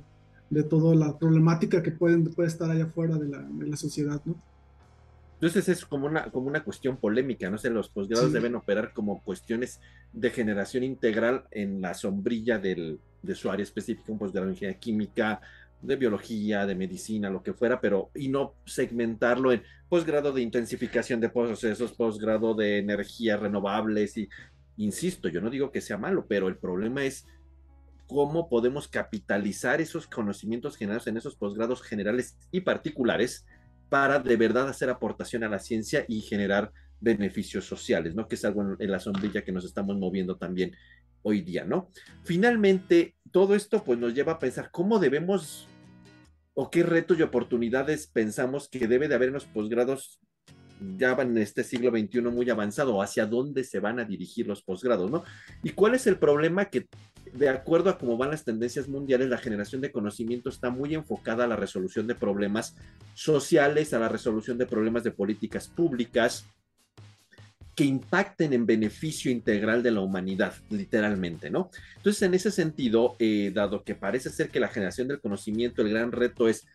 de 0.49 0.64
toda 0.64 0.95
la 0.95 1.18
problemática 1.18 1.82
que 1.82 1.91
pueden, 1.91 2.26
puede 2.26 2.47
estar 2.47 2.70
allá 2.70 2.84
afuera 2.84 3.18
de 3.18 3.28
la, 3.28 3.39
de 3.41 3.68
la 3.68 3.76
sociedad, 3.76 4.22
¿no? 4.24 4.36
Entonces 5.36 5.68
es 5.68 5.86
como 5.86 6.05
una, 6.05 6.32
como 6.32 6.47
una 6.47 6.64
cuestión 6.64 6.95
polémica, 6.95 7.49
no 7.49 7.57
sé, 7.57 7.70
los 7.70 7.89
posgrados 7.89 8.32
deben 8.32 8.55
operar 8.55 8.93
como 8.93 9.22
cuestiones 9.24 9.82
de 10.14 10.30
generación 10.30 10.84
integral 10.84 11.45
en 11.51 11.82
la 11.82 11.93
sombrilla 11.95 12.59
del, 12.59 12.99
de 13.22 13.36
su 13.36 13.51
área 13.51 13.64
específica, 13.64 14.11
un 14.11 14.20
posgrado 14.20 14.45
en 14.45 14.53
ingeniería 14.53 14.80
química, 14.80 15.41
de 15.82 15.97
biología, 15.97 16.66
de 16.66 16.76
medicina, 16.76 17.30
lo 17.30 17.43
que 17.43 17.51
fuera, 17.51 17.82
pero 17.82 18.09
y 18.16 18.30
no 18.30 18.53
segmentarlo 18.66 19.51
en 19.51 19.64
posgrado 19.89 20.32
de 20.32 20.41
intensificación 20.41 21.20
de 21.20 21.28
procesos, 21.28 21.91
posgrado 21.91 22.53
de 22.53 22.78
energías 22.78 23.39
renovables 23.39 24.18
y 24.18 24.30
insisto, 24.78 25.28
yo 25.28 25.41
no 25.41 25.49
digo 25.49 25.72
que 25.72 25.82
sea 25.82 25.97
malo, 25.97 26.26
pero 26.26 26.47
el 26.47 26.55
problema 26.55 27.03
es 27.03 27.28
cómo 28.08 28.49
podemos 28.49 28.88
capitalizar 28.88 29.82
esos 29.82 30.08
conocimientos 30.08 30.78
generados 30.78 31.08
en 31.08 31.18
esos 31.18 31.36
posgrados 31.36 31.82
generales 31.82 32.38
y 32.51 32.62
particulares 32.62 33.45
para 33.89 34.20
de 34.20 34.36
verdad 34.36 34.68
hacer 34.68 34.89
aportación 34.89 35.43
a 35.43 35.49
la 35.49 35.60
ciencia 35.60 36.06
y 36.08 36.22
generar 36.22 36.72
beneficios 36.99 37.66
sociales, 37.66 38.16
¿no? 38.16 38.28
Que 38.28 38.36
es 38.36 38.45
algo 38.45 38.76
en 38.80 38.91
la 38.91 38.99
sombrilla 38.99 39.43
que 39.43 39.51
nos 39.51 39.66
estamos 39.66 39.97
moviendo 39.97 40.38
también 40.38 40.74
hoy 41.22 41.41
día, 41.41 41.66
¿no? 41.66 41.89
Finalmente, 42.24 43.16
todo 43.32 43.56
esto 43.56 43.84
pues 43.84 43.99
nos 43.99 44.14
lleva 44.14 44.34
a 44.34 44.39
pensar 44.39 44.72
cómo 44.72 44.99
debemos 44.99 45.68
o 46.54 46.70
qué 46.70 46.84
retos 46.84 47.18
y 47.20 47.24
oportunidades 47.24 48.08
pensamos 48.08 48.70
que 48.70 48.88
debe 48.88 49.08
de 49.08 49.16
haber 49.16 49.30
en 49.30 49.34
los 49.34 49.45
posgrados 49.45 50.20
ya 50.97 51.14
en 51.14 51.38
este 51.38 51.64
siglo 51.64 51.91
XXI 51.91 52.22
muy 52.24 52.49
avanzado, 52.49 53.01
hacia 53.01 53.26
dónde 53.26 53.64
se 53.64 53.80
van 53.80 53.99
a 53.99 54.06
dirigir 54.06 54.47
los 54.47 54.62
posgrados, 54.62 55.10
¿no? 55.10 55.24
Y 55.64 55.72
cuál 55.72 55.95
es 55.95 56.08
el 56.08 56.18
problema 56.18 56.66
que, 56.66 56.88
de 57.34 57.49
acuerdo 57.49 57.89
a 57.89 57.97
cómo 57.97 58.17
van 58.17 58.31
las 58.31 58.43
tendencias 58.43 58.88
mundiales, 58.88 59.27
la 59.27 59.38
generación 59.38 59.81
de 59.81 59.91
conocimiento 59.91 60.49
está 60.49 60.69
muy 60.69 60.93
enfocada 60.93 61.45
a 61.45 61.47
la 61.47 61.55
resolución 61.55 62.07
de 62.07 62.15
problemas 62.15 62.75
sociales, 63.15 63.93
a 63.93 63.99
la 63.99 64.09
resolución 64.09 64.57
de 64.57 64.67
problemas 64.67 65.03
de 65.03 65.11
políticas 65.11 65.67
públicas, 65.67 66.45
que 67.75 67.86
impacten 67.86 68.53
en 68.53 68.67
beneficio 68.67 69.31
integral 69.31 69.81
de 69.81 69.89
la 69.89 70.01
humanidad, 70.01 70.53
literalmente, 70.69 71.49
¿no? 71.49 71.71
Entonces, 71.97 72.21
en 72.21 72.36
ese 72.36 72.51
sentido, 72.51 73.15
eh, 73.17 73.51
dado 73.51 73.84
que 73.84 73.95
parece 73.95 74.29
ser 74.29 74.49
que 74.49 74.59
la 74.59 74.67
generación 74.67 75.07
del 75.07 75.19
conocimiento, 75.19 75.81
el 75.81 75.89
gran 75.89 76.11
reto 76.11 76.47
es 76.47 76.67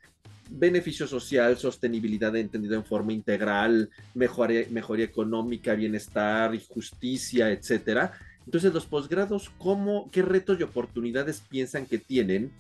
beneficio 0.50 1.06
social, 1.06 1.56
sostenibilidad 1.56 2.34
entendida 2.34 2.74
en 2.74 2.84
forma 2.84 3.12
integral, 3.12 3.90
mejoría, 4.14 4.66
mejoría 4.70 5.04
económica, 5.04 5.74
bienestar 5.74 6.54
y 6.54 6.64
justicia, 6.66 7.50
etcétera. 7.50 8.12
Entonces, 8.49 8.72
los 8.72 8.86
posgrados, 8.86 9.51
¿cómo, 9.59 10.11
qué 10.11 10.22
retos 10.22 10.59
y 10.59 10.62
oportunidades 10.62 11.42
piensan 11.51 11.84
que 11.84 11.99
tienen 11.99 12.51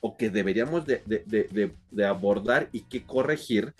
o 0.00 0.16
que 0.16 0.28
deberíamos 0.28 0.84
de, 0.86 1.72
abordar 2.04 2.68
y 2.72 2.80
qué 2.80 3.04
corregir 3.04 3.72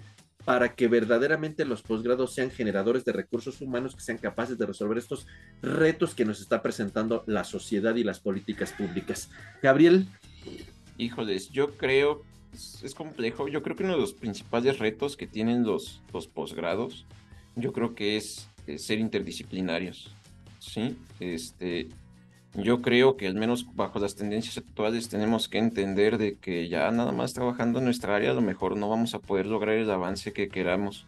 para 0.45 0.77
que 0.77 0.87
verdaderamente 0.87 1.65
los 1.65 1.83
posgrados 1.83 2.35
sean 2.35 2.53
generadores 2.53 3.05
de 3.05 3.11
recursos 3.11 3.61
humanos 3.61 3.97
que 3.97 4.01
sean 4.01 4.19
capaces 4.19 4.59
de 4.59 4.67
resolver 4.67 4.97
estos 4.97 5.27
retos 5.61 6.15
que 6.15 6.25
nos 6.25 6.41
está 6.41 6.63
presentando 6.63 7.25
la 7.27 7.43
sociedad 7.43 7.97
y 7.97 8.05
las 8.05 8.21
políticas 8.21 8.71
públicas. 8.71 9.29
Gabriel. 9.61 10.07
Híjoles, 10.99 11.51
yo 11.51 11.73
creo, 11.77 12.23
es, 12.53 12.95
complejo, 12.95 13.49
yo 13.49 13.61
creo 13.65 13.75
que 13.75 13.83
uno 13.83 13.95
de 13.95 14.01
los 14.03 14.13
principales 14.13 14.79
retos 14.79 15.17
que 15.17 15.27
tienen 15.27 15.65
los, 15.65 16.01
los 16.13 16.29
posgrados, 16.29 17.07
yo 17.57 17.73
creo 17.73 17.97
que 17.97 18.17
es 18.17 18.49
ser 18.77 19.01
interdisciplinarios, 19.01 20.15
¿sí? 20.61 20.97
Este, 21.19 21.89
yo 22.55 22.83
creo 22.83 23.17
que 23.17 23.27
al 23.27 23.35
menos 23.35 23.67
bajo 23.75 23.99
las 23.99 24.15
tendencias 24.15 24.59
actuales 24.59 25.09
tenemos 25.09 25.49
que 25.49 25.59
entender 25.59 26.19
de 26.19 26.37
que 26.37 26.69
ya 26.69 26.91
nada 26.93 27.13
más 27.13 27.33
trabajando 27.33 27.79
en 27.79 27.87
nuestra 27.87 28.15
área 28.15 28.31
a 28.31 28.35
lo 28.35 28.43
mejor 28.43 28.77
no 28.77 28.89
vamos 28.89 29.15
a 29.15 29.19
poder 29.19 29.47
lograr 29.47 29.77
el 29.77 29.91
avance 29.91 30.33
que 30.33 30.49
queramos, 30.49 31.07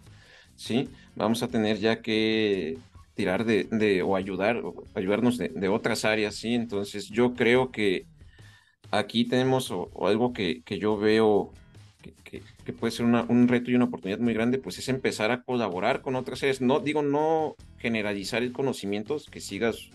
¿sí? 0.56 0.88
Vamos 1.14 1.42
a 1.42 1.48
tener 1.48 1.78
ya 1.78 2.00
que 2.02 2.78
tirar 3.14 3.44
de, 3.44 4.02
o 4.02 4.16
ayudar, 4.16 4.56
o 4.58 4.84
ayudarnos 4.94 5.38
de, 5.38 5.68
otras 5.68 6.04
áreas, 6.04 6.34
¿sí? 6.34 6.54
Entonces 6.54 7.08
yo 7.08 7.34
creo 7.34 7.70
que 7.70 8.06
aquí 8.90 9.24
tenemos 9.24 9.72
algo 10.00 10.32
que, 10.32 10.62
yo 10.66 10.96
veo 10.96 11.52
que, 12.02 12.42
que, 12.64 12.72
puede 12.72 12.90
ser 12.90 13.06
un 13.06 13.48
reto 13.48 13.70
y 13.70 13.74
una 13.74 13.86
oportunidad 13.86 14.18
muy 14.18 14.34
grande, 14.34 14.58
pues 14.58 14.78
es 14.78 14.88
empezar 14.88 15.30
a 15.30 15.42
colaborar 15.42 16.02
con 16.02 16.16
otras 16.16 16.42
áreas. 16.42 16.60
No 16.60 16.80
digo 16.80 17.02
no 17.02 17.56
generalizar 17.78 18.42
el 18.42 18.52
conocimiento, 18.52 19.16
que 19.30 19.40
sigas 19.40 19.90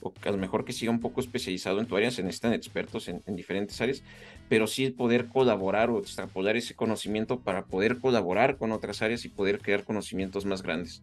o 0.00 0.12
a 0.24 0.30
lo 0.30 0.36
mejor 0.36 0.64
que 0.64 0.72
siga 0.72 0.90
un 0.90 1.00
poco 1.00 1.20
especializado 1.20 1.80
en 1.80 1.86
tu 1.86 1.96
área, 1.96 2.10
se 2.10 2.22
necesitan 2.22 2.52
expertos 2.52 3.08
en, 3.08 3.22
diferentes 3.28 3.80
áreas, 3.80 4.02
pero 4.48 4.66
sí 4.66 4.90
poder 4.90 5.26
colaborar 5.28 5.90
o 5.90 5.98
extrapolar 5.98 6.56
ese 6.56 6.74
conocimiento 6.74 7.40
para 7.40 7.64
poder 7.64 7.98
colaborar 7.98 8.58
con 8.58 8.72
otras 8.72 9.02
áreas 9.02 9.24
y 9.24 9.28
poder 9.28 9.60
crear 9.60 9.84
conocimientos 9.84 10.44
más 10.44 10.62
grandes 10.62 11.02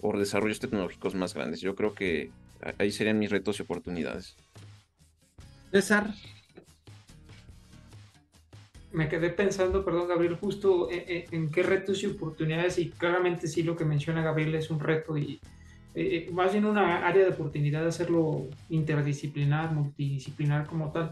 o 0.00 0.16
desarrollos 0.16 0.60
tecnológicos 0.60 1.14
más 1.14 1.34
grandes. 1.34 1.60
Yo 1.60 1.74
creo 1.74 1.94
que 1.94 2.30
ahí 2.78 2.92
serían 2.92 3.18
mis 3.18 3.30
retos 3.30 3.58
y 3.58 3.62
oportunidades. 3.62 4.36
César. 5.72 6.14
Me 8.92 9.08
quedé 9.08 9.30
pensando, 9.30 9.84
perdón 9.84 10.08
Gabriel, 10.08 10.36
justo 10.36 10.88
en, 10.90 11.24
en 11.30 11.50
qué 11.50 11.62
retos 11.62 12.02
y 12.02 12.06
oportunidades 12.06 12.78
y 12.78 12.90
claramente 12.90 13.46
sí 13.46 13.62
lo 13.62 13.76
que 13.76 13.84
menciona 13.84 14.22
Gabriel 14.22 14.54
es 14.54 14.70
un 14.70 14.80
reto 14.80 15.18
y, 15.18 15.40
eh, 15.98 16.28
eh, 16.28 16.32
más 16.32 16.52
bien 16.52 16.64
una 16.64 17.04
área 17.06 17.24
de 17.24 17.30
oportunidad 17.30 17.82
de 17.82 17.88
hacerlo 17.88 18.46
interdisciplinar, 18.70 19.72
multidisciplinar 19.72 20.66
como 20.66 20.92
tal. 20.92 21.10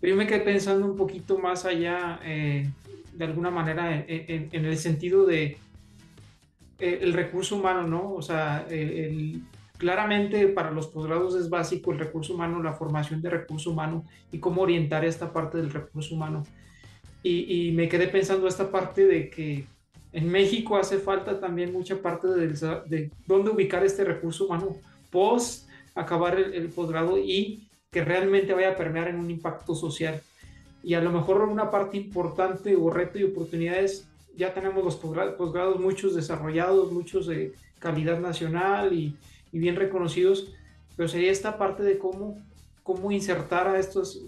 Pero 0.00 0.12
yo 0.12 0.16
me 0.16 0.26
quedé 0.26 0.40
pensando 0.40 0.86
un 0.86 0.96
poquito 0.96 1.38
más 1.38 1.64
allá, 1.64 2.18
eh, 2.24 2.68
de 3.14 3.24
alguna 3.24 3.50
manera, 3.50 4.04
en, 4.08 4.48
el 4.52 4.76
sentido 4.76 5.24
de 5.24 5.58
el 6.78 7.12
recurso 7.12 7.56
humano, 7.56 7.86
¿no? 7.86 8.12
O 8.14 8.22
sea, 8.22 8.66
claramente 9.76 10.46
para 10.48 10.70
los 10.70 10.86
posgrados 10.86 11.34
es 11.34 11.50
básico 11.50 11.92
el 11.92 11.98
recurso 11.98 12.34
humano, 12.34 12.62
la 12.62 12.72
formación 12.72 13.20
de 13.20 13.30
recurso 13.30 13.70
humano 13.70 14.04
y 14.30 14.38
cómo 14.38 14.62
orientar 14.62 15.04
esta 15.04 15.32
parte 15.32 15.58
del 15.58 15.70
recurso 15.70 16.14
humano. 16.14 16.44
Y, 17.22 17.68
y 17.68 17.72
me 17.72 17.88
quedé 17.88 18.08
pensando 18.08 18.46
esta 18.46 18.70
parte 18.70 19.04
de 19.04 19.28
que 19.28 19.64
en 20.12 20.30
México 20.30 20.76
hace 20.76 20.98
falta 20.98 21.38
también 21.38 21.72
mucha 21.72 22.00
parte 22.00 22.28
de, 22.28 22.48
de 22.86 23.10
dónde 23.26 23.50
ubicar 23.50 23.84
este 23.84 24.04
recurso 24.04 24.46
humano 24.46 24.76
post 25.10 25.68
acabar 25.94 26.38
el, 26.38 26.68
posgrado 26.68 27.18
y 27.18 27.68
que 27.90 28.04
realmente 28.04 28.54
vaya 28.54 28.70
a 28.70 28.76
permear 28.76 29.08
en 29.08 29.16
un 29.16 29.30
impacto 29.30 29.74
social. 29.74 30.22
Y 30.82 30.94
a 30.94 31.00
lo 31.00 31.10
mejor 31.10 31.42
una 31.42 31.70
parte 31.70 31.96
importante 31.96 32.76
o 32.76 32.88
reto 32.90 33.18
y 33.18 33.24
oportunidades, 33.24 34.06
ya 34.36 34.54
tenemos 34.54 34.84
los 34.84 34.96
posgrados, 34.96 35.80
muchos 35.80 36.14
desarrollados, 36.14 36.92
muchos 36.92 37.26
de 37.26 37.52
calidad 37.80 38.20
nacional 38.20 38.92
y, 38.92 39.16
y, 39.52 39.58
bien 39.58 39.74
reconocidos, 39.74 40.52
pero 40.96 41.08
sería 41.08 41.32
esta 41.32 41.58
parte 41.58 41.82
de 41.82 41.98
cómo, 41.98 42.38
cómo 42.84 43.10
insertar 43.10 43.66
a 43.66 43.78
estos, 43.78 44.22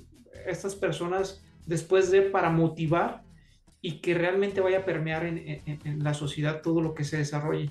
estas 0.46 0.74
personas 0.74 1.40
después 1.70 2.10
de 2.10 2.22
para 2.22 2.50
motivar 2.50 3.22
y 3.80 4.00
que 4.00 4.12
realmente 4.12 4.60
vaya 4.60 4.78
a 4.80 4.84
permear 4.84 5.24
en, 5.24 6.04
la 6.04 6.12
sociedad 6.14 6.62
todo 6.62 6.82
lo 6.82 6.94
que 6.94 7.04
se 7.04 7.16
desarrolle. 7.16 7.70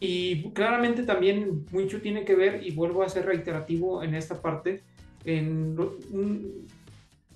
Y 0.00 0.50
claramente 0.52 1.02
también 1.02 1.66
mucho 1.72 2.00
tiene 2.00 2.24
que 2.24 2.36
ver, 2.36 2.64
y 2.64 2.70
vuelvo 2.70 3.02
a 3.02 3.08
ser 3.08 3.26
reiterativo 3.26 4.04
en 4.04 4.14
esta 4.14 4.40
parte, 4.40 4.82
en, 5.24 5.76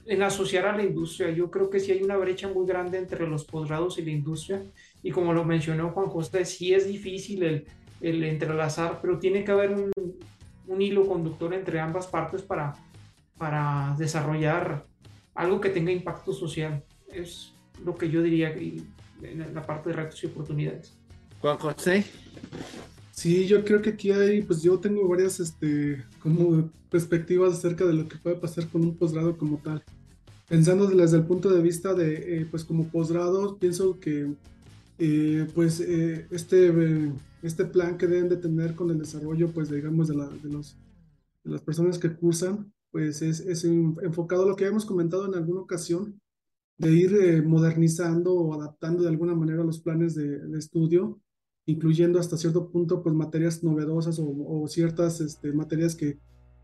en 0.06 0.22
asociar 0.22 0.66
a 0.66 0.76
la 0.76 0.84
industria. 0.84 1.30
Yo 1.32 1.50
creo 1.50 1.68
que 1.68 1.80
sí 1.80 1.90
hay 1.90 2.02
una 2.02 2.16
brecha 2.16 2.48
muy 2.48 2.64
grande 2.64 2.98
entre 2.98 3.26
los 3.26 3.44
posgrados 3.44 3.98
y 3.98 4.02
la 4.02 4.12
industria, 4.12 4.62
y 5.02 5.10
como 5.10 5.32
lo 5.32 5.44
mencionó 5.44 5.90
Juan 5.90 6.06
José, 6.06 6.44
sí 6.44 6.72
es 6.72 6.86
difícil 6.86 7.42
el, 7.42 7.66
el 8.00 8.22
entrelazar, 8.22 9.00
pero 9.02 9.18
tiene 9.18 9.42
que 9.42 9.50
haber 9.50 9.72
un, 9.72 9.90
un 10.68 10.80
hilo 10.80 11.08
conductor 11.08 11.52
entre 11.52 11.80
ambas 11.80 12.06
partes 12.06 12.40
para, 12.40 12.72
para 13.36 13.96
desarrollar 13.98 14.86
algo 15.42 15.60
que 15.60 15.70
tenga 15.70 15.92
impacto 15.92 16.32
social. 16.32 16.84
Es, 17.08 17.52
lo 17.84 17.96
que 17.96 18.08
yo 18.10 18.22
diría 18.22 18.50
en 18.52 19.54
la 19.54 19.66
parte 19.66 19.90
de 19.90 19.96
retos 19.96 20.22
y 20.22 20.26
oportunidades. 20.26 20.94
Juan 21.40 21.58
José. 21.58 22.04
Sí, 23.10 23.46
yo 23.46 23.64
creo 23.64 23.82
que 23.82 23.90
aquí 23.90 24.10
hay, 24.10 24.42
pues 24.42 24.62
yo 24.62 24.78
tengo 24.78 25.06
varias, 25.06 25.38
este, 25.40 26.04
como 26.20 26.70
perspectivas 26.90 27.54
acerca 27.54 27.84
de 27.84 27.92
lo 27.92 28.08
que 28.08 28.16
puede 28.16 28.36
pasar 28.36 28.68
con 28.68 28.82
un 28.82 28.96
posgrado 28.96 29.36
como 29.36 29.58
tal. 29.58 29.82
Pensando 30.48 30.86
desde 30.86 31.16
el 31.16 31.24
punto 31.24 31.50
de 31.50 31.62
vista 31.62 31.94
de, 31.94 32.40
eh, 32.40 32.46
pues 32.50 32.64
como 32.64 32.88
posgrado, 32.88 33.58
pienso 33.58 33.98
que, 34.00 34.32
eh, 34.98 35.46
pues 35.54 35.80
eh, 35.80 36.26
este, 36.30 37.12
este 37.42 37.64
plan 37.64 37.96
que 37.96 38.06
deben 38.06 38.28
de 38.28 38.36
tener 38.36 38.74
con 38.74 38.90
el 38.90 38.98
desarrollo, 38.98 39.50
pues 39.50 39.70
digamos, 39.70 40.08
de, 40.08 40.16
la, 40.16 40.28
de, 40.28 40.48
los, 40.48 40.76
de 41.44 41.50
las 41.50 41.62
personas 41.62 41.98
que 41.98 42.14
cursan, 42.14 42.72
pues 42.92 43.22
es, 43.22 43.64
enfocado 43.64 44.48
lo 44.48 44.54
que 44.54 44.66
hemos 44.66 44.84
comentado 44.84 45.26
en 45.26 45.34
alguna 45.34 45.62
ocasión, 45.62 46.20
de 46.78 46.92
ir 46.92 47.14
eh, 47.14 47.42
modernizando 47.42 48.34
o 48.34 48.54
adaptando 48.54 49.02
de 49.02 49.08
alguna 49.08 49.34
manera 49.34 49.64
los 49.64 49.80
planes 49.80 50.14
de, 50.14 50.40
estudio, 50.58 51.20
incluyendo 51.66 52.18
hasta 52.18 52.36
cierto 52.36 52.70
punto 52.70 53.02
pues 53.02 53.14
materias 53.14 53.62
novedosas 53.64 54.20
o, 54.20 54.66
ciertas 54.68 55.20
este, 55.20 55.52
materias 55.52 55.96
que, 55.96 56.18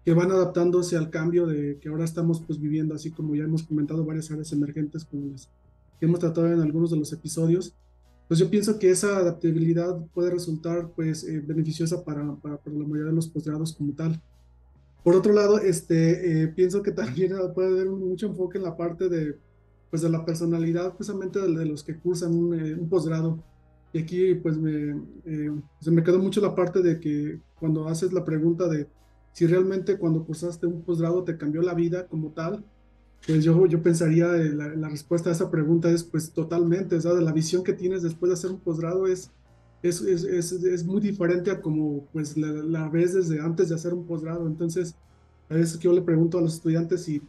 que, 0.05 0.13
van 0.13 0.31
adaptándose 0.31 0.97
al 0.97 1.11
cambio 1.11 1.47
de 1.47 1.79
que 1.81 1.89
ahora 1.89 2.05
estamos 2.05 2.43
pues 2.47 2.61
viviendo, 2.61 2.95
así 2.95 3.11
como 3.11 3.35
ya 3.35 3.45
hemos 3.45 3.63
comentado 3.63 4.05
varias 4.05 4.31
áreas 4.31 4.53
emergentes 4.53 5.05
como 5.05 5.31
las 5.31 5.51
que 5.99 6.07
hemos 6.07 6.21
tratado 6.21 6.53
en 6.53 6.61
algunos 6.61 6.91
de 6.91 6.99
los 6.99 7.13
episodios. 7.13 7.75
Pues 8.29 8.39
yo 8.41 8.51
pienso 8.51 8.79
que 8.79 8.91
esa 8.91 9.17
adaptabilidad 9.17 10.05
puede 10.13 10.31
resultar 10.31 10.93
pues 10.95 11.25
eh, 11.25 11.41
beneficiosa 11.41 12.05
para, 12.05 12.37
para, 12.37 12.61
la 12.67 12.85
mayoría 12.85 13.07
de 13.07 13.13
los 13.13 13.29
posgrados 13.29 13.75
como 13.75 13.95
tal. 13.95 14.21
Por 15.03 15.15
otro 15.15 15.33
lado, 15.33 15.59
este, 15.59 16.43
eh, 16.43 16.49
pienso 16.49 16.83
que 16.83 16.93
también 16.93 17.33
puede 17.55 17.69
haber 17.69 17.89
mucho 17.89 18.27
enfoque 18.27 18.59
en 18.59 18.65
la 18.65 18.77
parte 18.77 19.09
de 19.09 19.39
pues 19.91 20.03
de 20.03 20.11
la 20.11 20.23
personalidad 20.23 20.95
precisamente 20.95 21.41
de, 21.41 21.65
los 21.65 21.83
que 21.83 21.97
cursan 21.97 22.35
un, 22.35 22.89
posgrado. 22.91 23.43
Y 23.91 24.01
aquí 24.01 24.35
pues 24.35 24.59
me, 24.59 25.01
se 25.81 25.91
me 25.91 26.03
quedó 26.03 26.19
mucho 26.19 26.43
la 26.43 26.55
parte 26.55 26.83
de 26.83 27.01
que 27.01 27.41
cuando 27.59 27.89
haces 27.89 28.13
la 28.13 28.23
pregunta 28.23 28.69
de 28.69 28.87
si 29.33 29.47
realmente 29.47 29.97
cuando 29.97 30.25
cursaste 30.27 30.67
un 30.67 30.83
posgrado 30.83 31.25
te 31.25 31.39
cambió 31.39 31.63
la 31.63 31.73
vida 31.73 32.07
como 32.07 32.33
tal, 32.33 32.65
pues 33.27 33.45
yo, 33.45 33.67
yo 33.67 33.83
pensaría, 33.83 34.27
la, 34.27 34.75
la, 34.75 34.89
respuesta 34.89 35.31
a 35.31 35.33
esa 35.33 35.51
pregunta 35.51 35.91
es 35.91 36.05
pues 36.05 36.33
totalmente, 36.33 36.97
o 36.97 37.01
sea, 37.01 37.15
de 37.15 37.23
la 37.23 37.33
visión 37.33 37.63
que 37.63 37.73
tienes 37.73 38.03
después 38.03 38.31
de 38.31 38.35
hacer 38.35 38.51
un 38.51 38.61
posgrado 38.61 39.07
es, 39.07 39.31
es, 39.83 40.01
es, 40.01 40.25
es, 40.25 40.85
muy 40.85 41.01
diferente 41.01 41.51
a 41.51 41.61
como 41.61 42.07
pues 42.13 42.37
la, 42.37 42.49
la, 42.49 42.89
ves 42.89 43.15
desde 43.15 43.41
antes 43.41 43.69
de 43.69 43.75
hacer 43.75 43.95
un 43.95 44.07
posgrado. 44.07 44.47
Entonces, 44.47 44.95
a 45.49 45.55
veces 45.55 45.77
que 45.77 45.85
yo 45.85 45.93
le 45.93 46.03
pregunto 46.03 46.39
a 46.39 46.41
los 46.41 46.55
estudiantes 46.55 47.05
si, 47.05 47.23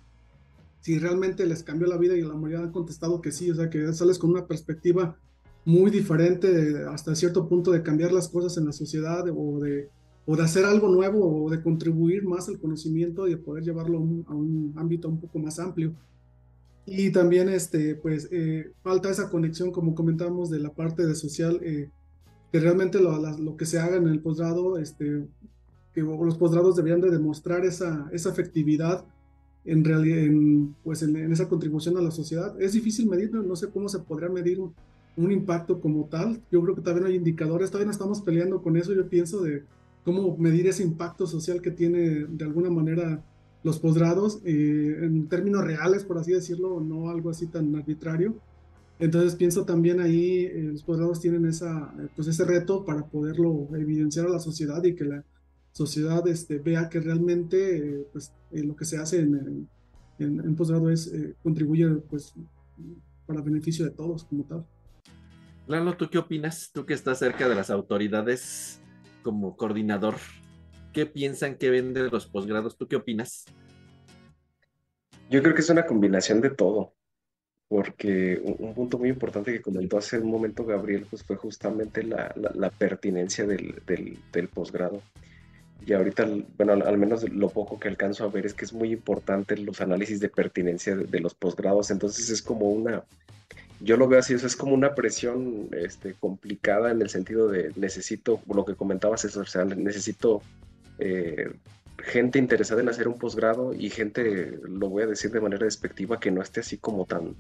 si 0.82 0.98
realmente 0.98 1.46
les 1.46 1.64
cambió 1.64 1.88
la 1.88 1.98
vida 1.98 2.16
y 2.16 2.22
la 2.22 2.34
mayoría 2.34 2.66
han 2.66 2.72
contestado 2.72 3.22
que 3.22 3.32
sí, 3.32 3.52
o 3.52 3.56
sea, 3.56 3.70
que 3.70 3.94
sales 3.94 4.18
con 4.18 4.32
una 4.32 4.48
perspectiva 4.48 5.18
muy 5.66 5.92
diferente 5.92 6.86
hasta 6.90 7.16
cierto 7.16 7.48
punto 7.48 7.72
de 7.72 7.84
cambiar 7.84 8.12
las 8.12 8.30
cosas 8.30 8.58
en 8.58 8.66
la 8.66 8.72
sociedad 8.72 9.26
o 9.30 9.60
de 9.60 9.90
o 10.32 10.36
de 10.36 10.44
hacer 10.44 10.64
algo 10.64 10.90
nuevo 10.90 11.44
o 11.44 11.50
de 11.50 11.60
contribuir 11.60 12.24
más 12.24 12.48
al 12.50 12.60
conocimiento 12.60 13.28
y 13.28 13.32
de 13.32 13.38
poder 13.38 13.64
llevarlo 13.64 13.98
a 13.98 14.36
un, 14.36 14.74
ámbito 14.78 15.10
un 15.10 15.20
poco 15.20 15.40
más 15.40 15.58
amplio. 15.58 15.96
Y 16.86 17.12
también, 17.12 17.50
este, 17.50 17.96
pues, 17.96 18.28
eh, 18.32 18.72
falta 18.84 19.10
esa 19.10 19.32
conexión, 19.32 19.72
como 19.72 19.96
comentábamos, 19.96 20.52
de 20.52 20.60
la 20.60 20.72
parte 20.72 21.08
de 21.08 21.16
social, 21.16 21.60
eh, 21.64 21.90
que 22.52 22.60
realmente 22.60 23.00
lo, 23.00 23.18
lo, 23.38 23.58
que 23.58 23.66
se 23.66 23.80
haga 23.80 23.98
en 23.98 24.08
el 24.08 24.20
posgrado, 24.22 24.78
este, 24.78 25.28
que 25.94 26.02
los 26.02 26.38
posgrados 26.38 26.76
deberían 26.76 27.02
de 27.02 27.12
demostrar 27.12 27.66
esa, 27.66 28.10
esa 28.12 28.30
efectividad 28.30 29.06
en, 29.66 29.84
realidad, 29.84 30.20
en, 30.20 30.76
pues, 30.84 31.04
en, 31.04 31.32
esa 31.32 31.48
contribución 31.48 31.98
a 31.98 32.02
la 32.02 32.12
sociedad. 32.12 32.60
Es 32.62 32.74
difícil 32.74 33.08
medir, 33.08 33.34
no, 33.34 33.56
sé 33.56 33.70
cómo 33.70 33.90
se 33.90 34.00
podría 34.00 34.30
medir 34.30 34.60
un, 34.60 34.74
un 35.18 35.32
impacto 35.32 35.80
como 35.80 36.06
tal. 36.06 36.42
Yo 36.52 36.62
creo 36.62 36.76
que 36.76 36.82
también 36.82 37.08
hay 37.08 37.16
indicadores, 37.16 37.70
todavía 37.70 37.86
no 37.86 37.92
estamos 37.92 38.22
peleando 38.22 38.62
con 38.62 38.78
eso, 38.78 38.94
yo 38.94 39.08
pienso 39.08 39.42
de 39.42 39.64
cómo 40.04 40.38
medir 40.38 40.68
ese 40.68 40.84
impacto 40.84 41.28
social 41.28 41.62
que 41.62 41.72
tiene 41.72 42.26
de 42.26 42.46
alguna 42.46 42.70
manera 42.70 43.24
los 43.64 43.80
posgrados 43.80 44.40
eh, 44.46 45.00
en 45.02 45.28
términos 45.28 45.64
reales, 45.64 46.06
por 46.06 46.18
así 46.18 46.32
decirlo, 46.32 46.80
no 46.80 47.10
algo 47.10 47.30
así 47.30 47.48
tan 47.48 47.76
arbitrario. 47.76 48.36
Entonces 49.00 49.36
pienso 49.36 49.66
también 49.66 50.02
ahí 50.02 50.46
eh, 50.46 50.70
los 50.74 50.84
posgrados 50.84 51.22
tienen 51.22 51.46
esa, 51.46 51.94
pues 52.16 52.28
ese 52.28 52.44
reto 52.44 52.84
para 52.84 53.06
poderlo 53.06 53.70
evidenciar 53.76 54.26
a 54.26 54.30
la 54.30 54.40
sociedad 54.40 54.84
y 54.84 54.94
que 54.94 55.06
la 55.06 55.24
sociedad 55.72 56.28
este, 56.28 56.60
vea 56.60 56.90
que 56.90 57.00
realmente 57.00 57.78
eh, 57.78 58.08
pues, 58.12 58.34
lo 58.52 58.76
que 58.76 58.84
se 58.84 58.98
hace 58.98 59.22
en, 59.22 59.68
en, 60.20 60.40
en 60.40 60.56
posgrado 60.56 60.90
es 60.90 61.12
contribuye 61.42 61.88
pues 62.10 62.34
para 63.26 63.42
beneficio 63.42 63.86
de 63.86 63.92
todos 63.92 64.26
como 64.26 64.44
tal. 64.44 64.66
Lalo, 65.68 65.96
¿tú 65.96 66.10
qué 66.10 66.18
opinas? 66.18 66.72
Tú 66.74 66.86
que 66.86 66.96
estás 66.96 67.20
cerca 67.20 67.48
de 67.48 67.56
las 67.56 67.70
autoridades 67.70 68.82
como 69.22 69.56
coordinador, 69.56 70.16
¿qué 70.92 71.06
piensan 71.06 71.56
que 71.56 71.70
vende 71.70 72.10
los 72.10 72.26
posgrados? 72.26 72.78
¿Tú 72.78 72.88
qué 72.88 72.96
opinas? 72.96 73.46
Yo 75.30 75.44
creo 75.44 75.54
que 75.54 75.62
es 75.62 75.70
una 75.70 75.86
combinación 75.86 76.42
de 76.42 76.50
todo, 76.50 76.96
porque 77.70 78.42
un, 78.44 78.74
punto 78.74 78.98
muy 78.98 79.10
importante 79.10 79.54
que 79.54 79.62
comentó 79.62 80.00
hace 80.00 80.18
un 80.18 80.32
momento 80.32 80.66
Gabriel, 80.66 81.06
pues 81.08 81.24
fue 81.24 81.36
justamente 81.36 82.04
la, 82.04 82.72
pertinencia 82.78 83.46
del, 83.46 84.50
posgrado. 84.52 85.02
Y 85.86 85.94
ahorita, 85.94 86.28
bueno, 86.58 86.74
al, 86.74 86.98
menos 86.98 87.30
lo 87.30 87.50
poco 87.50 87.80
que 87.80 87.88
alcanzo 87.88 88.26
a 88.26 88.30
ver 88.30 88.48
es 88.48 88.56
que 88.56 88.66
es 88.66 88.74
muy 88.74 88.92
importante 88.92 89.56
los 89.56 89.80
análisis 89.82 90.20
de 90.20 90.30
pertinencia 90.30 90.96
de 90.96 91.20
los 91.20 91.36
posgrados, 91.36 91.92
entonces 91.92 92.30
es 92.32 92.42
como 92.42 92.70
una, 92.70 93.04
yo 93.82 93.98
lo 93.98 94.08
veo 94.08 94.20
así, 94.20 94.34
eso 94.34 94.48
es 94.48 94.56
como 94.56 94.74
una 94.74 94.96
presión 94.96 95.70
este, 95.72 96.14
complicada 96.16 96.92
en 96.92 97.02
el 97.02 97.10
sentido 97.10 97.48
de 97.48 97.72
necesito, 97.76 98.42
lo 98.52 98.66
que 98.66 98.76
comentabas, 98.76 99.26
eso, 99.26 99.42
o 99.42 99.46
sea, 99.46 99.64
necesito 99.64 100.42
eh, 100.98 101.50
gente 102.04 102.40
interesada 102.40 102.82
en 102.82 102.90
hacer 102.90 103.08
un 103.08 103.18
posgrado 103.18 103.74
y 103.74 103.90
gente, 103.90 104.60
lo 104.64 104.90
voy 104.90 105.04
a 105.04 105.08
decir 105.08 105.32
de 105.32 105.42
manera 105.42 105.66
despectiva, 105.66 106.20
que 106.20 106.32
no 106.32 106.42
esté 106.42 106.62
así 106.62 106.78
como 106.78 107.06
tan 107.06 107.36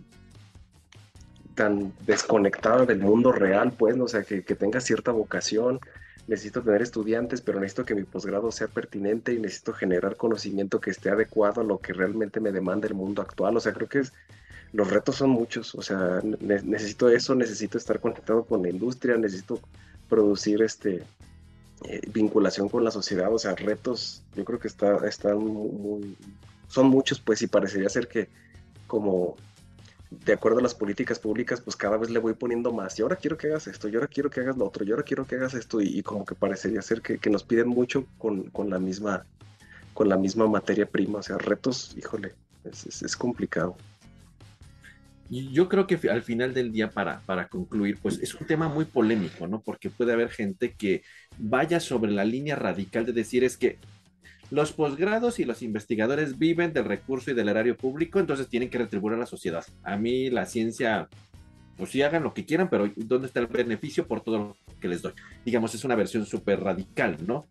tan 1.55 1.91
desconectada 2.05 2.85
del 2.85 2.99
mundo 2.99 3.33
real, 3.33 3.73
pues, 3.77 3.99
o 3.99 4.07
sea, 4.07 4.23
que, 4.23 4.43
que 4.43 4.55
tenga 4.55 4.79
cierta 4.79 5.11
vocación, 5.11 5.81
necesito 6.25 6.61
tener 6.61 6.81
estudiantes, 6.81 7.41
pero 7.41 7.59
necesito 7.59 7.83
que 7.83 7.95
mi 7.95 8.03
posgrado 8.03 8.49
sea 8.51 8.69
pertinente 8.69 9.33
y 9.33 9.39
necesito 9.39 9.73
generar 9.73 10.15
conocimiento 10.15 10.79
que 10.79 10.91
esté 10.91 11.09
adecuado 11.09 11.59
a 11.59 11.65
lo 11.65 11.79
que 11.79 11.91
realmente 11.91 12.39
me 12.39 12.53
demanda 12.53 12.87
el 12.87 12.93
mundo 12.93 13.21
actual. 13.21 13.57
O 13.57 13.59
sea, 13.59 13.73
creo 13.73 13.89
que 13.89 13.99
es, 13.99 14.13
los 14.71 14.89
retos 14.89 15.17
son 15.17 15.31
muchos, 15.31 15.75
o 15.75 15.81
sea, 15.81 16.21
necesito 16.23 17.09
eso, 17.09 17.35
necesito 17.35 17.77
estar 17.77 17.99
conectado 17.99 18.45
con 18.45 18.61
la 18.61 18.69
industria, 18.69 19.17
necesito 19.17 19.59
producir 20.07 20.61
este 20.61 21.03
eh, 21.85 22.01
vinculación 22.11 22.69
con 22.69 22.83
la 22.83 22.91
sociedad, 22.91 23.33
o 23.33 23.39
sea, 23.39 23.55
retos, 23.55 24.23
yo 24.35 24.43
creo 24.45 24.59
que 24.59 24.67
está, 24.67 25.07
están 25.07 25.37
muy, 25.37 26.15
son 26.67 26.87
muchos, 26.87 27.19
pues, 27.19 27.41
y 27.41 27.47
parecería 27.47 27.89
ser 27.89 28.07
que 28.07 28.29
como 28.87 29.35
de 30.09 30.33
acuerdo 30.33 30.59
a 30.59 30.63
las 30.63 30.73
políticas 30.73 31.19
públicas, 31.19 31.61
pues 31.61 31.75
cada 31.75 31.97
vez 31.97 32.09
le 32.09 32.19
voy 32.19 32.33
poniendo 32.33 32.71
más. 32.71 32.97
Y 32.97 33.03
ahora 33.03 33.15
quiero 33.15 33.37
que 33.37 33.47
hagas 33.47 33.67
esto, 33.67 33.87
y 33.87 33.95
ahora 33.95 34.07
quiero 34.07 34.29
que 34.29 34.39
hagas 34.39 34.57
lo 34.57 34.65
otro, 34.65 34.83
y 34.83 34.91
ahora 34.91 35.03
quiero 35.03 35.25
que 35.25 35.35
hagas 35.35 35.53
esto, 35.53 35.81
y, 35.81 36.01
como 36.01 36.25
que 36.25 36.35
parecería 36.35 36.81
ser 36.81 37.01
que, 37.01 37.29
nos 37.29 37.43
piden 37.43 37.67
mucho 37.67 38.05
con, 38.17 38.51
la 38.69 38.79
misma, 38.79 39.25
con 39.93 40.09
la 40.09 40.17
misma 40.17 40.47
materia 40.47 40.87
prima. 40.87 41.19
O 41.19 41.23
sea, 41.23 41.37
retos, 41.37 41.95
híjole, 41.95 42.33
es 42.63 43.15
complicado. 43.15 43.75
Yo 45.29 45.69
creo 45.69 45.85
que 45.85 45.99
al 46.09 46.23
final 46.23 46.53
del 46.53 46.71
día, 46.71 46.89
para, 46.89 47.21
para 47.21 47.47
concluir, 47.47 47.99
pues 48.01 48.19
es 48.19 48.33
un 48.33 48.47
tema 48.47 48.67
muy 48.67 48.85
polémico, 48.85 49.47
¿no? 49.47 49.61
Porque 49.61 49.89
puede 49.89 50.13
haber 50.13 50.29
gente 50.29 50.73
que 50.73 51.03
vaya 51.37 51.79
sobre 51.79 52.11
la 52.11 52.25
línea 52.25 52.55
radical 52.55 53.05
de 53.05 53.13
decir 53.13 53.43
es 53.43 53.55
que 53.55 53.77
los 54.51 54.71
posgrados 54.71 55.39
y 55.39 55.45
los 55.45 55.61
investigadores 55.61 56.39
viven 56.39 56.73
del 56.73 56.85
recurso 56.85 57.29
y 57.29 57.35
del 57.35 57.49
erario 57.49 57.77
público, 57.77 58.19
entonces 58.19 58.47
tienen 58.47 58.69
que 58.69 58.79
retribuir 58.79 59.13
a 59.13 59.19
la 59.19 59.27
sociedad. 59.27 59.63
A 59.83 59.95
mí 59.97 60.31
la 60.31 60.47
ciencia, 60.47 61.07
pues 61.77 61.91
sí 61.91 62.01
hagan 62.01 62.23
lo 62.23 62.33
que 62.33 62.45
quieran, 62.45 62.69
pero 62.69 62.91
¿dónde 62.95 63.27
está 63.27 63.39
el 63.39 63.47
beneficio 63.47 64.07
por 64.07 64.21
todo 64.21 64.37
lo 64.39 64.57
que 64.79 64.87
les 64.87 65.03
doy? 65.03 65.13
Digamos, 65.45 65.75
es 65.75 65.83
una 65.83 65.95
versión 65.95 66.25
súper 66.25 66.61
radical, 66.61 67.17
¿no? 67.27 67.47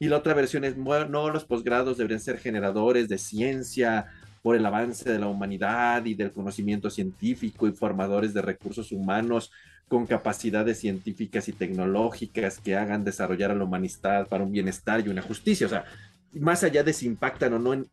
Y 0.00 0.08
la 0.08 0.16
otra 0.16 0.34
versión 0.34 0.64
es, 0.64 0.76
no, 0.76 1.30
los 1.30 1.44
posgrados 1.44 1.98
deberían 1.98 2.20
ser 2.20 2.38
generadores 2.38 3.08
de 3.08 3.18
ciencia, 3.18 4.06
por 4.42 4.56
el 4.56 4.64
avance 4.64 5.10
de 5.10 5.18
la 5.18 5.28
humanidad 5.28 6.04
y 6.04 6.14
del 6.14 6.32
conocimiento 6.32 6.90
científico 6.90 7.66
y 7.68 7.72
formadores 7.72 8.32
de 8.32 8.42
recursos 8.42 8.92
humanos 8.92 9.50
con 9.88 10.06
capacidades 10.06 10.78
científicas 10.78 11.48
y 11.48 11.52
tecnológicas 11.52 12.58
que 12.58 12.76
hagan 12.76 13.04
desarrollar 13.04 13.50
a 13.50 13.54
la 13.56 13.64
humanidad 13.64 14.28
para 14.28 14.44
un 14.44 14.52
bienestar 14.52 15.04
y 15.04 15.08
una 15.08 15.20
justicia. 15.20 15.66
O 15.66 15.70
sea, 15.70 15.84
más 16.32 16.62
allá 16.62 16.82
de 16.84 16.92
si 16.92 17.06
impactan 17.06 17.54
o 17.54 17.58
no 17.58 17.84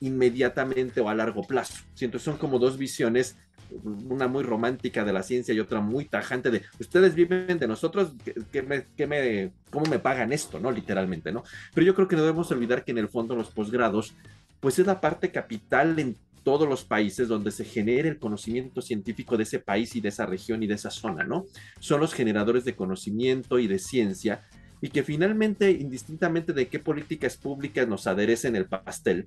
inmediatamente 0.00 1.00
o 1.00 1.08
a 1.08 1.14
largo 1.14 1.42
plazo. 1.42 1.84
Siento, 1.94 2.18
son 2.18 2.36
como 2.36 2.58
dos 2.58 2.78
visiones, 2.78 3.36
una 4.08 4.28
muy 4.28 4.42
romántica 4.42 5.04
de 5.04 5.12
la 5.12 5.22
ciencia 5.22 5.54
y 5.54 5.60
otra 5.60 5.80
muy 5.80 6.04
tajante 6.04 6.50
de, 6.50 6.62
ustedes 6.78 7.14
viven 7.14 7.58
de 7.58 7.66
nosotros, 7.66 8.12
¿qué 8.50 8.62
me, 8.62 8.86
me, 9.06 9.52
¿cómo 9.70 9.86
me 9.86 9.98
pagan 9.98 10.32
esto? 10.32 10.60
¿no? 10.60 10.70
Literalmente, 10.70 11.32
¿no? 11.32 11.42
Pero 11.74 11.86
yo 11.86 11.94
creo 11.94 12.08
que 12.08 12.16
no 12.16 12.22
debemos 12.22 12.50
olvidar 12.50 12.84
que 12.84 12.92
en 12.92 12.98
el 12.98 13.08
fondo 13.08 13.34
los 13.34 13.50
posgrados 13.50 14.14
pues 14.62 14.78
es 14.78 14.86
la 14.86 15.00
parte 15.00 15.32
capital 15.32 15.98
en 15.98 16.16
todos 16.44 16.68
los 16.68 16.84
países 16.84 17.26
donde 17.26 17.50
se 17.50 17.64
genere 17.64 18.08
el 18.08 18.20
conocimiento 18.20 18.80
científico 18.80 19.36
de 19.36 19.42
ese 19.42 19.58
país 19.58 19.96
y 19.96 20.00
de 20.00 20.10
esa 20.10 20.24
región 20.24 20.62
y 20.62 20.68
de 20.68 20.74
esa 20.74 20.90
zona, 20.90 21.24
¿no? 21.24 21.46
Son 21.80 22.00
los 22.00 22.14
generadores 22.14 22.64
de 22.64 22.76
conocimiento 22.76 23.58
y 23.58 23.66
de 23.66 23.80
ciencia 23.80 24.46
y 24.80 24.90
que 24.90 25.02
finalmente, 25.02 25.72
indistintamente 25.72 26.52
de 26.52 26.68
qué 26.68 26.78
políticas 26.78 27.36
públicas 27.36 27.88
nos 27.88 28.06
aderecen 28.06 28.54
el 28.54 28.66
pastel, 28.66 29.26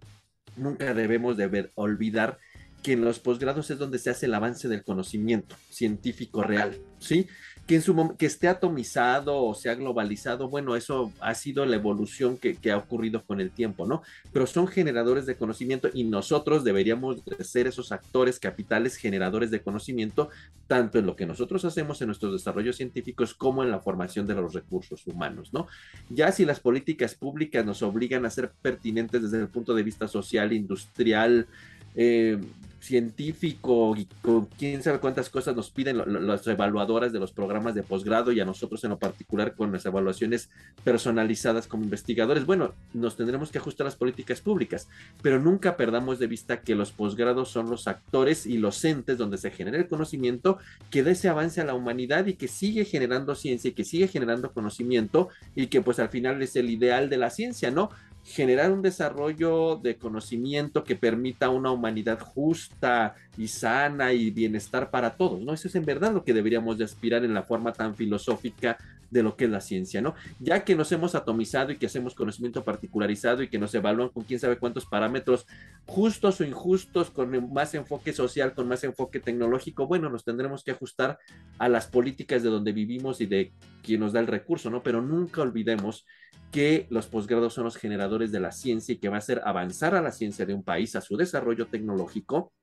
nunca 0.55 0.93
debemos 0.93 1.35
de 1.35 1.47
ver, 1.47 1.71
olvidar 1.75 2.37
que 2.81 2.93
en 2.93 3.03
los 3.03 3.19
posgrados 3.19 3.69
es 3.71 3.77
donde 3.77 3.99
se 3.99 4.11
hace 4.11 4.27
el 4.27 4.33
avance 4.35 4.69
del 4.69 4.85
conocimiento 4.85 5.57
científico 5.69 6.43
real, 6.43 6.77
¿sí? 6.99 7.27
Que, 7.67 7.75
en 7.75 7.81
su, 7.81 8.15
que 8.17 8.27
esté 8.27 8.47
atomizado 8.47 9.43
o 9.43 9.55
sea 9.55 9.75
globalizado, 9.75 10.49
bueno, 10.49 10.75
eso 10.75 11.11
ha 11.19 11.33
sido 11.33 11.65
la 11.65 11.75
evolución 11.75 12.37
que, 12.37 12.57
ha 12.71 12.77
ocurrido 12.77 13.23
con 13.23 13.41
el 13.41 13.51
tiempo, 13.51 13.87
¿no? 13.87 14.03
Pero 14.31 14.45
son 14.45 14.67
generadores 14.67 15.25
de 15.25 15.35
conocimiento 15.35 15.89
y 15.93 16.03
nosotros 16.03 16.63
deberíamos 16.63 17.23
ser 17.39 17.67
esos 17.67 17.91
actores 17.91 18.39
capitales 18.39 18.97
generadores 18.97 19.49
de 19.49 19.61
conocimiento, 19.61 20.29
tanto 20.67 20.99
en 20.99 21.07
lo 21.07 21.15
que 21.15 21.25
nosotros 21.25 21.65
hacemos 21.65 22.01
en 22.01 22.07
nuestros 22.07 22.33
desarrollos 22.33 22.75
científicos 22.75 23.33
como 23.33 23.63
en 23.63 23.71
la 23.71 23.79
formación 23.79 24.27
de 24.27 24.35
los 24.35 24.53
recursos 24.53 25.05
humanos, 25.07 25.51
¿no? 25.51 25.67
Ya 26.09 26.31
si 26.31 26.45
las 26.45 26.59
políticas 26.59 27.15
públicas 27.15 27.65
nos 27.65 27.81
obligan 27.81 28.25
a 28.25 28.29
ser 28.29 28.51
pertinentes 28.61 29.23
desde 29.23 29.41
el 29.41 29.47
punto 29.47 29.73
de 29.73 29.83
vista 29.83 30.07
social, 30.07 30.53
industrial, 30.53 31.47
eh, 31.95 32.37
científico 32.85 33.95
y 33.97 34.05
con 34.21 34.45
quién 34.45 34.83
sabe 34.83 34.99
cuántas 34.99 35.29
cosas 35.29 35.55
nos 35.55 35.71
piden 35.71 35.97
las 36.27 36.45
evaluadoras 36.47 37.11
de 37.11 37.19
los 37.19 37.31
programas 37.31 37.73
de 37.73 37.83
posgrado 37.83 38.31
y 38.31 38.39
a 38.39 38.45
nosotros 38.45 38.83
en 38.83 38.91
lo 38.91 38.99
particular 38.99 39.55
con 39.55 39.71
las 39.71 39.85
evaluaciones 39.85 40.49
personalizadas 40.83 41.67
como 41.67 41.83
investigadores. 41.83 42.45
Bueno, 42.45 42.73
nos 42.93 43.17
tendremos 43.17 43.51
que 43.51 43.57
ajustar 43.57 43.85
las 43.85 43.95
políticas 43.95 44.39
públicas, 44.41 44.87
pero 45.21 45.39
nunca 45.39 45.77
perdamos 45.77 46.19
de 46.19 46.27
vista 46.27 46.61
que 46.61 46.75
los 46.75 46.91
posgrados 46.91 47.49
son 47.49 47.69
los 47.69 47.87
actores 47.87 48.45
y 48.45 48.57
los 48.57 48.83
entes 48.85 49.17
donde 49.17 49.37
se 49.37 49.51
genera 49.51 49.77
el 49.77 49.87
conocimiento 49.87 50.59
que 50.91 51.03
da 51.03 51.11
ese 51.11 51.27
avance 51.27 51.61
a 51.61 51.65
la 51.65 51.73
humanidad 51.73 52.27
y 52.27 52.33
que 52.33 52.47
sigue 52.47 52.85
generando 52.85 53.35
ciencia 53.35 53.69
y 53.69 53.73
que 53.73 53.83
sigue 53.83 54.07
generando 54.07 54.51
conocimiento 54.51 55.29
y 55.55 55.67
que 55.67 55.81
pues 55.81 55.99
al 55.99 56.09
final 56.09 56.41
es 56.41 56.55
el 56.55 56.69
ideal 56.69 57.09
de 57.09 57.17
la 57.17 57.31
ciencia, 57.31 57.71
¿no? 57.71 57.89
Generar 58.25 58.71
un 58.71 58.81
desarrollo 58.81 59.75
de 59.75 59.97
conocimiento 59.97 60.83
que 60.83 60.95
permita 60.95 61.49
una 61.49 61.71
humanidad 61.71 62.19
justa 62.19 63.15
y 63.37 63.47
sana 63.47 64.13
y 64.13 64.31
bienestar 64.31 64.89
para 64.91 65.15
todos, 65.15 65.41
¿no? 65.41 65.53
Eso 65.53 65.67
es 65.67 65.75
en 65.75 65.85
verdad 65.85 66.13
lo 66.13 66.23
que 66.23 66.33
deberíamos 66.33 66.77
de 66.77 66.85
aspirar 66.85 67.23
en 67.23 67.33
la 67.33 67.43
forma 67.43 67.73
tan 67.73 67.95
filosófica 67.95 68.77
de 69.09 69.23
lo 69.23 69.35
que 69.35 69.45
es 69.45 69.49
la 69.51 69.61
ciencia, 69.61 70.01
¿no? 70.01 70.15
Ya 70.39 70.63
que 70.63 70.75
nos 70.75 70.91
hemos 70.91 71.15
atomizado 71.15 71.71
y 71.71 71.77
que 71.77 71.85
hacemos 71.85 72.15
conocimiento 72.15 72.63
particularizado 72.63 73.43
y 73.43 73.49
que 73.49 73.59
nos 73.59 73.73
evalúan 73.73 74.09
con 74.09 74.23
quién 74.23 74.39
sabe 74.39 74.57
cuántos 74.57 74.85
parámetros 74.85 75.45
justos 75.85 76.41
o 76.41 76.43
injustos, 76.43 77.11
con 77.11 77.53
más 77.53 77.73
enfoque 77.75 78.13
social, 78.13 78.53
con 78.53 78.67
más 78.67 78.83
enfoque 78.83 79.19
tecnológico, 79.19 79.87
bueno, 79.87 80.09
nos 80.09 80.23
tendremos 80.23 80.63
que 80.63 80.71
ajustar 80.71 81.19
a 81.59 81.69
las 81.69 81.87
políticas 81.87 82.43
de 82.43 82.49
donde 82.49 82.71
vivimos 82.71 83.21
y 83.21 83.25
de 83.25 83.53
quien 83.83 83.99
nos 83.99 84.13
da 84.13 84.19
el 84.19 84.27
recurso, 84.27 84.69
¿no? 84.69 84.83
Pero 84.83 85.01
nunca 85.01 85.41
olvidemos 85.41 86.05
que 86.51 86.87
los 86.89 87.07
posgrados 87.07 87.53
son 87.53 87.65
los 87.65 87.75
generadores 87.75 88.31
de 88.31 88.39
la 88.39 88.51
ciencia 88.51 88.93
y 88.93 88.97
que 88.97 89.09
va 89.09 89.15
a 89.15 89.19
hacer 89.19 89.41
avanzar 89.45 89.95
a 89.95 90.01
la 90.01 90.11
ciencia 90.11 90.45
de 90.45 90.53
un 90.53 90.63
país, 90.63 90.95
a 90.95 91.01
su 91.01 91.17
desarrollo 91.17 91.67
tecnológico, 91.67 92.53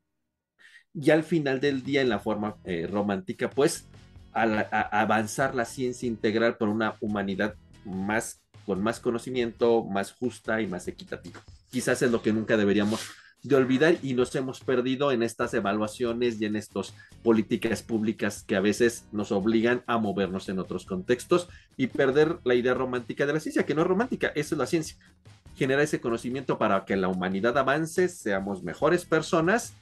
y 0.94 1.10
al 1.10 1.24
final 1.24 1.60
del 1.60 1.82
día, 1.82 2.02
en 2.02 2.08
la 2.08 2.18
forma 2.18 2.56
eh, 2.64 2.86
romántica, 2.90 3.50
pues 3.50 3.86
a, 4.32 4.44
avanzar 5.00 5.54
la 5.54 5.64
ciencia 5.64 6.06
integral 6.06 6.56
por 6.56 6.68
una 6.68 6.96
humanidad 7.00 7.54
más 7.84 8.40
con 8.66 8.80
más 8.80 9.00
conocimiento, 9.00 9.84
más 9.84 10.12
justa 10.12 10.60
y 10.60 10.68
más 10.68 10.86
equitativa. 10.86 11.40
Quizás 11.70 12.00
es 12.02 12.12
lo 12.12 12.22
que 12.22 12.32
nunca 12.32 12.56
deberíamos 12.56 13.00
de 13.42 13.56
olvidar 13.56 13.96
y 14.02 14.14
nos 14.14 14.32
hemos 14.36 14.60
perdido 14.60 15.10
en 15.10 15.24
estas 15.24 15.52
evaluaciones 15.52 16.40
y 16.40 16.44
en 16.44 16.54
estas 16.54 16.94
políticas 17.24 17.82
públicas 17.82 18.44
que 18.46 18.54
a 18.54 18.60
veces 18.60 19.04
nos 19.10 19.32
obligan 19.32 19.82
a 19.88 19.98
movernos 19.98 20.48
en 20.48 20.60
otros 20.60 20.86
contextos 20.86 21.48
y 21.76 21.88
perder 21.88 22.38
la 22.44 22.54
idea 22.54 22.72
romántica 22.72 23.26
de 23.26 23.32
la 23.32 23.40
ciencia, 23.40 23.66
que 23.66 23.74
no 23.74 23.82
es 23.82 23.88
romántica, 23.88 24.28
eso 24.36 24.54
es 24.54 24.58
la 24.60 24.66
ciencia. 24.66 24.96
Genera 25.56 25.82
ese 25.82 26.00
conocimiento 26.00 26.56
para 26.56 26.84
que 26.84 26.94
la 26.94 27.08
humanidad 27.08 27.58
avance, 27.58 28.08
seamos 28.08 28.62
mejores 28.62 29.04
personas 29.04 29.74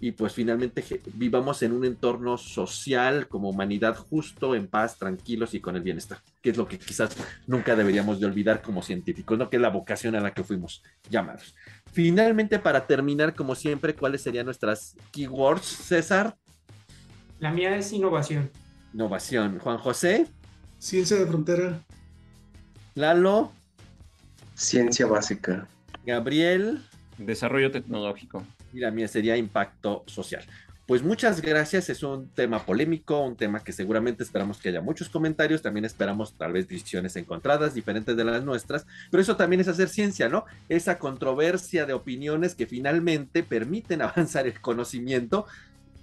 y 0.00 0.12
pues 0.12 0.32
finalmente 0.32 0.84
vivamos 1.14 1.62
en 1.62 1.72
un 1.72 1.84
entorno 1.84 2.36
social 2.36 3.28
como 3.28 3.50
humanidad 3.50 3.96
justo, 3.96 4.54
en 4.54 4.66
paz, 4.66 4.98
tranquilos 4.98 5.54
y 5.54 5.60
con 5.60 5.76
el 5.76 5.82
bienestar, 5.82 6.18
que 6.40 6.50
es 6.50 6.56
lo 6.56 6.66
que 6.66 6.78
quizás 6.78 7.16
nunca 7.46 7.76
deberíamos 7.76 8.18
de 8.18 8.26
olvidar 8.26 8.62
como 8.62 8.82
científicos, 8.82 9.38
¿no? 9.38 9.48
que 9.48 9.56
es 9.56 9.62
la 9.62 9.70
vocación 9.70 10.16
a 10.16 10.20
la 10.20 10.34
que 10.34 10.42
fuimos 10.42 10.82
llamados. 11.08 11.54
Finalmente, 11.92 12.58
para 12.58 12.86
terminar, 12.86 13.34
como 13.34 13.54
siempre, 13.54 13.94
¿cuáles 13.94 14.22
serían 14.22 14.46
nuestras 14.46 14.96
keywords, 15.12 15.66
César? 15.66 16.36
La 17.38 17.52
mía 17.52 17.76
es 17.76 17.92
innovación. 17.92 18.50
Innovación. 18.94 19.58
Juan 19.58 19.78
José. 19.78 20.26
Ciencia 20.78 21.16
de 21.16 21.26
frontera. 21.26 21.80
Lalo. 22.94 23.52
Ciencia 24.54 25.06
básica. 25.06 25.66
Gabriel. 26.04 26.82
Desarrollo 27.18 27.70
tecnológico. 27.70 28.44
Y 28.72 28.80
la 28.80 28.90
mía 28.90 29.08
sería 29.08 29.36
impacto 29.36 30.04
social. 30.06 30.44
Pues 30.86 31.02
muchas 31.02 31.40
gracias, 31.40 31.88
es 31.90 32.02
un 32.02 32.28
tema 32.28 32.66
polémico, 32.66 33.20
un 33.20 33.36
tema 33.36 33.62
que 33.62 33.72
seguramente 33.72 34.24
esperamos 34.24 34.58
que 34.58 34.70
haya 34.70 34.80
muchos 34.80 35.08
comentarios, 35.08 35.62
también 35.62 35.84
esperamos 35.84 36.36
tal 36.36 36.52
vez 36.52 36.66
visiones 36.66 37.14
encontradas, 37.14 37.72
diferentes 37.72 38.16
de 38.16 38.24
las 38.24 38.44
nuestras, 38.44 38.84
pero 39.10 39.22
eso 39.22 39.36
también 39.36 39.60
es 39.60 39.68
hacer 39.68 39.88
ciencia, 39.88 40.28
¿no? 40.28 40.44
Esa 40.68 40.98
controversia 40.98 41.86
de 41.86 41.92
opiniones 41.92 42.56
que 42.56 42.66
finalmente 42.66 43.44
permiten 43.44 44.02
avanzar 44.02 44.48
el 44.48 44.60
conocimiento 44.60 45.46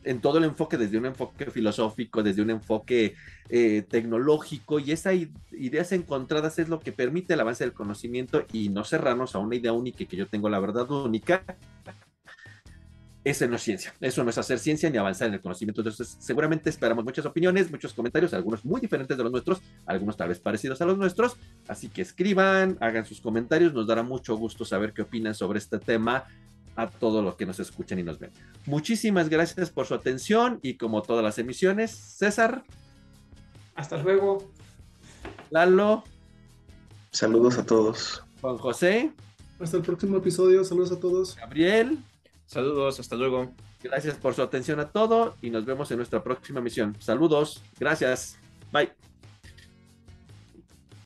en 0.05 0.21
todo 0.21 0.37
el 0.37 0.45
enfoque, 0.45 0.77
desde 0.77 0.97
un 0.97 1.07
enfoque 1.07 1.51
filosófico, 1.51 2.23
desde 2.23 2.41
un 2.41 2.49
enfoque 2.49 3.15
eh, 3.49 3.83
tecnológico, 3.87 4.79
y 4.79 4.93
esas 4.93 5.13
ideas 5.51 5.91
encontradas 5.91 6.57
es 6.57 6.69
lo 6.69 6.79
que 6.79 6.93
permite 6.93 7.33
el 7.33 7.41
avance 7.41 7.65
del 7.65 7.73
conocimiento 7.73 8.45
y 8.53 8.69
no 8.69 8.85
cerrarnos 8.85 9.35
a 9.35 9.39
una 9.39 9.57
idea 9.57 9.73
única 9.73 10.05
que 10.05 10.15
yo 10.15 10.25
tengo 10.25 10.49
la 10.49 10.59
verdad 10.59 10.89
única, 10.89 11.43
esa 13.23 13.47
no 13.47 13.57
es 13.57 13.63
ciencia, 13.63 13.93
eso 13.99 14.23
no 14.23 14.29
es 14.29 14.37
hacer 14.37 14.59
ciencia 14.59 14.89
ni 14.89 14.97
avanzar 14.97 15.27
en 15.27 15.33
el 15.33 15.41
conocimiento. 15.41 15.81
Entonces, 15.81 16.17
seguramente 16.19 16.69
esperamos 16.69 17.03
muchas 17.03 17.25
opiniones, 17.25 17.69
muchos 17.69 17.93
comentarios, 17.93 18.33
algunos 18.33 18.63
muy 18.63 18.79
diferentes 18.79 19.17
de 19.17 19.23
los 19.23 19.31
nuestros, 19.31 19.61
algunos 19.85 20.15
tal 20.15 20.29
vez 20.29 20.39
parecidos 20.39 20.81
a 20.81 20.85
los 20.85 20.97
nuestros. 20.97 21.35
Así 21.67 21.89
que 21.89 22.01
escriban, 22.01 22.77
hagan 22.79 23.05
sus 23.05 23.19
comentarios, 23.19 23.73
nos 23.73 23.87
dará 23.87 24.03
mucho 24.03 24.37
gusto 24.37 24.63
saber 24.63 24.93
qué 24.93 25.01
opinan 25.01 25.35
sobre 25.35 25.59
este 25.59 25.79
tema 25.79 26.25
a 26.77 26.89
todos 26.89 27.23
los 27.23 27.35
que 27.35 27.45
nos 27.45 27.59
escuchan 27.59 27.99
y 27.99 28.03
nos 28.03 28.19
ven. 28.19 28.31
Muchísimas 28.65 29.27
gracias 29.27 29.69
por 29.69 29.85
su 29.85 29.95
atención 29.95 30.59
y 30.61 30.75
como 30.75 31.01
todas 31.01 31.23
las 31.23 31.37
emisiones, 31.37 31.91
César. 31.91 32.63
Hasta 33.75 34.01
luego. 34.01 34.49
Lalo. 35.49 36.03
Saludos 37.11 37.57
a 37.57 37.65
todos. 37.65 38.23
Juan 38.39 38.57
José. 38.57 39.11
Hasta 39.59 39.75
el 39.75 39.83
próximo 39.83 40.17
episodio. 40.17 40.63
Saludos 40.63 40.93
a 40.93 40.99
todos. 40.99 41.35
Gabriel. 41.35 41.99
Saludos, 42.49 42.99
hasta 42.99 43.15
luego. 43.15 43.53
Gracias 43.83 44.17
por 44.17 44.33
su 44.33 44.41
atención 44.41 44.79
a 44.79 44.89
todo 44.89 45.35
y 45.39 45.51
nos 45.51 45.65
vemos 45.65 45.91
en 45.91 45.97
nuestra 45.97 46.23
próxima 46.23 46.59
misión. 46.61 46.95
Saludos, 46.99 47.61
gracias, 47.79 48.39
bye. 48.73 49.08